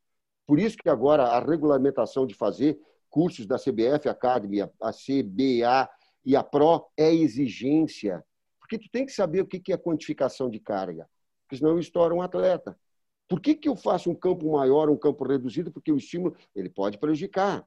Por 0.46 0.60
isso 0.60 0.76
que 0.76 0.90
agora 0.90 1.24
a 1.24 1.40
regulamentação 1.40 2.26
de 2.26 2.34
fazer 2.34 2.78
cursos 3.12 3.46
da 3.46 3.58
CBF 3.58 4.08
Academy, 4.08 4.62
a 4.62 4.90
CBA 4.90 5.88
e 6.24 6.34
a 6.34 6.42
PRO 6.42 6.86
é 6.96 7.14
exigência. 7.14 8.24
Porque 8.58 8.78
tu 8.78 8.88
tem 8.90 9.04
que 9.04 9.12
saber 9.12 9.42
o 9.42 9.46
que 9.46 9.70
é 9.70 9.76
quantificação 9.76 10.48
de 10.48 10.58
carga, 10.58 11.06
porque 11.44 11.58
senão 11.58 11.78
estoura 11.78 12.14
um 12.14 12.22
atleta. 12.22 12.76
Por 13.28 13.38
que, 13.38 13.54
que 13.54 13.68
eu 13.68 13.76
faço 13.76 14.10
um 14.10 14.14
campo 14.14 14.50
maior, 14.50 14.88
um 14.88 14.96
campo 14.96 15.24
reduzido? 15.24 15.70
Porque 15.70 15.92
o 15.92 15.96
estímulo 15.96 16.34
ele 16.54 16.70
pode 16.70 16.98
prejudicar. 16.98 17.66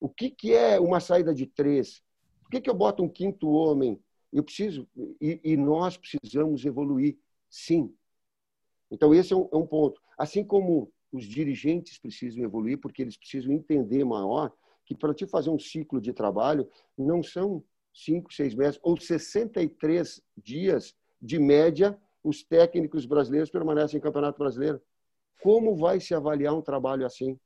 O 0.00 0.08
que, 0.08 0.30
que 0.30 0.54
é 0.54 0.80
uma 0.80 0.98
saída 0.98 1.34
de 1.34 1.46
três? 1.46 2.02
Por 2.42 2.50
que, 2.50 2.62
que 2.62 2.70
eu 2.70 2.74
boto 2.74 3.02
um 3.02 3.08
quinto 3.08 3.50
homem? 3.50 4.00
Eu 4.32 4.42
preciso, 4.42 4.88
e, 5.20 5.40
e 5.44 5.56
nós 5.56 5.98
precisamos 5.98 6.64
evoluir, 6.64 7.18
sim. 7.50 7.94
Então, 8.90 9.14
esse 9.14 9.32
é 9.32 9.36
um, 9.36 9.48
é 9.52 9.56
um, 9.56 9.66
ponto. 9.66 10.00
Assim 10.16 10.42
como 10.42 10.90
os 11.12 11.24
dirigentes 11.24 11.98
precisam 11.98 12.42
evoluir, 12.42 12.78
porque 12.78 13.02
eles 13.02 13.16
precisam 13.16 13.52
entender 13.52 14.04
maior 14.04 14.52
que 14.90 14.94
para 14.96 15.14
te 15.14 15.24
fazer 15.24 15.50
um 15.50 15.58
ciclo 15.58 16.00
de 16.00 16.12
trabalho 16.12 16.68
não 16.98 17.22
são 17.22 17.62
cinco, 17.94 18.34
seis 18.34 18.56
meses 18.56 18.76
ou 18.82 18.98
63 19.00 20.20
dias 20.36 20.96
de 21.22 21.38
média 21.38 21.96
os 22.24 22.42
técnicos 22.42 23.06
brasileiros 23.06 23.50
permanecem 23.50 23.98
em 23.98 24.00
Campeonato 24.00 24.36
Brasileiro. 24.36 24.82
Como 25.44 25.76
vai 25.76 26.00
se 26.00 26.12
avaliar 26.12 26.54
um 26.54 26.60
trabalho 26.60 27.06
assim? 27.06 27.38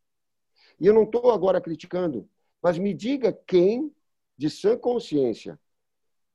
E 0.80 0.86
eu 0.86 0.94
não 0.94 1.02
estou 1.02 1.30
agora 1.30 1.60
criticando, 1.60 2.26
mas 2.62 2.78
me 2.78 2.94
diga 2.94 3.30
quem, 3.46 3.94
de 4.38 4.48
sã 4.48 4.74
consciência, 4.74 5.60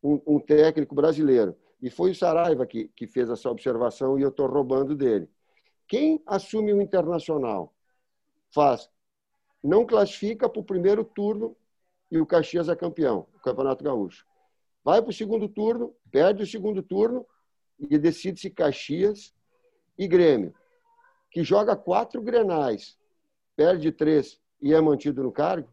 um, 0.03 0.21
um 0.27 0.39
técnico 0.39 0.93
brasileiro, 0.93 1.57
e 1.81 1.89
foi 1.89 2.11
o 2.11 2.15
Saraiva 2.15 2.67
que, 2.67 2.87
que 2.89 3.07
fez 3.07 3.31
essa 3.31 3.49
observação 3.49 4.19
e 4.19 4.21
eu 4.21 4.29
estou 4.29 4.45
roubando 4.45 4.95
dele. 4.95 5.27
Quem 5.87 6.21
assume 6.27 6.71
o 6.71 6.79
internacional 6.79 7.73
faz, 8.53 8.87
não 9.63 9.85
classifica 9.85 10.49
para 10.49 10.59
o 10.59 10.63
primeiro 10.63 11.03
turno 11.03 11.55
e 12.11 12.19
o 12.19 12.25
Caxias 12.25 12.69
é 12.69 12.75
campeão, 12.75 13.27
o 13.35 13.39
Campeonato 13.39 13.83
Gaúcho. 13.83 14.25
Vai 14.83 15.01
para 15.01 15.09
o 15.09 15.13
segundo 15.13 15.47
turno, 15.47 15.93
perde 16.11 16.43
o 16.43 16.47
segundo 16.47 16.81
turno 16.81 17.25
e 17.79 17.97
decide-se 17.97 18.49
Caxias 18.49 19.33
e 19.97 20.07
Grêmio, 20.07 20.53
que 21.29 21.43
joga 21.43 21.75
quatro 21.75 22.21
grenais, 22.21 22.97
perde 23.55 23.91
três 23.91 24.39
e 24.61 24.73
é 24.73 24.81
mantido 24.81 25.23
no 25.23 25.31
cargo? 25.31 25.69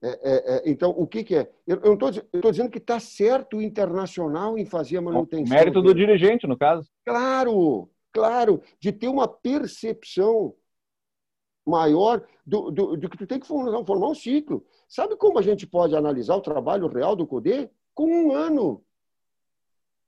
É, 0.00 0.08
é, 0.08 0.56
é, 0.56 0.62
então, 0.70 0.90
o 0.90 1.06
que, 1.08 1.24
que 1.24 1.34
é? 1.34 1.50
Eu, 1.66 1.80
eu 1.82 1.94
estou 1.94 2.52
dizendo 2.52 2.70
que 2.70 2.78
está 2.78 3.00
certo 3.00 3.56
o 3.56 3.62
internacional 3.62 4.56
em 4.56 4.64
fazer 4.64 4.98
a 4.98 5.02
manutenção. 5.02 5.46
O 5.46 5.58
mérito 5.58 5.82
do 5.82 5.92
dirigente, 5.92 6.46
no 6.46 6.56
caso. 6.56 6.88
Claro, 7.04 7.90
claro, 8.18 8.60
de 8.80 8.90
ter 8.90 9.08
uma 9.08 9.28
percepção 9.28 10.54
maior 11.64 12.26
do, 12.44 12.70
do, 12.70 12.96
do, 12.96 13.08
que 13.08 13.16
tu 13.16 13.26
tem 13.26 13.38
que 13.38 13.46
formar, 13.46 14.08
um 14.08 14.14
ciclo. 14.14 14.64
Sabe 14.88 15.16
como 15.16 15.38
a 15.38 15.42
gente 15.42 15.66
pode 15.66 15.94
analisar 15.94 16.34
o 16.34 16.40
trabalho 16.40 16.88
real 16.88 17.14
do 17.14 17.26
CODE? 17.26 17.70
Com 17.94 18.10
um 18.10 18.32
ano. 18.32 18.82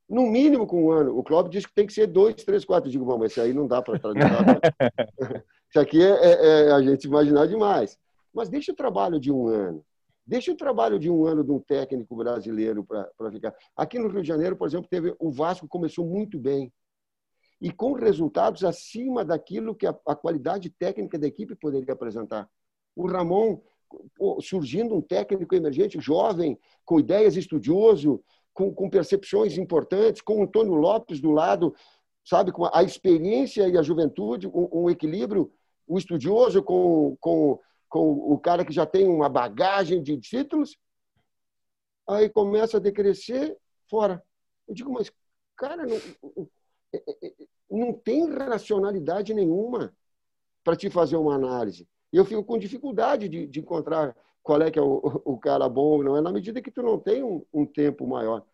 No 0.09 0.23
mínimo 0.23 0.67
com 0.67 0.87
um 0.87 0.91
ano. 0.91 1.17
O 1.17 1.23
Clóvis 1.23 1.53
diz 1.53 1.67
que 1.67 1.75
tem 1.75 1.87
que 1.87 1.93
ser 1.93 2.09
dois, 2.09 2.35
três, 2.35 2.65
quatro. 2.65 2.89
Eu 2.89 2.93
digo, 2.93 3.05
bom, 3.05 3.19
mas 3.19 3.31
esse 3.31 3.41
aí 3.41 3.53
não 3.53 3.69
dá 3.69 3.81
para 3.81 3.99
traduzir. 3.99 4.27
isso 5.69 5.79
aqui 5.79 6.03
é, 6.03 6.11
é, 6.11 6.69
é, 6.69 6.73
a 6.73 6.83
gente 6.83 7.05
imaginar 7.05 7.47
demais. 7.47 7.97
Mas 8.35 8.49
deixa 8.49 8.73
o 8.73 8.77
trabalho 8.77 9.21
de 9.21 9.31
um 9.31 9.47
ano. 9.47 9.85
Deixa 10.27 10.51
o 10.51 10.57
trabalho 10.57 10.99
de 10.99 11.09
um 11.11 11.27
ano 11.27 11.45
de 11.45 11.53
um 11.53 11.61
técnico 11.61 12.17
brasileiro 12.17 12.85
para 12.85 13.31
ficar. 13.31 13.55
Aqui 13.77 13.99
no 13.99 14.09
Rio 14.09 14.23
de 14.23 14.29
Janeiro, 14.29 14.57
por 14.57 14.67
exemplo, 14.67 14.89
teve 14.89 15.15
o 15.19 15.31
Vasco 15.31 15.69
começou 15.69 16.07
muito 16.07 16.39
bem 16.39 16.73
e 17.61 17.71
com 17.71 17.93
resultados 17.93 18.65
acima 18.65 19.25
daquilo 19.25 19.75
que 19.75 19.87
a, 19.87 19.95
a 20.07 20.15
qualidade 20.17 20.71
técnica 20.71 21.19
da 21.19 21.27
equipe 21.27 21.55
poderia 21.55 21.93
apresentar. 21.93 22.49
O 22.97 23.07
Ramon 23.07 23.61
surgindo 24.41 24.95
um 24.95 25.01
técnico 25.01 25.55
emergente, 25.55 26.01
jovem, 26.01 26.59
com 26.85 27.01
ideias 27.01 27.37
estudioso, 27.37 28.23
com, 28.53 28.73
com 28.73 28.89
percepções 28.89 29.59
importantes, 29.59 30.23
com 30.23 30.41
o 30.41 30.43
Antônio 30.45 30.75
Lopes 30.75 31.21
do 31.21 31.31
lado, 31.31 31.75
sabe, 32.25 32.53
com 32.53 32.69
a 32.73 32.83
experiência 32.83 33.69
e 33.69 33.77
a 33.77 33.83
juventude, 33.83 34.47
um, 34.47 34.69
um 34.85 34.91
equilíbrio, 34.91 35.53
o 35.87 35.99
estudioso 35.99 36.63
com, 36.63 37.17
com, 37.21 37.59
com 37.89 38.33
o 38.33 38.39
cara 38.39 38.65
que 38.65 38.73
já 38.73 38.87
tem 38.87 39.09
uma 39.09 39.29
bagagem 39.29 40.03
de 40.03 40.17
títulos, 40.19 40.77
aí 42.09 42.29
começa 42.29 42.77
a 42.77 42.81
decrescer 42.81 43.57
fora. 43.89 44.23
Eu 44.69 44.75
digo, 44.75 44.93
mas, 44.93 45.11
cara, 45.57 45.85
não, 45.85 45.97
é, 46.93 46.97
é, 46.97 47.27
é, 47.27 47.35
não 47.71 47.93
tem 47.93 48.29
racionalidade 48.29 49.33
nenhuma 49.33 49.95
para 50.65 50.77
te 50.77 50.91
fazer 50.91 51.17
uma 51.17 51.35
análise. 51.35 51.89
Eu 52.13 52.25
fico 52.25 52.43
com 52.43 52.59
dificuldade 52.59 53.29
de, 53.29 53.47
de 53.47 53.61
encontrar 53.61 54.17
qual 54.43 54.61
é 54.63 54.71
que 54.71 54.79
é 54.79 54.83
o, 54.83 55.23
o, 55.25 55.39
cara 55.39 55.69
bom, 55.69 56.03
não 56.03 56.17
é 56.17 56.21
na 56.21 56.33
medida 56.33 56.61
que 56.61 56.71
tu 56.71 56.83
não 56.83 56.99
tem 56.99 57.23
um, 57.23 57.45
um, 57.53 57.65
tempo 57.65 58.07
maior. 58.07 58.45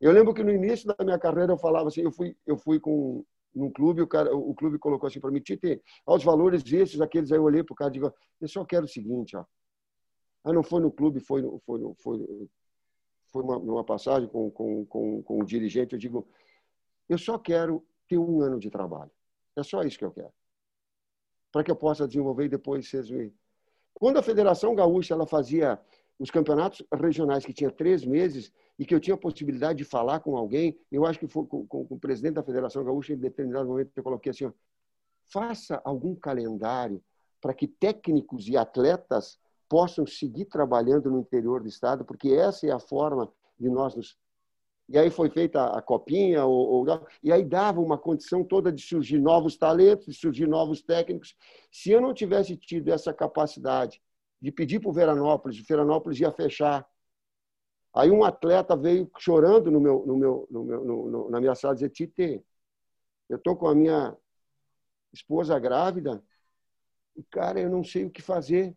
Eu 0.00 0.12
lembro 0.12 0.34
que 0.34 0.44
no 0.44 0.50
início 0.50 0.86
da 0.86 1.04
minha 1.04 1.18
carreira 1.18 1.52
eu 1.52 1.58
falava 1.58 1.88
assim, 1.88 2.02
eu 2.02 2.12
fui 2.12 2.36
eu 2.46 2.56
fui 2.58 2.78
com 2.78 3.24
num 3.54 3.70
clube, 3.70 4.02
o 4.02 4.06
cara 4.06 4.36
o 4.36 4.54
clube 4.54 4.78
colocou 4.78 5.06
assim 5.06 5.18
para 5.18 5.30
mim, 5.30 5.40
Tite, 5.40 5.82
aos 6.04 6.22
valores 6.22 6.62
esses, 6.70 7.00
aqueles 7.00 7.32
aí 7.32 7.38
eu 7.38 7.44
olhei 7.44 7.62
para 7.62 7.72
o 7.72 7.76
cara 7.76 7.90
e 7.90 7.94
digo, 7.94 8.12
eu 8.38 8.48
só 8.48 8.64
quero 8.64 8.84
o 8.84 8.88
seguinte, 8.88 9.34
ó. 9.34 9.44
Ah, 10.44 10.52
não 10.52 10.62
foi 10.62 10.80
no 10.80 10.92
clube, 10.92 11.20
foi 11.20 11.42
foi 11.64 11.94
foi 11.96 12.48
foi 13.32 13.42
uma, 13.42 13.56
uma 13.56 13.84
passagem 13.84 14.28
com, 14.28 14.50
com, 14.50 14.84
com, 14.86 15.22
com 15.22 15.40
o 15.40 15.44
dirigente, 15.44 15.94
eu 15.94 15.98
digo, 15.98 16.28
eu 17.08 17.18
só 17.18 17.38
quero 17.38 17.84
ter 18.08 18.18
um 18.18 18.40
ano 18.40 18.58
de 18.58 18.70
trabalho. 18.70 19.10
É 19.56 19.62
só 19.62 19.82
isso 19.82 19.98
que 19.98 20.04
eu 20.04 20.12
quero. 20.12 20.32
Para 21.52 21.64
que 21.64 21.70
eu 21.70 21.76
possa 21.76 22.06
desenvolver 22.06 22.44
e 22.44 22.48
depois 22.48 22.88
ser. 22.88 23.32
Quando 23.94 24.18
a 24.18 24.22
Federação 24.22 24.74
Gaúcha 24.74 25.14
ela 25.14 25.26
fazia 25.26 25.80
os 26.18 26.30
campeonatos 26.30 26.82
regionais 26.92 27.44
que 27.44 27.52
tinha 27.52 27.70
três 27.70 28.04
meses 28.04 28.52
e 28.78 28.84
que 28.84 28.94
eu 28.94 29.00
tinha 29.00 29.14
a 29.14 29.18
possibilidade 29.18 29.78
de 29.78 29.84
falar 29.84 30.20
com 30.20 30.36
alguém, 30.36 30.78
eu 30.90 31.04
acho 31.04 31.18
que 31.18 31.26
foi 31.26 31.46
com, 31.46 31.66
com, 31.66 31.86
com 31.86 31.94
o 31.94 31.98
presidente 31.98 32.34
da 32.34 32.42
Federação 32.42 32.84
Gaúcha, 32.84 33.12
em 33.12 33.18
determinado 33.18 33.68
momento 33.68 33.92
eu 33.94 34.02
coloquei 34.02 34.30
assim, 34.30 34.46
ó, 34.46 34.52
faça 35.28 35.80
algum 35.84 36.14
calendário 36.14 37.02
para 37.40 37.54
que 37.54 37.66
técnicos 37.66 38.48
e 38.48 38.56
atletas 38.56 39.38
possam 39.68 40.06
seguir 40.06 40.46
trabalhando 40.46 41.10
no 41.10 41.20
interior 41.20 41.62
do 41.62 41.68
estado, 41.68 42.04
porque 42.04 42.28
essa 42.30 42.66
é 42.66 42.70
a 42.70 42.78
forma 42.78 43.30
de 43.58 43.68
nós 43.68 43.94
nos 43.94 44.16
e 44.88 44.96
aí 44.96 45.10
foi 45.10 45.28
feita 45.28 45.64
a 45.66 45.82
copinha, 45.82 46.44
ou, 46.44 46.86
ou, 46.86 47.06
e 47.22 47.32
aí 47.32 47.44
dava 47.44 47.80
uma 47.80 47.98
condição 47.98 48.44
toda 48.44 48.70
de 48.70 48.80
surgir 48.80 49.18
novos 49.18 49.56
talentos, 49.56 50.06
de 50.06 50.14
surgir 50.14 50.46
novos 50.46 50.80
técnicos. 50.80 51.36
Se 51.72 51.90
eu 51.90 52.00
não 52.00 52.14
tivesse 52.14 52.56
tido 52.56 52.92
essa 52.92 53.12
capacidade 53.12 54.00
de 54.40 54.52
pedir 54.52 54.80
para 54.80 54.90
o 54.90 54.92
Veranópolis, 54.92 55.58
o 55.58 55.64
Veranópolis 55.66 56.20
ia 56.20 56.30
fechar. 56.30 56.86
Aí 57.92 58.10
um 58.10 58.22
atleta 58.22 58.76
veio 58.76 59.10
chorando 59.18 59.70
no 59.70 59.80
meu, 59.80 60.06
no 60.06 60.16
meu, 60.16 60.46
no 60.50 60.64
meu, 60.64 60.84
no, 60.84 61.30
na 61.30 61.40
minha 61.40 61.54
sala 61.54 61.74
e 61.74 61.76
dizer, 61.76 61.90
Tite, 61.90 62.44
eu 63.28 63.38
estou 63.38 63.56
com 63.56 63.66
a 63.66 63.74
minha 63.74 64.16
esposa 65.12 65.58
grávida 65.58 66.22
e, 67.16 67.24
cara, 67.24 67.58
eu 67.58 67.70
não 67.70 67.82
sei 67.82 68.04
o 68.04 68.10
que 68.10 68.22
fazer. 68.22 68.76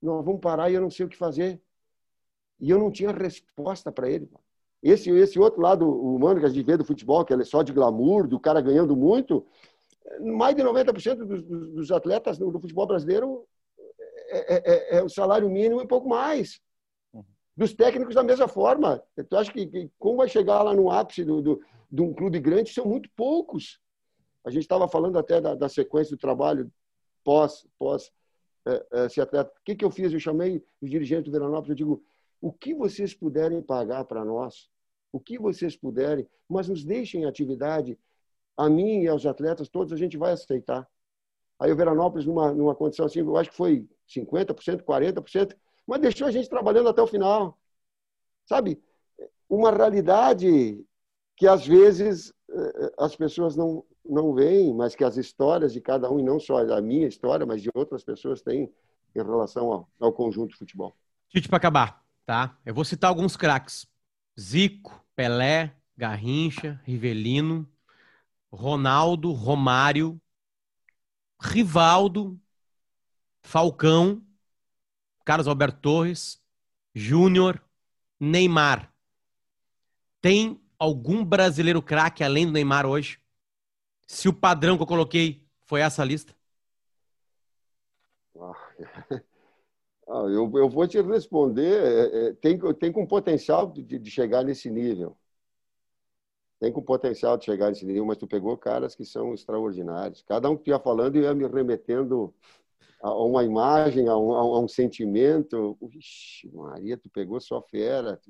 Nós 0.00 0.24
vamos 0.24 0.40
parar 0.40 0.70
e 0.70 0.74
eu 0.74 0.80
não 0.80 0.90
sei 0.90 1.04
o 1.04 1.08
que 1.08 1.16
fazer. 1.16 1.60
E 2.60 2.70
eu 2.70 2.78
não 2.78 2.90
tinha 2.90 3.10
resposta 3.10 3.90
para 3.90 4.08
ele. 4.08 4.30
Esse, 4.84 5.08
esse 5.08 5.38
outro 5.38 5.62
lado 5.62 5.88
humano 5.88 6.38
que 6.38 6.44
a 6.44 6.48
gente 6.50 6.62
vê 6.62 6.76
do 6.76 6.84
futebol, 6.84 7.24
que 7.24 7.32
é 7.32 7.42
só 7.42 7.62
de 7.62 7.72
glamour, 7.72 8.28
do 8.28 8.38
cara 8.38 8.60
ganhando 8.60 8.94
muito, 8.94 9.46
mais 10.20 10.54
de 10.54 10.62
90% 10.62 11.24
dos, 11.24 11.42
dos 11.42 11.90
atletas 11.90 12.36
do, 12.36 12.52
futebol 12.60 12.86
brasileiro 12.86 13.46
é, 14.28 14.54
é, 14.54 14.62
é, 14.66 14.98
é, 14.98 15.02
o 15.02 15.08
salário 15.08 15.48
mínimo 15.48 15.80
e 15.80 15.86
pouco 15.86 16.06
mais. 16.06 16.60
Uhum. 17.14 17.24
Dos 17.56 17.72
técnicos 17.72 18.14
da 18.14 18.22
mesma 18.22 18.46
forma. 18.46 19.02
Tu 19.26 19.34
acha 19.34 19.50
que, 19.50 19.66
que 19.66 19.90
como 19.98 20.18
vai 20.18 20.28
chegar 20.28 20.62
lá 20.62 20.74
no 20.74 20.90
ápice 20.90 21.24
do, 21.24 21.40
do, 21.40 21.62
de 21.90 22.02
um 22.02 22.12
clube 22.12 22.38
grande? 22.38 22.70
São 22.70 22.84
muito 22.84 23.08
poucos. 23.16 23.80
A 24.44 24.50
gente 24.50 24.64
estava 24.64 24.86
falando 24.86 25.18
até 25.18 25.40
da, 25.40 25.54
da, 25.54 25.68
sequência 25.70 26.14
do 26.14 26.20
trabalho 26.20 26.70
pós, 27.24 27.66
pós 27.78 28.12
é, 28.66 28.86
é, 28.92 29.06
esse 29.06 29.18
atleta. 29.18 29.50
O 29.50 29.64
que, 29.64 29.74
que 29.74 29.84
eu 29.84 29.90
fiz? 29.90 30.12
Eu 30.12 30.20
chamei 30.20 30.62
os 30.82 30.90
dirigentes 30.90 31.24
do 31.24 31.32
Veranópolis, 31.32 31.70
eu 31.70 31.74
digo, 31.74 32.04
o 32.38 32.52
que 32.52 32.74
vocês 32.74 33.14
puderem 33.14 33.62
pagar 33.62 34.04
para 34.04 34.22
nós 34.22 34.68
o 35.14 35.20
que 35.20 35.38
vocês 35.38 35.76
puderem, 35.76 36.28
mas 36.48 36.68
nos 36.68 36.84
deixem 36.84 37.24
atividade, 37.24 37.96
a 38.56 38.68
mim 38.68 39.02
e 39.02 39.08
aos 39.08 39.24
atletas, 39.24 39.68
todos 39.68 39.92
a 39.92 39.96
gente 39.96 40.16
vai 40.16 40.32
aceitar. 40.32 40.88
Aí 41.56 41.70
o 41.70 41.76
Veranópolis, 41.76 42.26
numa, 42.26 42.52
numa 42.52 42.74
condição 42.74 43.06
assim, 43.06 43.20
eu 43.20 43.36
acho 43.36 43.50
que 43.50 43.56
foi 43.56 43.88
50%, 44.08 44.82
40%, 44.82 45.56
mas 45.86 46.00
deixou 46.00 46.26
a 46.26 46.32
gente 46.32 46.48
trabalhando 46.48 46.88
até 46.88 47.00
o 47.00 47.06
final. 47.06 47.56
Sabe? 48.44 48.82
Uma 49.48 49.70
realidade 49.70 50.84
que 51.36 51.46
às 51.46 51.64
vezes 51.64 52.34
eh, 52.50 52.92
as 52.98 53.14
pessoas 53.14 53.54
não, 53.54 53.84
não 54.04 54.34
veem, 54.34 54.74
mas 54.74 54.96
que 54.96 55.04
as 55.04 55.16
histórias 55.16 55.72
de 55.72 55.80
cada 55.80 56.10
um, 56.10 56.18
e 56.18 56.24
não 56.24 56.40
só 56.40 56.58
a 56.58 56.80
minha 56.80 57.06
história, 57.06 57.46
mas 57.46 57.62
de 57.62 57.70
outras 57.72 58.02
pessoas 58.02 58.42
têm 58.42 58.68
em 59.14 59.22
relação 59.22 59.72
ao, 59.72 59.88
ao 60.00 60.12
conjunto 60.12 60.58
futebol. 60.58 60.92
Tite, 61.28 61.48
para 61.48 61.58
acabar, 61.58 62.04
tá? 62.26 62.58
Eu 62.66 62.74
vou 62.74 62.84
citar 62.84 63.10
alguns 63.10 63.36
craques. 63.36 63.86
Zico, 64.38 65.03
Pelé, 65.14 65.74
Garrincha, 65.96 66.80
Rivelino, 66.84 67.68
Ronaldo, 68.50 69.32
Romário, 69.32 70.20
Rivaldo, 71.40 72.40
Falcão, 73.42 74.24
Carlos 75.24 75.46
Alberto 75.46 75.80
Torres, 75.80 76.42
Júnior, 76.94 77.62
Neymar. 78.18 78.92
Tem 80.20 80.60
algum 80.78 81.24
brasileiro 81.24 81.82
craque 81.82 82.24
além 82.24 82.46
do 82.46 82.52
Neymar 82.52 82.86
hoje? 82.86 83.20
Se 84.06 84.28
o 84.28 84.32
padrão 84.32 84.76
que 84.76 84.82
eu 84.82 84.86
coloquei 84.86 85.46
foi 85.64 85.80
essa 85.80 86.04
lista? 86.04 86.34
Ah, 90.08 90.26
eu, 90.28 90.50
eu 90.54 90.68
vou 90.68 90.86
te 90.86 91.00
responder. 91.00 91.82
É, 91.82 92.28
é, 92.28 92.32
tem, 92.34 92.58
tem 92.74 92.92
com 92.92 93.06
potencial 93.06 93.70
de, 93.70 93.98
de 93.98 94.10
chegar 94.10 94.44
nesse 94.44 94.70
nível. 94.70 95.16
tem 96.60 96.72
com 96.72 96.82
potencial 96.82 97.36
de 97.36 97.44
chegar 97.44 97.68
nesse 97.68 97.84
nível, 97.84 98.06
mas 98.06 98.18
tu 98.18 98.26
pegou 98.26 98.56
caras 98.56 98.94
que 98.94 99.04
são 99.04 99.34
extraordinários. 99.34 100.22
Cada 100.22 100.48
um 100.48 100.56
que 100.56 100.64
tu 100.64 100.70
ia 100.70 100.78
falando 100.78 101.16
ia 101.16 101.34
me 101.34 101.46
remetendo 101.46 102.34
a 103.02 103.12
uma 103.22 103.44
imagem, 103.44 104.08
a 104.08 104.16
um, 104.16 104.32
a 104.32 104.60
um 104.60 104.68
sentimento. 104.68 105.76
Ixi, 105.92 106.50
Maria, 106.54 106.96
tu 106.96 107.10
pegou 107.10 107.40
só 107.40 107.60
fera. 107.60 108.20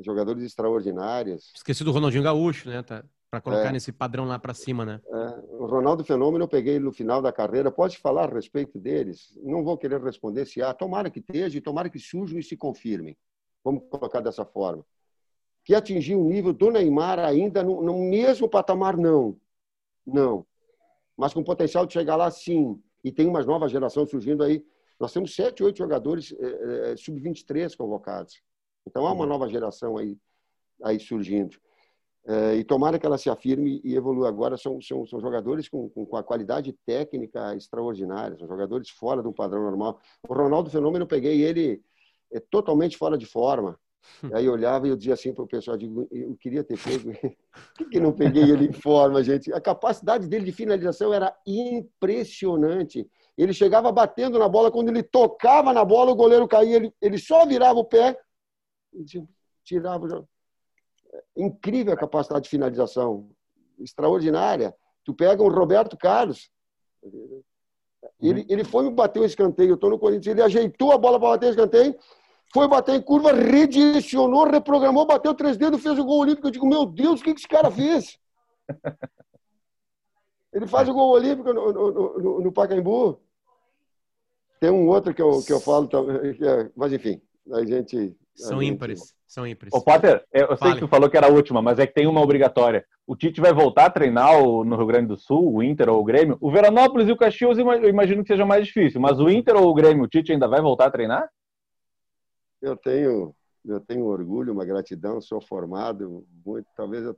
Jogadores 0.00 0.42
extraordinários. 0.42 1.52
Esqueci 1.54 1.84
do 1.84 1.92
Ronaldinho 1.92 2.24
Gaúcho, 2.24 2.68
né? 2.68 2.82
Tá, 2.82 3.04
para 3.30 3.40
colocar 3.40 3.68
é. 3.68 3.72
nesse 3.72 3.92
padrão 3.92 4.24
lá 4.24 4.38
para 4.38 4.54
cima, 4.54 4.84
né? 4.84 5.00
É. 5.06 5.54
O 5.54 5.66
Ronaldo 5.66 6.04
Fenômeno 6.04 6.44
eu 6.44 6.48
peguei 6.48 6.78
no 6.78 6.92
final 6.92 7.20
da 7.20 7.32
carreira. 7.32 7.70
Pode 7.70 7.98
falar 7.98 8.30
a 8.30 8.34
respeito 8.34 8.78
deles? 8.78 9.38
Não 9.42 9.62
vou 9.62 9.76
querer 9.76 10.00
responder 10.02 10.46
se 10.46 10.62
há. 10.62 10.72
Tomara 10.72 11.10
que 11.10 11.18
esteja 11.20 11.58
e 11.58 11.60
tomara 11.60 11.90
que 11.90 11.98
surjam 11.98 12.38
e 12.38 12.42
se 12.42 12.56
confirmem. 12.56 13.16
Vamos 13.62 13.82
colocar 13.90 14.20
dessa 14.20 14.44
forma. 14.44 14.84
Que 15.64 15.74
atingiu 15.74 16.20
o 16.20 16.28
nível 16.28 16.52
do 16.52 16.70
Neymar 16.70 17.18
ainda 17.18 17.62
no, 17.62 17.82
no 17.82 17.98
mesmo 17.98 18.48
patamar, 18.48 18.96
não. 18.96 19.36
Não. 20.06 20.46
Mas 21.16 21.34
com 21.34 21.44
potencial 21.44 21.84
de 21.84 21.92
chegar 21.92 22.16
lá, 22.16 22.30
sim 22.30 22.80
e 23.04 23.12
tem 23.12 23.26
uma 23.26 23.42
nova 23.42 23.68
geração 23.68 24.06
surgindo 24.06 24.42
aí. 24.42 24.64
Nós 24.98 25.12
temos 25.12 25.34
sete, 25.34 25.62
oito 25.62 25.78
jogadores 25.78 26.34
é, 26.38 26.96
sub-23 26.96 27.76
convocados. 27.76 28.42
Então 28.86 29.06
há 29.06 29.12
uma 29.12 29.22
uhum. 29.22 29.28
nova 29.28 29.48
geração 29.48 29.96
aí, 29.96 30.16
aí 30.82 30.98
surgindo. 30.98 31.58
É, 32.30 32.56
e 32.56 32.62
tomara 32.62 32.98
que 32.98 33.06
ela 33.06 33.16
se 33.16 33.30
afirme 33.30 33.80
e 33.82 33.96
evolua. 33.96 34.28
Agora 34.28 34.58
são, 34.58 34.78
são, 34.82 35.06
são 35.06 35.18
jogadores 35.18 35.66
com, 35.66 35.88
com, 35.88 36.04
com, 36.04 36.16
a 36.16 36.22
qualidade 36.22 36.74
técnica 36.84 37.56
extraordinária, 37.56 38.36
são 38.36 38.46
jogadores 38.46 38.90
fora 38.90 39.26
um 39.26 39.32
padrão 39.32 39.62
normal. 39.62 39.98
O 40.28 40.34
Ronaldo 40.34 40.68
Fenômeno, 40.68 41.04
eu 41.04 41.08
peguei 41.08 41.42
ele 41.42 41.82
é, 42.30 42.38
totalmente 42.38 42.98
fora 42.98 43.16
de 43.16 43.24
forma. 43.24 43.80
Aí 44.32 44.44
eu 44.44 44.52
olhava 44.52 44.86
e 44.86 44.90
eu 44.90 44.96
dizia 44.96 45.14
assim 45.14 45.32
para 45.32 45.44
o 45.44 45.48
pessoal, 45.48 45.74
eu, 45.74 45.78
digo, 45.78 46.08
eu 46.10 46.36
queria 46.36 46.62
ter 46.62 46.78
pego. 46.78 47.12
Por 47.76 47.88
que, 47.88 47.98
não 47.98 48.12
peguei 48.12 48.42
ele 48.42 48.66
em 48.66 48.72
forma, 48.72 49.22
gente? 49.22 49.50
A 49.52 49.60
capacidade 49.60 50.26
dele 50.28 50.44
de 50.44 50.52
finalização 50.52 51.14
era 51.14 51.34
impressionante. 51.46 53.08
Ele 53.38 53.54
chegava 53.54 53.90
batendo 53.90 54.38
na 54.38 54.48
bola, 54.48 54.70
quando 54.70 54.90
ele 54.90 55.02
tocava 55.02 55.72
na 55.72 55.84
bola, 55.84 56.12
o 56.12 56.16
goleiro 56.16 56.46
caía, 56.46 56.76
ele, 56.76 56.94
ele 57.00 57.18
só 57.18 57.46
virava 57.46 57.78
o 57.78 57.84
pé 57.84 58.18
e 58.92 59.04
tirava. 59.64 60.26
Incrível 61.36 61.92
a 61.92 61.96
capacidade 61.96 62.44
de 62.44 62.50
finalização, 62.50 63.30
extraordinária. 63.78 64.74
Tu 65.04 65.14
pega 65.14 65.42
um 65.42 65.48
Roberto 65.48 65.96
Carlos, 65.96 66.50
ele, 68.20 68.44
ele 68.48 68.64
foi 68.64 68.90
bater 68.90 69.20
um 69.20 69.24
escanteio, 69.24 69.70
eu 69.70 69.74
estou 69.74 69.90
no 69.90 69.98
Corinthians, 69.98 70.26
ele 70.26 70.42
ajeitou 70.42 70.92
a 70.92 70.98
bola 70.98 71.18
para 71.18 71.30
bater 71.30 71.46
o 71.46 71.50
escanteio, 71.50 71.96
foi 72.52 72.66
bater 72.66 72.94
em 72.94 73.02
curva, 73.02 73.32
redirecionou, 73.32 74.44
reprogramou, 74.44 75.06
bateu 75.06 75.34
três 75.34 75.56
dedos, 75.56 75.82
fez 75.82 75.98
o 75.98 76.04
gol 76.04 76.20
olímpico. 76.20 76.46
Eu 76.46 76.50
digo, 76.50 76.66
meu 76.66 76.86
Deus, 76.86 77.20
o 77.20 77.24
que, 77.24 77.34
que 77.34 77.40
esse 77.40 77.48
cara 77.48 77.70
fez? 77.70 78.18
Ele 80.52 80.66
faz 80.66 80.88
o 80.88 80.94
gol 80.94 81.10
olímpico 81.10 81.52
no, 81.52 81.72
no, 81.72 82.18
no, 82.18 82.40
no 82.40 82.52
Pacaembu. 82.52 83.20
Tem 84.58 84.70
um 84.70 84.88
outro 84.88 85.14
que 85.14 85.22
eu, 85.22 85.42
que 85.42 85.52
eu 85.52 85.60
falo 85.60 85.86
também, 85.86 86.36
é, 86.42 86.70
mas 86.74 86.92
enfim, 86.92 87.20
a 87.52 87.64
gente. 87.64 88.16
São 88.34 88.60
gente... 88.60 88.72
ímpares. 88.72 89.14
São 89.28 89.46
ímpares. 89.46 89.74
Ô, 89.74 89.82
Potter, 89.82 90.24
eu 90.32 90.56
sei 90.56 90.72
que 90.72 90.80
tu 90.80 90.88
falou 90.88 91.10
que 91.10 91.16
era 91.16 91.26
a 91.26 91.30
última, 91.30 91.60
mas 91.60 91.78
é 91.78 91.86
que 91.86 91.92
tem 91.92 92.06
uma 92.06 92.22
obrigatória. 92.22 92.84
O 93.06 93.14
Tite 93.14 93.42
vai 93.42 93.52
voltar 93.52 93.84
a 93.84 93.90
treinar 93.90 94.42
no 94.42 94.74
Rio 94.74 94.86
Grande 94.86 95.08
do 95.08 95.18
Sul, 95.18 95.54
o 95.54 95.62
Inter 95.62 95.90
ou 95.90 96.00
o 96.00 96.04
Grêmio. 96.04 96.38
O 96.40 96.50
Veranópolis 96.50 97.08
e 97.08 97.12
o 97.12 97.16
Caxias 97.16 97.58
eu 97.58 97.88
imagino 97.88 98.22
que 98.22 98.28
seja 98.28 98.46
mais 98.46 98.66
difícil, 98.66 99.00
mas 99.00 99.20
o 99.20 99.28
Inter 99.28 99.54
ou 99.54 99.68
o 99.68 99.74
Grêmio, 99.74 100.04
o 100.04 100.08
Tite 100.08 100.32
ainda 100.32 100.48
vai 100.48 100.62
voltar 100.62 100.86
a 100.86 100.90
treinar? 100.90 101.28
eu 102.60 102.76
tenho 102.76 103.34
eu 103.64 103.80
tenho 103.80 104.04
orgulho, 104.06 104.52
uma 104.52 104.64
gratidão, 104.64 105.20
sou 105.20 105.42
formado 105.42 106.26
muito, 106.44 106.66
talvez 106.74 107.04
eu, 107.04 107.16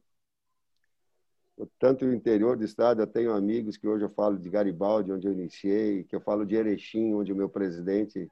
tanto 1.78 2.04
no 2.04 2.12
interior 2.12 2.56
do 2.56 2.64
estado, 2.64 3.02
eu 3.02 3.06
tenho 3.06 3.32
amigos 3.32 3.76
que 3.76 3.86
hoje 3.86 4.04
eu 4.04 4.10
falo 4.10 4.36
de 4.36 4.50
Garibaldi, 4.50 5.12
onde 5.12 5.28
eu 5.28 5.32
iniciei, 5.32 6.02
que 6.02 6.16
eu 6.16 6.20
falo 6.20 6.44
de 6.44 6.56
Erechim, 6.56 7.14
onde 7.14 7.32
o 7.32 7.36
meu 7.36 7.48
presidente, 7.48 8.28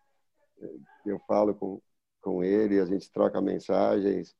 eu 1.07 1.21
falo 1.29 1.55
com, 1.55 1.81
com 2.29 2.45
ele, 2.45 2.79
a 2.79 2.85
gente 2.85 3.11
troca 3.11 3.41
mensagens. 3.41 4.37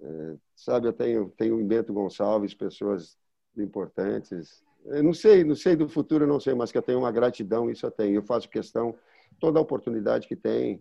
É, 0.00 0.34
sabe, 0.56 0.88
eu 0.88 0.92
tenho, 0.92 1.32
tenho 1.36 1.60
em 1.60 1.66
Bento 1.66 1.92
Gonçalves 1.92 2.54
pessoas 2.54 3.16
importantes. 3.56 4.64
Eu 4.86 5.02
não 5.02 5.12
sei, 5.12 5.44
não 5.44 5.54
sei 5.54 5.76
do 5.76 5.88
futuro, 5.88 6.26
não 6.26 6.40
sei, 6.40 6.54
mas 6.54 6.72
que 6.72 6.78
eu 6.78 6.82
tenho 6.82 6.98
uma 6.98 7.12
gratidão, 7.12 7.70
isso 7.70 7.84
eu 7.84 7.90
tenho. 7.90 8.16
Eu 8.16 8.22
faço 8.22 8.48
questão, 8.48 8.94
toda 9.38 9.58
a 9.58 9.62
oportunidade 9.62 10.26
que 10.26 10.34
tem, 10.34 10.80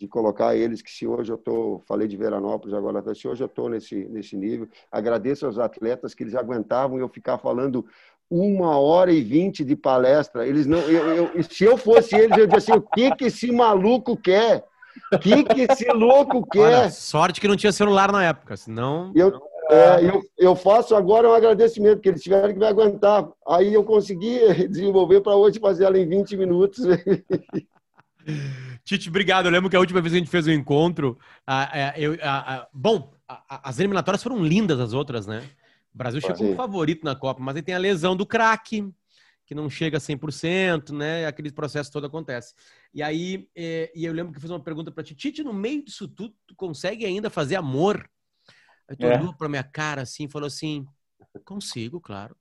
de 0.00 0.08
colocar 0.08 0.56
eles, 0.56 0.82
que 0.82 0.90
se 0.90 1.06
hoje 1.06 1.30
eu 1.30 1.36
estou, 1.36 1.80
falei 1.80 2.08
de 2.08 2.16
Veranópolis 2.16 2.74
agora, 2.74 3.14
se 3.14 3.28
hoje 3.28 3.44
eu 3.44 3.46
estou 3.46 3.68
nesse, 3.68 4.06
nesse 4.06 4.36
nível, 4.36 4.66
agradeço 4.90 5.46
aos 5.46 5.58
atletas 5.58 6.14
que 6.14 6.24
eles 6.24 6.34
aguentavam 6.34 6.98
eu 6.98 7.08
ficar 7.08 7.38
falando 7.38 7.86
uma 8.28 8.78
hora 8.78 9.12
e 9.12 9.22
vinte 9.22 9.64
de 9.64 9.76
palestra, 9.76 10.46
eles 10.46 10.66
não, 10.66 10.80
eu, 10.80 11.28
eu, 11.34 11.42
se 11.44 11.62
eu 11.62 11.76
fosse 11.76 12.16
eles, 12.16 12.36
eu 12.36 12.46
dizia 12.46 12.58
assim, 12.58 12.72
o 12.72 12.82
que 12.82 13.14
que 13.14 13.26
esse 13.26 13.52
maluco 13.52 14.16
quer? 14.16 14.64
O 15.12 15.18
que 15.18 15.44
que 15.44 15.60
esse 15.62 15.90
louco 15.92 16.46
quer? 16.46 16.60
Olha, 16.60 16.90
sorte 16.90 17.40
que 17.40 17.48
não 17.48 17.56
tinha 17.56 17.72
celular 17.72 18.12
na 18.12 18.24
época, 18.24 18.56
senão... 18.56 19.12
Eu, 19.14 19.40
é, 19.70 20.04
eu, 20.04 20.22
eu 20.36 20.56
faço 20.56 20.94
agora 20.94 21.28
um 21.28 21.32
agradecimento, 21.32 22.00
que 22.00 22.08
eles 22.08 22.22
tiveram 22.22 22.52
que 22.52 22.58
me 22.58 22.66
aguentar. 22.66 23.28
Aí 23.46 23.72
eu 23.72 23.82
consegui 23.82 24.38
desenvolver 24.68 25.20
para 25.20 25.36
hoje 25.36 25.58
fazer 25.58 25.84
ela 25.84 25.98
em 25.98 26.08
20 26.08 26.36
minutos. 26.36 26.84
Tite, 28.84 29.08
obrigado. 29.08 29.46
Eu 29.46 29.52
lembro 29.52 29.70
que 29.70 29.76
a 29.76 29.80
última 29.80 30.00
vez 30.00 30.12
que 30.12 30.16
a 30.16 30.20
gente 30.20 30.30
fez 30.30 30.46
o 30.46 30.50
um 30.50 30.52
encontro, 30.52 31.18
eu, 31.96 32.16
bom, 32.72 33.12
as 33.48 33.78
eliminatórias 33.78 34.22
foram 34.22 34.42
lindas 34.42 34.80
as 34.80 34.92
outras, 34.92 35.26
né? 35.26 35.42
O 35.94 35.98
Brasil 35.98 36.20
chegou 36.20 36.36
como 36.36 36.56
favorito 36.56 37.04
na 37.04 37.14
Copa, 37.14 37.42
mas 37.42 37.56
aí 37.56 37.62
tem 37.62 37.74
a 37.74 37.78
lesão 37.78 38.16
do 38.16 38.26
craque, 38.26 38.90
que 39.46 39.54
não 39.54 39.68
chega 39.68 39.98
a 39.98 40.00
100%, 40.00 40.90
né? 40.90 41.26
Aquele 41.26 41.52
processo 41.52 41.92
todo 41.92 42.06
acontece. 42.06 42.54
E 42.92 43.02
aí, 43.02 43.48
é, 43.54 43.92
e 43.94 44.04
eu 44.04 44.12
lembro 44.12 44.32
que 44.32 44.38
eu 44.38 44.42
fiz 44.42 44.50
uma 44.50 44.62
pergunta 44.62 44.90
para 44.90 45.04
ti, 45.04 45.14
Tite, 45.14 45.42
no 45.42 45.52
meio 45.52 45.84
disso 45.84 46.08
tudo, 46.08 46.34
tu 46.46 46.54
consegue 46.54 47.04
ainda 47.04 47.28
fazer 47.28 47.56
amor? 47.56 48.08
Aí 48.88 48.96
tu 48.96 49.06
é. 49.06 49.18
olhou 49.18 49.34
pra 49.34 49.48
minha 49.48 49.64
cara 49.64 50.02
assim 50.02 50.24
e 50.24 50.30
falou 50.30 50.46
assim: 50.46 50.86
consigo, 51.44 52.00
claro. 52.00 52.36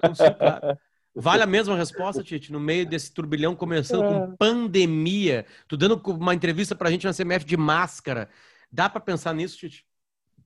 consigo, 0.00 0.34
claro. 0.38 0.78
Vale 1.14 1.42
a 1.42 1.46
mesma 1.46 1.76
resposta, 1.76 2.22
Tite? 2.22 2.50
No 2.50 2.58
meio 2.58 2.86
desse 2.86 3.12
turbilhão, 3.12 3.54
começando 3.54 4.04
é. 4.04 4.08
com 4.08 4.36
pandemia, 4.36 5.44
tu 5.68 5.76
dando 5.76 6.00
uma 6.06 6.34
entrevista 6.34 6.74
pra 6.74 6.90
gente 6.90 7.04
na 7.04 7.12
CMF 7.12 7.44
de 7.44 7.56
máscara. 7.56 8.30
Dá 8.70 8.88
para 8.88 9.00
pensar 9.00 9.34
nisso, 9.34 9.58
Tite? 9.58 9.86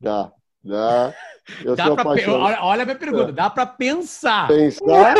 Dá, 0.00 0.32
dá. 0.66 1.14
Eu 1.64 1.76
dá 1.76 1.94
pra 1.94 2.10
olha, 2.10 2.62
olha, 2.62 2.82
a 2.82 2.84
minha 2.84 2.98
pergunta, 2.98 3.30
é. 3.30 3.32
dá 3.32 3.48
para 3.48 3.66
pensar. 3.66 4.48
Pensar, 4.48 5.14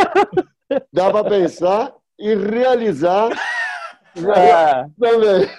dá 0.91 1.09
para 1.09 1.29
pensar 1.29 1.93
e 2.19 2.35
realizar 2.35 3.29
é. 4.15 4.85
também. 4.99 5.49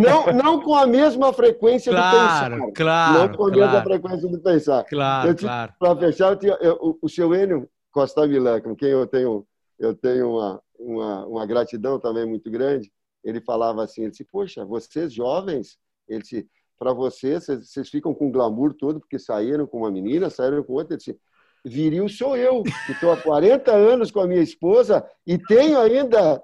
não, 0.00 0.26
não 0.32 0.62
com 0.62 0.74
a 0.74 0.86
mesma 0.86 1.32
frequência 1.32 1.92
claro, 1.92 2.16
do 2.16 2.22
pensar. 2.22 2.72
Claro, 2.74 3.18
Não 3.18 3.28
com 3.28 3.46
a 3.46 3.52
claro. 3.52 3.72
mesma 3.72 3.82
frequência 3.82 4.28
do 4.28 4.40
pensar. 4.40 4.84
Claro, 4.84 5.36
claro. 5.36 5.72
Para 5.78 5.96
fechar, 5.96 6.32
eu 6.32 6.36
tinha, 6.36 6.58
eu, 6.60 6.74
o, 6.80 6.98
o 7.02 7.08
seu 7.08 7.34
Enio 7.34 7.68
Costa 7.90 8.26
Milã, 8.26 8.60
com 8.60 8.74
quem 8.76 8.90
eu 8.90 9.06
tenho, 9.06 9.46
eu 9.78 9.94
tenho 9.94 10.32
uma, 10.32 10.62
uma, 10.78 11.26
uma 11.26 11.46
gratidão 11.46 11.98
também 11.98 12.26
muito 12.26 12.50
grande, 12.50 12.92
ele 13.24 13.40
falava 13.40 13.82
assim, 13.82 14.02
ele 14.02 14.10
disse, 14.10 14.24
poxa, 14.24 14.64
vocês 14.64 15.12
jovens, 15.12 15.78
ele 16.08 16.22
disse, 16.22 16.48
para 16.78 16.92
vocês, 16.92 17.46
vocês 17.46 17.88
ficam 17.88 18.14
com 18.14 18.30
glamour 18.30 18.74
todo, 18.74 19.00
porque 19.00 19.18
saíram 19.18 19.66
com 19.66 19.78
uma 19.78 19.90
menina, 19.90 20.30
saíram 20.30 20.62
com 20.62 20.74
outra, 20.74 20.96
disse, 20.96 21.18
viril 21.64 22.08
sou 22.08 22.36
eu, 22.36 22.62
que 22.62 22.92
estou 22.92 23.12
há 23.12 23.16
40 23.16 23.72
anos 23.72 24.10
com 24.10 24.20
a 24.20 24.26
minha 24.26 24.42
esposa 24.42 25.04
e 25.26 25.38
tenho 25.38 25.78
ainda 25.78 26.42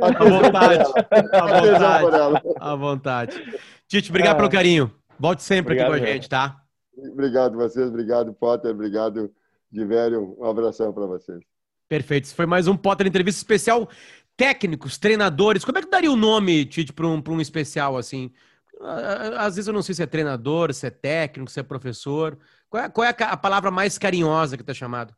a 0.00 0.24
vontade, 0.24 0.84
a 1.32 1.60
vontade, 1.60 2.42
a 2.60 2.74
vontade. 2.74 3.60
Tite, 3.88 4.10
obrigado 4.10 4.34
é. 4.34 4.38
pelo 4.38 4.50
carinho. 4.50 4.92
Volte 5.18 5.42
sempre 5.42 5.74
obrigado, 5.74 5.92
aqui 5.92 6.00
com 6.00 6.08
a 6.08 6.12
gente, 6.12 6.28
tá? 6.28 6.56
Obrigado 6.96 7.56
vocês, 7.56 7.88
obrigado 7.88 8.32
Potter, 8.32 8.70
obrigado 8.70 9.30
de 9.70 9.84
velho, 9.84 10.36
um 10.38 10.44
abração 10.44 10.92
para 10.92 11.06
vocês. 11.06 11.40
Perfeito. 11.88 12.24
Isso 12.24 12.34
foi 12.34 12.46
mais 12.46 12.66
um 12.66 12.76
Potter 12.76 13.06
Entrevista 13.06 13.38
Especial. 13.38 13.88
Técnicos, 14.36 14.98
treinadores. 14.98 15.64
Como 15.64 15.78
é 15.78 15.82
que 15.82 15.90
daria 15.90 16.10
o 16.10 16.16
nome, 16.16 16.64
Tite, 16.64 16.92
para 16.92 17.06
um, 17.06 17.22
um 17.28 17.40
especial 17.40 17.96
assim? 17.96 18.32
Às 19.38 19.56
vezes 19.56 19.68
eu 19.68 19.74
não 19.74 19.82
sei 19.82 19.94
se 19.94 20.02
é 20.02 20.06
treinador, 20.06 20.72
se 20.74 20.86
é 20.86 20.90
técnico, 20.90 21.50
se 21.50 21.58
é 21.58 21.62
professor. 21.62 22.38
Qual 22.68 22.82
é, 22.82 22.88
qual 22.88 23.04
é 23.04 23.08
a, 23.10 23.32
a, 23.32 23.36
palavra 23.36 23.70
mais 23.70 23.98
carinhosa 23.98 24.56
que 24.56 24.62
está 24.62 24.74
chamado? 24.74 25.14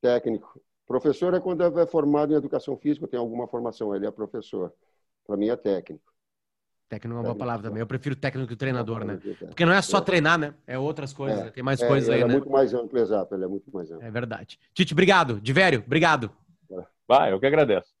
Técnico. 0.00 0.60
Professor 0.86 1.34
é 1.34 1.40
quando 1.40 1.62
é 1.62 1.86
formado 1.86 2.32
em 2.32 2.36
educação 2.36 2.76
física, 2.76 3.06
tem 3.06 3.18
alguma 3.18 3.46
formação, 3.46 3.94
ele 3.94 4.06
é 4.06 4.10
professor. 4.10 4.72
Para 5.26 5.36
mim 5.36 5.48
é 5.48 5.56
técnico. 5.56 6.12
Técnico 6.88 7.16
é 7.16 7.20
uma 7.20 7.24
boa 7.24 7.36
palavra 7.36 7.68
também. 7.68 7.80
Eu 7.80 7.86
prefiro 7.86 8.16
técnico 8.16 8.48
que 8.48 8.56
treinador, 8.56 9.04
né? 9.04 9.20
Porque 9.40 9.66
não 9.66 9.74
é 9.74 9.82
só 9.82 10.00
treinar, 10.00 10.38
né? 10.38 10.54
É 10.66 10.78
outras 10.78 11.12
coisas. 11.12 11.38
É. 11.46 11.50
Tem 11.50 11.62
mais 11.62 11.82
é, 11.82 11.86
coisas 11.86 12.08
aí, 12.08 12.22
é 12.22 12.24
né? 12.24 12.30
É 12.30 12.32
muito 12.32 12.50
mais 12.50 12.72
amplo, 12.72 12.98
exato. 12.98 13.34
Ele 13.34 13.44
é 13.44 13.48
muito 13.48 13.70
mais 13.70 13.90
amplo. 13.90 14.06
É 14.06 14.10
verdade. 14.10 14.58
Tite, 14.72 14.94
obrigado. 14.94 15.38
Divério, 15.38 15.82
obrigado. 15.84 16.30
Vai, 17.06 17.32
eu 17.32 17.38
que 17.38 17.46
agradeço. 17.46 17.97